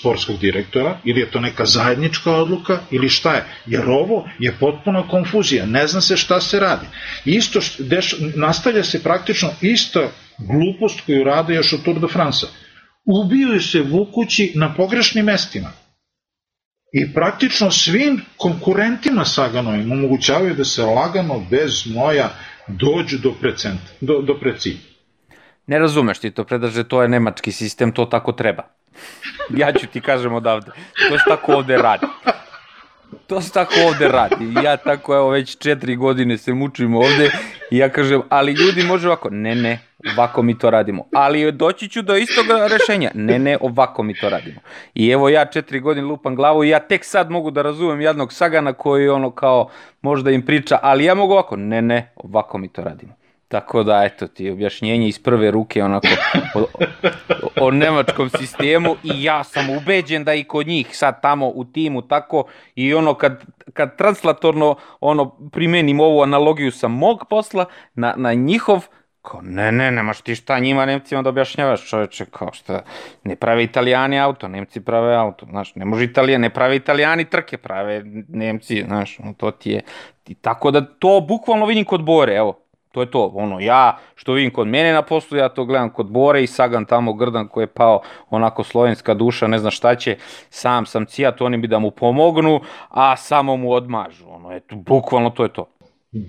sportskog 0.00 0.38
direktora, 0.38 0.98
ili 1.04 1.20
je 1.20 1.30
to 1.30 1.40
neka 1.40 1.66
zajednička 1.66 2.32
odluka, 2.32 2.80
ili 2.90 3.08
šta 3.08 3.34
je. 3.34 3.44
Jer 3.66 3.88
ovo 3.88 4.28
je 4.38 4.56
potpuno 4.60 5.08
konfuzija, 5.10 5.66
ne 5.66 5.86
zna 5.86 6.00
se 6.00 6.16
šta 6.16 6.40
se 6.40 6.60
radi. 6.60 6.86
Isto, 7.24 7.60
deš, 7.78 8.14
nastavlja 8.34 8.84
se 8.84 9.02
praktično 9.02 9.50
ista 9.60 10.08
glupost 10.38 11.00
koju 11.06 11.24
rade 11.24 11.54
još 11.54 11.72
od 11.72 11.82
Tour 11.82 12.00
de 12.00 12.06
France. 12.06 12.46
Ubiju 13.04 13.60
se 13.60 13.80
vukući 13.80 14.52
na 14.54 14.74
pogrešnim 14.74 15.24
mestima 15.24 15.85
i 16.98 17.12
praktično 17.14 17.70
svim 17.70 18.20
konkurentima 18.36 19.24
Saganovim 19.24 19.92
omogućavaju 19.92 20.54
da 20.54 20.64
se 20.64 20.82
lagano, 20.82 21.42
bez 21.50 21.86
moja, 21.86 22.30
dođu 22.66 23.18
do, 23.18 23.32
precent, 23.40 23.80
do, 24.00 24.22
do 24.22 24.34
preci. 24.40 24.76
Ne 25.66 25.78
razumeš 25.78 26.18
ti 26.18 26.30
to, 26.30 26.44
predaže, 26.44 26.84
to 26.84 27.02
je 27.02 27.08
nemački 27.08 27.52
sistem, 27.52 27.92
to 27.92 28.04
tako 28.04 28.32
treba. 28.32 28.62
Ja 29.50 29.72
ću 29.72 29.86
ti 29.86 30.00
kažem 30.00 30.34
odavde, 30.34 30.70
to 31.10 31.18
se 31.18 31.24
tako 31.28 31.52
ovde 31.52 31.76
radi. 31.76 32.06
To 33.26 33.40
se 33.40 33.52
tako 33.52 33.74
ovde 33.88 34.08
radi. 34.08 34.54
Ja 34.64 34.76
tako, 34.76 35.14
evo, 35.14 35.30
već 35.30 35.58
četiri 35.58 35.96
godine 35.96 36.38
se 36.38 36.54
mučim 36.54 36.94
ovde 36.94 37.30
i 37.70 37.78
ja 37.78 37.88
kažem, 37.88 38.22
ali 38.28 38.52
ljudi 38.52 38.82
može 38.82 39.08
ovako. 39.08 39.30
Ne, 39.30 39.54
ne, 39.54 39.78
ovako 40.12 40.42
mi 40.42 40.58
to 40.58 40.70
radimo. 40.70 41.04
Ali 41.12 41.52
doći 41.52 41.88
ću 41.88 42.02
do 42.02 42.16
istog 42.16 42.46
rešenja. 42.70 43.10
Ne, 43.14 43.38
ne, 43.38 43.58
ovako 43.60 44.02
mi 44.02 44.14
to 44.14 44.28
radimo. 44.28 44.60
I 44.94 45.10
evo 45.10 45.28
ja 45.28 45.44
četiri 45.44 45.80
godine 45.80 46.06
lupam 46.06 46.34
glavu 46.34 46.64
i 46.64 46.68
ja 46.68 46.78
tek 46.78 47.04
sad 47.04 47.30
mogu 47.30 47.50
da 47.50 47.62
razumem 47.62 48.00
jednog 48.00 48.32
Sagana 48.32 48.72
koji 48.72 49.08
ono 49.08 49.30
kao 49.30 49.68
možda 50.02 50.30
im 50.30 50.46
priča, 50.46 50.78
ali 50.82 51.04
ja 51.04 51.14
mogu 51.14 51.32
ovako. 51.32 51.56
Ne, 51.56 51.82
ne, 51.82 52.12
ovako 52.16 52.58
mi 52.58 52.68
to 52.68 52.84
radimo. 52.84 53.12
Tako 53.48 53.82
da, 53.82 54.04
eto 54.04 54.26
ti, 54.26 54.50
objašnjenje 54.50 55.08
iz 55.08 55.18
prve 55.18 55.50
ruke 55.50 55.82
onako 55.82 56.08
o, 56.54 56.60
o, 56.60 57.66
o 57.66 57.70
nemačkom 57.70 58.30
sistemu 58.30 58.96
i 59.02 59.22
ja 59.22 59.44
sam 59.44 59.70
ubeđen 59.70 60.24
da 60.24 60.34
i 60.34 60.44
kod 60.44 60.66
njih 60.66 60.96
sad 60.96 61.22
tamo 61.22 61.48
u 61.48 61.64
timu 61.64 62.02
tako 62.02 62.44
i 62.74 62.94
ono 62.94 63.14
kad, 63.14 63.44
kad 63.72 63.96
translatorno 63.96 64.76
ono 65.00 65.36
primenim 65.52 66.00
ovu 66.00 66.22
analogiju 66.22 66.72
sa 66.72 66.88
mog 66.88 67.24
posla 67.30 67.64
na, 67.94 68.14
na 68.16 68.34
njihov 68.34 68.86
Kao, 69.26 69.40
ne, 69.42 69.72
ne, 69.72 69.90
nemaš 69.90 70.20
ti 70.20 70.34
šta 70.34 70.58
njima 70.58 70.86
Nemcima 70.86 71.22
da 71.22 71.28
objašnjavaš 71.28 71.88
čoveče, 71.88 72.24
kao 72.24 72.52
šta, 72.52 72.82
ne 73.24 73.36
prave 73.36 73.64
italijani 73.64 74.20
auto, 74.20 74.48
Nemci 74.48 74.80
prave 74.80 75.16
auto, 75.16 75.46
znaš, 75.46 75.74
ne 75.74 75.84
može 75.84 76.04
Italija, 76.04 76.38
ne 76.38 76.50
prave 76.50 76.76
italijani 76.76 77.24
trke, 77.24 77.56
prave 77.56 78.02
Nemci, 78.28 78.82
znaš, 78.86 79.18
to 79.36 79.50
ti 79.50 79.70
je, 79.70 79.82
i 80.26 80.34
tako 80.34 80.70
da 80.70 80.80
to 80.80 81.20
bukvalno 81.28 81.66
vidim 81.66 81.84
kod 81.84 82.04
Bore, 82.04 82.34
evo, 82.34 82.66
To 82.96 83.02
je 83.02 83.10
to, 83.10 83.30
ono, 83.34 83.60
ja 83.60 83.98
što 84.14 84.32
vidim 84.32 84.50
kod 84.52 84.66
mene 84.66 84.92
na 84.92 85.02
poslu, 85.02 85.38
ja 85.38 85.48
to 85.48 85.64
gledam 85.64 85.90
kod 85.90 86.06
Bore 86.10 86.42
i 86.42 86.46
Sagan 86.46 86.84
tamo 86.84 87.12
grdan 87.12 87.48
koji 87.48 87.62
je 87.62 87.74
pao 87.74 88.00
onako 88.30 88.64
slovenska 88.64 89.14
duša, 89.14 89.46
ne 89.46 89.58
zna 89.58 89.70
šta 89.70 89.94
će, 89.94 90.16
sam 90.50 90.86
sam 90.86 91.06
cijat, 91.06 91.40
oni 91.40 91.58
bi 91.58 91.68
da 91.68 91.78
mu 91.78 91.90
pomognu, 91.90 92.60
a 92.88 93.16
samo 93.16 93.56
mu 93.56 93.72
odmažu, 93.72 94.24
ono, 94.28 94.52
eto, 94.52 94.76
bukvalno 94.76 95.30
to 95.30 95.42
je 95.42 95.52
to. 95.52 95.66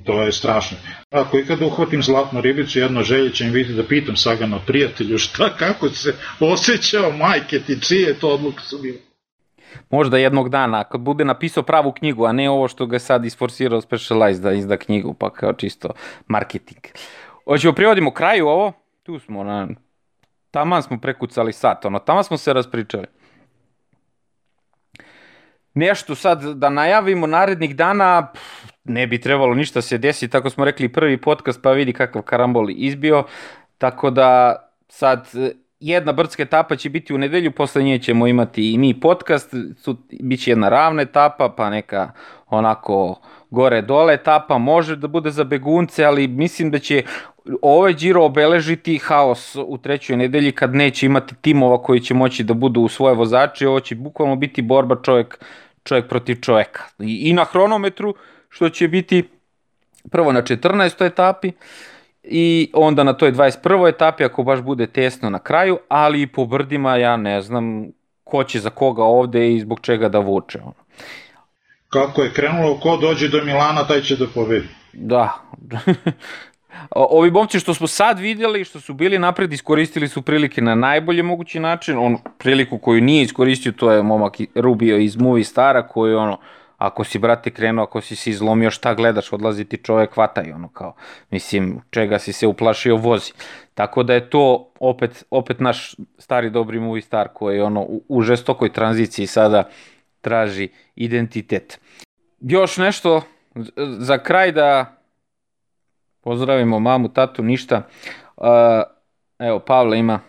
To 0.04 0.22
je 0.22 0.32
strašno. 0.32 0.78
Ako 1.10 1.40
ikada 1.40 1.66
uhvatim 1.66 2.04
zlatnu 2.04 2.42
ribicu, 2.42 2.80
jedno 2.80 3.04
želje 3.04 3.34
će 3.34 3.46
im 3.46 3.52
vidjeti 3.52 3.82
da 3.82 3.88
pitam 3.88 4.16
Sagana 4.16 4.60
prijatelju 4.68 5.18
šta, 5.18 5.50
kako 5.58 5.90
se 5.90 6.16
osjećao 6.40 7.12
majke 7.12 7.60
ti, 7.60 7.82
čije 7.82 8.20
to 8.20 8.30
odluke 8.30 8.62
su 8.62 8.78
bile 8.78 8.98
možda 9.90 10.18
jednog 10.18 10.50
dana, 10.50 10.84
kad 10.84 11.02
bude 11.02 11.26
napisao 11.26 11.64
pravu 11.64 11.92
knjigu, 11.92 12.26
a 12.26 12.32
ne 12.32 12.50
ovo 12.50 12.68
što 12.68 12.86
ga 12.86 13.00
sad 13.00 13.26
isforsirao 13.26 13.82
Specialized 13.82 14.44
da 14.44 14.52
izda 14.52 14.78
knjigu, 14.78 15.14
pa 15.14 15.30
kao 15.30 15.54
čisto 15.54 15.90
marketing. 16.28 16.80
Hoćemo 17.46 17.74
privodimo 17.74 18.12
kraju 18.12 18.48
ovo, 18.48 18.74
tu 19.04 19.20
smo 19.20 19.44
na, 19.44 19.68
taman 20.52 20.84
smo 20.84 21.00
prekucali 21.00 21.54
sat, 21.54 21.86
ono, 21.86 22.00
taman 22.00 22.24
smo 22.24 22.38
se 22.38 22.54
raspričali. 22.54 23.06
Nešto 25.74 26.16
sad 26.16 26.44
da 26.44 26.70
najavimo 26.70 27.28
narednih 27.28 27.76
dana, 27.76 28.32
pff, 28.34 28.74
ne 28.88 29.08
bi 29.08 29.22
trebalo 29.22 29.56
ništa 29.56 29.82
se 29.82 29.98
desiti, 29.98 30.32
tako 30.32 30.50
smo 30.50 30.66
rekli 30.66 30.90
prvi 30.90 31.18
podcast, 31.18 31.62
pa 31.62 31.72
vidi 31.72 31.94
kakav 31.94 32.22
karambol 32.22 32.70
izbio, 32.70 33.24
tako 33.78 34.10
da 34.10 34.56
sad 34.88 35.28
jedna 35.80 36.12
brdska 36.12 36.44
etapa 36.44 36.76
će 36.76 36.90
biti 36.90 37.14
u 37.14 37.18
nedelju, 37.18 37.52
posle 37.52 37.84
nje 37.84 38.00
ćemo 38.00 38.28
imati 38.28 38.74
i 38.74 38.78
mi 38.78 39.00
podcast, 39.00 39.54
su, 39.78 39.98
bit 40.22 40.44
će 40.44 40.52
jedna 40.52 40.70
ravna 40.70 41.02
etapa, 41.02 41.54
pa 41.58 41.70
neka 41.70 42.12
onako 42.48 43.20
gore 43.50 43.82
dole 43.82 44.14
etapa, 44.14 44.58
može 44.58 44.96
da 44.96 45.08
bude 45.08 45.32
za 45.32 45.44
begunce, 45.44 46.06
ali 46.06 46.28
mislim 46.28 46.72
da 46.72 46.80
će 46.80 47.04
ovaj 47.62 47.94
Giro 47.94 48.26
obeležiti 48.26 48.98
haos 48.98 49.56
u 49.56 49.78
trećoj 49.78 50.18
nedelji 50.18 50.52
kad 50.52 50.76
neće 50.76 51.06
imati 51.06 51.36
timova 51.42 51.84
koji 51.84 52.00
će 52.00 52.14
moći 52.14 52.44
da 52.44 52.54
budu 52.54 52.82
u 52.82 52.88
svoje 52.88 53.16
vozače, 53.16 53.68
ovo 53.68 53.80
će 53.80 53.96
bukvalno 53.96 54.36
biti 54.36 54.62
borba 54.62 54.96
čovjek, 55.04 55.40
čovjek 55.84 56.08
protiv 56.08 56.36
čoveka. 56.42 56.84
I, 57.00 57.30
I 57.30 57.34
na 57.34 57.44
hronometru, 57.44 58.16
što 58.58 58.70
će 58.70 58.88
biti 58.88 59.24
prvo 60.12 60.32
na 60.32 60.42
14. 60.42 61.06
etapi, 61.06 61.52
i 62.24 62.72
onda 62.74 63.04
na 63.04 63.14
toj 63.14 63.32
21. 63.32 63.90
etapi 63.90 64.24
ako 64.24 64.44
baš 64.44 64.62
bude 64.62 64.88
tesno 64.88 65.30
na 65.30 65.40
kraju, 65.40 65.78
ali 65.90 66.22
i 66.22 66.28
po 66.28 66.46
brdima 66.46 66.96
ja 66.96 67.18
ne 67.18 67.42
znam 67.42 67.88
ko 68.24 68.44
će 68.44 68.60
za 68.60 68.70
koga 68.70 69.04
ovde 69.04 69.54
i 69.54 69.60
zbog 69.60 69.80
čega 69.82 70.10
da 70.10 70.20
vuče. 70.20 70.60
Ono. 70.62 70.74
Kako 71.90 72.22
je 72.22 72.34
krenulo, 72.34 72.80
ko 72.80 72.98
dođe 72.98 73.28
do 73.28 73.44
Milana, 73.46 73.88
taj 73.88 74.02
će 74.02 74.16
da 74.16 74.26
pobedi. 74.34 74.68
Da. 74.94 75.34
Ovi 76.96 77.32
momci 77.32 77.60
što 77.60 77.74
smo 77.74 77.88
sad 77.88 78.20
vidjeli, 78.20 78.64
što 78.64 78.80
su 78.80 78.94
bili 78.94 79.20
napred, 79.20 79.54
iskoristili 79.54 80.08
su 80.08 80.22
prilike 80.22 80.62
na 80.62 80.76
najbolje 80.76 81.24
mogući 81.24 81.60
način. 81.60 81.98
On 81.98 82.18
priliku 82.38 82.78
koju 82.78 83.02
nije 83.02 83.24
iskoristio, 83.24 83.72
to 83.72 83.92
je 83.92 84.04
momak 84.04 84.38
Rubio 84.56 84.98
iz 84.98 85.18
Movie 85.18 85.44
Stara, 85.44 85.88
koji 85.88 86.16
ono, 86.16 86.38
ako 86.78 87.04
si, 87.04 87.20
brate, 87.20 87.52
krenuo, 87.52 87.84
ako 87.84 88.02
si 88.02 88.16
se 88.16 88.30
izlomio, 88.30 88.72
šta 88.72 88.94
gledaš, 88.94 89.34
odlazi 89.34 89.66
ti 89.66 89.78
čovek, 89.78 90.14
hvataj, 90.14 90.52
ono, 90.52 90.70
kao, 90.70 90.96
mislim, 91.32 91.82
čega 91.90 92.20
si 92.20 92.34
se 92.34 92.48
uplašio, 92.48 92.96
vozi. 92.96 93.32
Tako 93.74 94.04
da 94.04 94.14
je 94.14 94.30
to 94.30 94.72
opet, 94.80 95.26
opet 95.30 95.60
naš 95.60 95.96
stari 96.18 96.50
dobri 96.50 96.80
movie 96.80 97.02
star 97.02 97.30
koji 97.34 97.62
ono, 97.62 97.82
u, 97.82 98.04
u 98.08 98.22
žestokoj 98.22 98.74
tranziciji 98.74 99.28
sada 99.28 99.64
traži 100.22 100.70
identitet. 100.96 101.80
Još 102.40 102.78
nešto 102.78 103.22
za 104.00 104.18
kraj 104.18 104.52
da 104.52 104.98
pozdravimo 106.22 106.80
mamu, 106.80 107.10
tatu, 107.10 107.44
ništa. 107.44 107.88
Evo, 109.40 109.60
Pavle 109.60 110.00
ima 110.00 110.20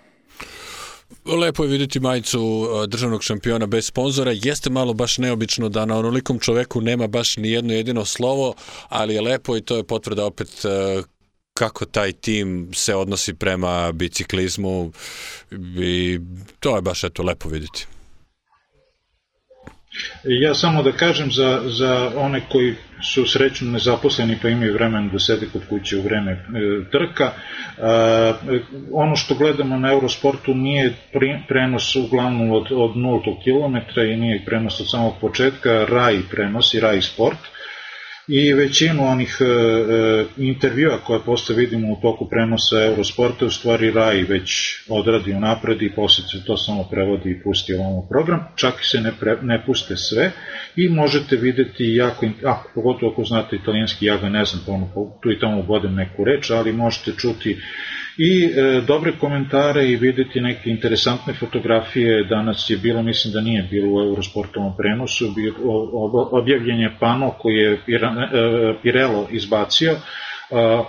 Lepo 1.36 1.64
je 1.64 1.70
vidjeti 1.70 2.00
majicu 2.00 2.42
uh, 2.42 2.84
državnog 2.84 3.22
šampiona 3.22 3.66
bez 3.66 3.86
sponzora. 3.86 4.32
Jeste 4.34 4.70
malo 4.70 4.94
baš 4.94 5.18
neobično 5.18 5.68
da 5.68 5.84
na 5.84 5.98
onolikom 5.98 6.38
čoveku 6.38 6.80
nema 6.80 7.06
baš 7.06 7.36
ni 7.36 7.50
jedno 7.50 7.74
jedino 7.74 8.04
slovo, 8.04 8.54
ali 8.88 9.14
je 9.14 9.20
lepo 9.20 9.56
i 9.56 9.60
to 9.60 9.76
je 9.76 9.84
potvrda 9.84 10.24
opet 10.24 10.64
uh, 10.64 11.04
kako 11.54 11.84
taj 11.84 12.12
tim 12.12 12.70
se 12.74 12.94
odnosi 12.94 13.34
prema 13.34 13.92
biciklizmu 13.92 14.92
i 15.78 16.20
to 16.60 16.76
je 16.76 16.82
baš 16.82 17.04
eto 17.04 17.22
lepo 17.22 17.48
vidjeti. 17.48 17.86
Ja 20.24 20.54
samo 20.54 20.82
da 20.82 20.92
kažem 20.92 21.32
za, 21.32 21.62
za 21.66 22.10
one 22.16 22.40
koji 22.48 22.74
su 23.02 23.26
srećno 23.26 23.70
nezaposleni 23.70 24.38
pa 24.42 24.48
imaju 24.48 24.74
vremen 24.74 25.08
da 25.12 25.18
sede 25.18 25.46
kod 25.52 25.62
kuće 25.68 25.96
u 25.96 26.02
vreme 26.02 26.32
e, 26.32 26.36
trka. 26.90 27.24
E, 27.24 27.32
ono 28.92 29.16
što 29.16 29.34
gledamo 29.34 29.76
na 29.76 29.92
Eurosportu 29.92 30.54
nije 30.54 30.94
pri, 31.12 31.38
prenos 31.48 31.96
uglavnom 31.96 32.50
od, 32.50 32.66
od 32.72 32.90
0 32.90 33.20
km 33.44 34.00
i 34.00 34.16
nije 34.16 34.44
prenos 34.44 34.80
od 34.80 34.90
samog 34.90 35.14
početka, 35.20 35.86
RAI 35.88 36.22
prenos 36.30 36.74
i 36.74 36.80
RAI 36.80 37.02
sport. 37.02 37.38
E, 37.38 37.57
i 38.28 38.52
većinu 38.52 39.08
onih 39.08 39.36
e, 39.40 39.44
e, 39.44 40.24
intervjua 40.36 40.98
koje 40.98 41.20
posle 41.20 41.56
vidimo 41.56 41.92
u 41.92 41.96
toku 42.02 42.28
prenosa 42.28 42.84
Eurosporta 42.84 43.46
u 43.46 43.50
stvari 43.50 43.90
Rai 43.90 44.22
već 44.22 44.50
odradi 44.88 45.32
u 45.32 45.40
napred 45.40 45.82
i 45.82 45.94
posle 45.94 46.24
se 46.24 46.44
to 46.44 46.56
samo 46.56 46.84
prevodi 46.90 47.30
i 47.30 47.42
pusti 47.42 47.74
ovom 47.74 48.08
program, 48.08 48.48
čak 48.56 48.74
i 48.80 48.84
se 48.84 49.00
ne, 49.00 49.12
pre, 49.20 49.36
ne 49.42 49.62
puste 49.66 49.96
sve 49.96 50.30
i 50.76 50.88
možete 50.88 51.36
videti 51.36 51.84
jako, 51.84 52.26
a, 52.44 52.62
pogotovo 52.74 53.12
ako 53.12 53.24
znate 53.24 53.56
italijanski, 53.56 54.06
ja 54.06 54.16
ga 54.16 54.28
ne 54.28 54.44
znam, 54.44 54.62
pa 54.66 54.72
ono, 54.72 55.12
tu 55.22 55.30
i 55.30 55.38
tamo 55.38 55.62
bodem 55.62 55.94
neku 55.94 56.24
reč, 56.24 56.50
ali 56.50 56.72
možete 56.72 57.12
čuti 57.16 57.58
i 58.18 58.44
e, 58.44 58.80
dobre 58.86 59.12
komentare 59.20 59.88
i 59.88 59.96
videti 59.96 60.40
neke 60.40 60.70
interesantne 60.70 61.34
fotografije. 61.34 62.24
Danas 62.24 62.70
je 62.70 62.76
bilo, 62.76 63.02
mislim 63.02 63.32
da 63.32 63.40
nije 63.40 63.62
bilo 63.62 63.88
u 63.88 64.00
Eurosportovom 64.00 64.76
prenosu, 64.76 65.32
bio, 65.32 65.54
objavljen 66.30 66.80
je 66.80 66.96
pano 67.00 67.30
koji 67.30 67.54
je 67.54 67.72
e, 67.72 67.78
Pirello 68.82 69.28
izbacio 69.30 69.96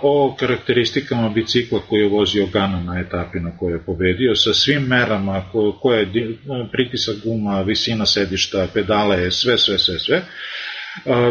o 0.02 0.36
karakteristikama 0.38 1.28
bicikla 1.28 1.80
koji 1.88 2.00
je 2.00 2.08
vozio 2.08 2.46
Gana 2.52 2.82
na 2.82 3.00
etapi 3.00 3.40
na 3.40 3.56
kojoj 3.58 3.74
je 3.74 3.84
pobedio, 3.84 4.34
sa 4.34 4.54
svim 4.54 4.82
merama 4.82 5.42
koje 5.80 6.00
je 6.00 6.36
pritisak 6.72 7.16
guma, 7.24 7.62
visina 7.62 8.06
sedišta, 8.06 8.66
pedale, 8.74 9.30
sve, 9.30 9.58
sve, 9.58 9.78
sve, 9.78 9.98
sve 9.98 10.22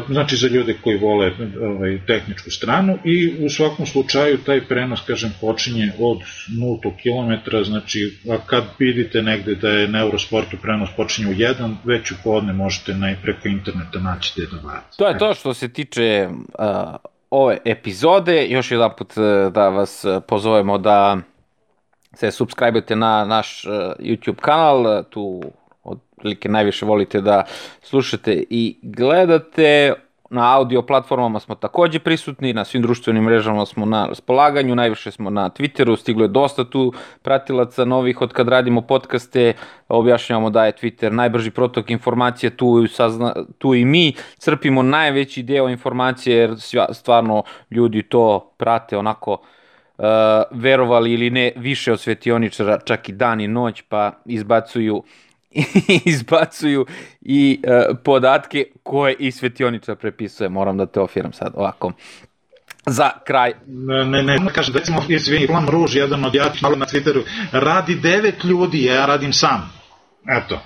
znači 0.09 0.35
za 0.35 0.47
ljude 0.47 0.75
koji 0.83 0.97
vole 0.97 1.31
ovaj, 1.61 1.99
tehničku 2.07 2.51
stranu 2.51 2.97
i 3.03 3.45
u 3.45 3.49
svakom 3.49 3.85
slučaju 3.85 4.37
taj 4.37 4.61
prenos, 4.67 5.01
kažem, 5.07 5.33
počinje 5.41 5.91
od 5.99 6.17
0 6.49 6.79
km, 6.81 7.57
znači 7.63 8.17
kad 8.45 8.63
vidite 8.79 9.21
negde 9.21 9.55
da 9.55 9.69
je 9.69 9.87
na 9.87 9.99
Eurosportu 9.99 10.57
prenos 10.61 10.89
počinje 10.97 11.27
u 11.27 11.33
1, 11.33 11.75
već 11.83 12.11
u 12.11 12.15
podne 12.23 12.53
možete 12.53 12.93
naj, 12.93 13.15
preko 13.21 13.47
interneta 13.47 13.99
naći 13.99 14.35
te 14.35 14.41
da 14.41 14.83
To 14.97 15.07
je 15.07 15.17
to 15.17 15.33
što 15.33 15.53
se 15.53 15.73
tiče 15.73 16.27
uh, 16.29 16.95
ove 17.29 17.57
epizode, 17.65 18.47
još 18.47 18.71
jedan 18.71 18.89
put 18.97 19.13
da 19.53 19.69
vas 19.69 20.05
pozovemo 20.27 20.77
da 20.77 21.17
se 22.15 22.31
subscribe 22.31 22.81
na 22.89 23.25
naš 23.25 23.65
uh, 23.65 23.71
YouTube 23.99 24.39
kanal, 24.41 25.03
tu 25.03 25.41
otprilike 26.19 26.49
najviše 26.49 26.85
volite 26.85 27.21
da 27.21 27.43
slušate 27.81 28.43
i 28.49 28.77
gledate. 28.81 29.93
Na 30.31 30.57
audio 30.57 30.81
platformama 30.81 31.39
smo 31.39 31.55
takođe 31.55 31.99
prisutni, 31.99 32.53
na 32.53 32.65
svim 32.65 32.81
društvenim 32.81 33.23
mrežama 33.23 33.65
smo 33.65 33.85
na 33.85 34.05
raspolaganju, 34.05 34.75
najviše 34.75 35.11
smo 35.11 35.29
na 35.29 35.49
Twitteru, 35.49 35.97
stiglo 35.97 36.23
je 36.23 36.27
dosta 36.27 36.63
tu 36.63 36.93
pratilaca 37.21 37.85
novih 37.85 38.21
od 38.21 38.33
kad 38.33 38.47
radimo 38.47 38.81
podcaste, 38.81 39.53
objašnjavamo 39.87 40.49
da 40.49 40.65
je 40.65 40.71
Twitter 40.71 41.09
najbrži 41.09 41.51
protok 41.51 41.89
informacije, 41.89 42.49
tu, 42.49 42.87
sazna, 42.87 43.33
tu 43.57 43.73
i 43.73 43.85
mi 43.85 44.13
crpimo 44.37 44.83
najveći 44.83 45.43
deo 45.43 45.69
informacije 45.69 46.37
jer 46.37 46.55
stvarno 46.93 47.43
ljudi 47.71 48.03
to 48.03 48.53
prate 48.57 48.97
onako 48.97 49.31
uh, 49.31 50.05
verovali 50.51 51.13
ili 51.13 51.29
ne 51.29 51.51
više 51.55 51.91
od 51.91 51.99
svetioničara, 51.99 52.79
čak 52.85 53.09
i 53.09 53.13
dan 53.13 53.41
i 53.41 53.47
noć, 53.47 53.81
pa 53.89 54.11
izbacuju 54.25 55.03
izbacuju 56.05 56.85
i 57.21 57.59
uh, 57.63 57.97
podatke 58.03 58.65
koje 58.83 59.15
i 59.19 59.31
svetioničar 59.31 59.95
prepisuje. 59.95 60.49
Moram 60.49 60.77
da 60.77 60.85
te 60.85 60.99
ofiram 60.99 61.33
sad 61.33 61.53
ovako. 61.55 61.91
Za 62.85 63.09
kraj. 63.25 63.53
Ne, 63.67 64.05
ne, 64.05 64.23
ne, 64.23 64.37
kažem, 64.53 64.75
recimo, 64.75 65.01
izvini, 65.09 65.47
Plan 65.47 65.67
Ruž, 65.67 65.95
jedan 65.95 66.25
od 66.25 66.35
jakih 66.35 66.63
na 66.63 66.85
Twitteru, 66.85 67.21
radi 67.51 67.95
devet 67.95 68.43
ljudi, 68.43 68.83
ja 68.83 69.05
radim 69.05 69.33
sam. 69.33 69.71
Eto. 70.37 70.59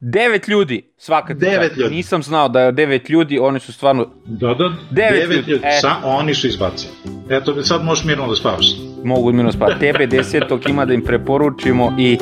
Devet 0.00 0.48
ljudi, 0.48 0.82
svaka 0.96 1.34
Devet 1.34 1.76
ljudi. 1.76 1.94
Nisam 1.94 2.22
znao 2.22 2.48
da 2.48 2.60
je 2.60 2.72
devet 2.72 3.08
ljudi, 3.08 3.38
oni 3.38 3.60
su 3.60 3.72
stvarno... 3.72 4.06
Da, 4.24 4.54
da, 4.54 4.72
devet, 4.90 5.20
devet 5.20 5.36
ljudi. 5.36 5.50
ljudi. 5.50 5.64
Sa, 5.80 5.96
oni 6.04 6.34
su 6.34 6.46
izbacili. 6.46 6.92
Eto, 7.30 7.62
sad 7.62 7.84
možeš 7.84 8.04
mirno 8.04 8.28
da 8.28 8.36
spavaš. 8.36 8.66
Mogu 9.04 9.32
mirno 9.32 9.52
spavati. 9.52 9.80
Tebe 9.80 10.06
desetog 10.06 10.68
ima 10.68 10.84
da 10.84 10.94
im 10.94 11.04
preporučimo 11.04 11.94
i 11.98 12.18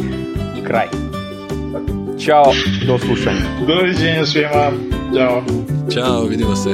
kraj. 0.66 0.86
Ćao, 2.18 2.52
do 2.86 2.98
slušanja. 2.98 3.40
Doviđenja 3.66 4.26
svima. 4.26 4.70
Ćao. 5.16 5.42
Ćao, 5.94 6.24
vidimo 6.24 6.56
se. 6.56 6.70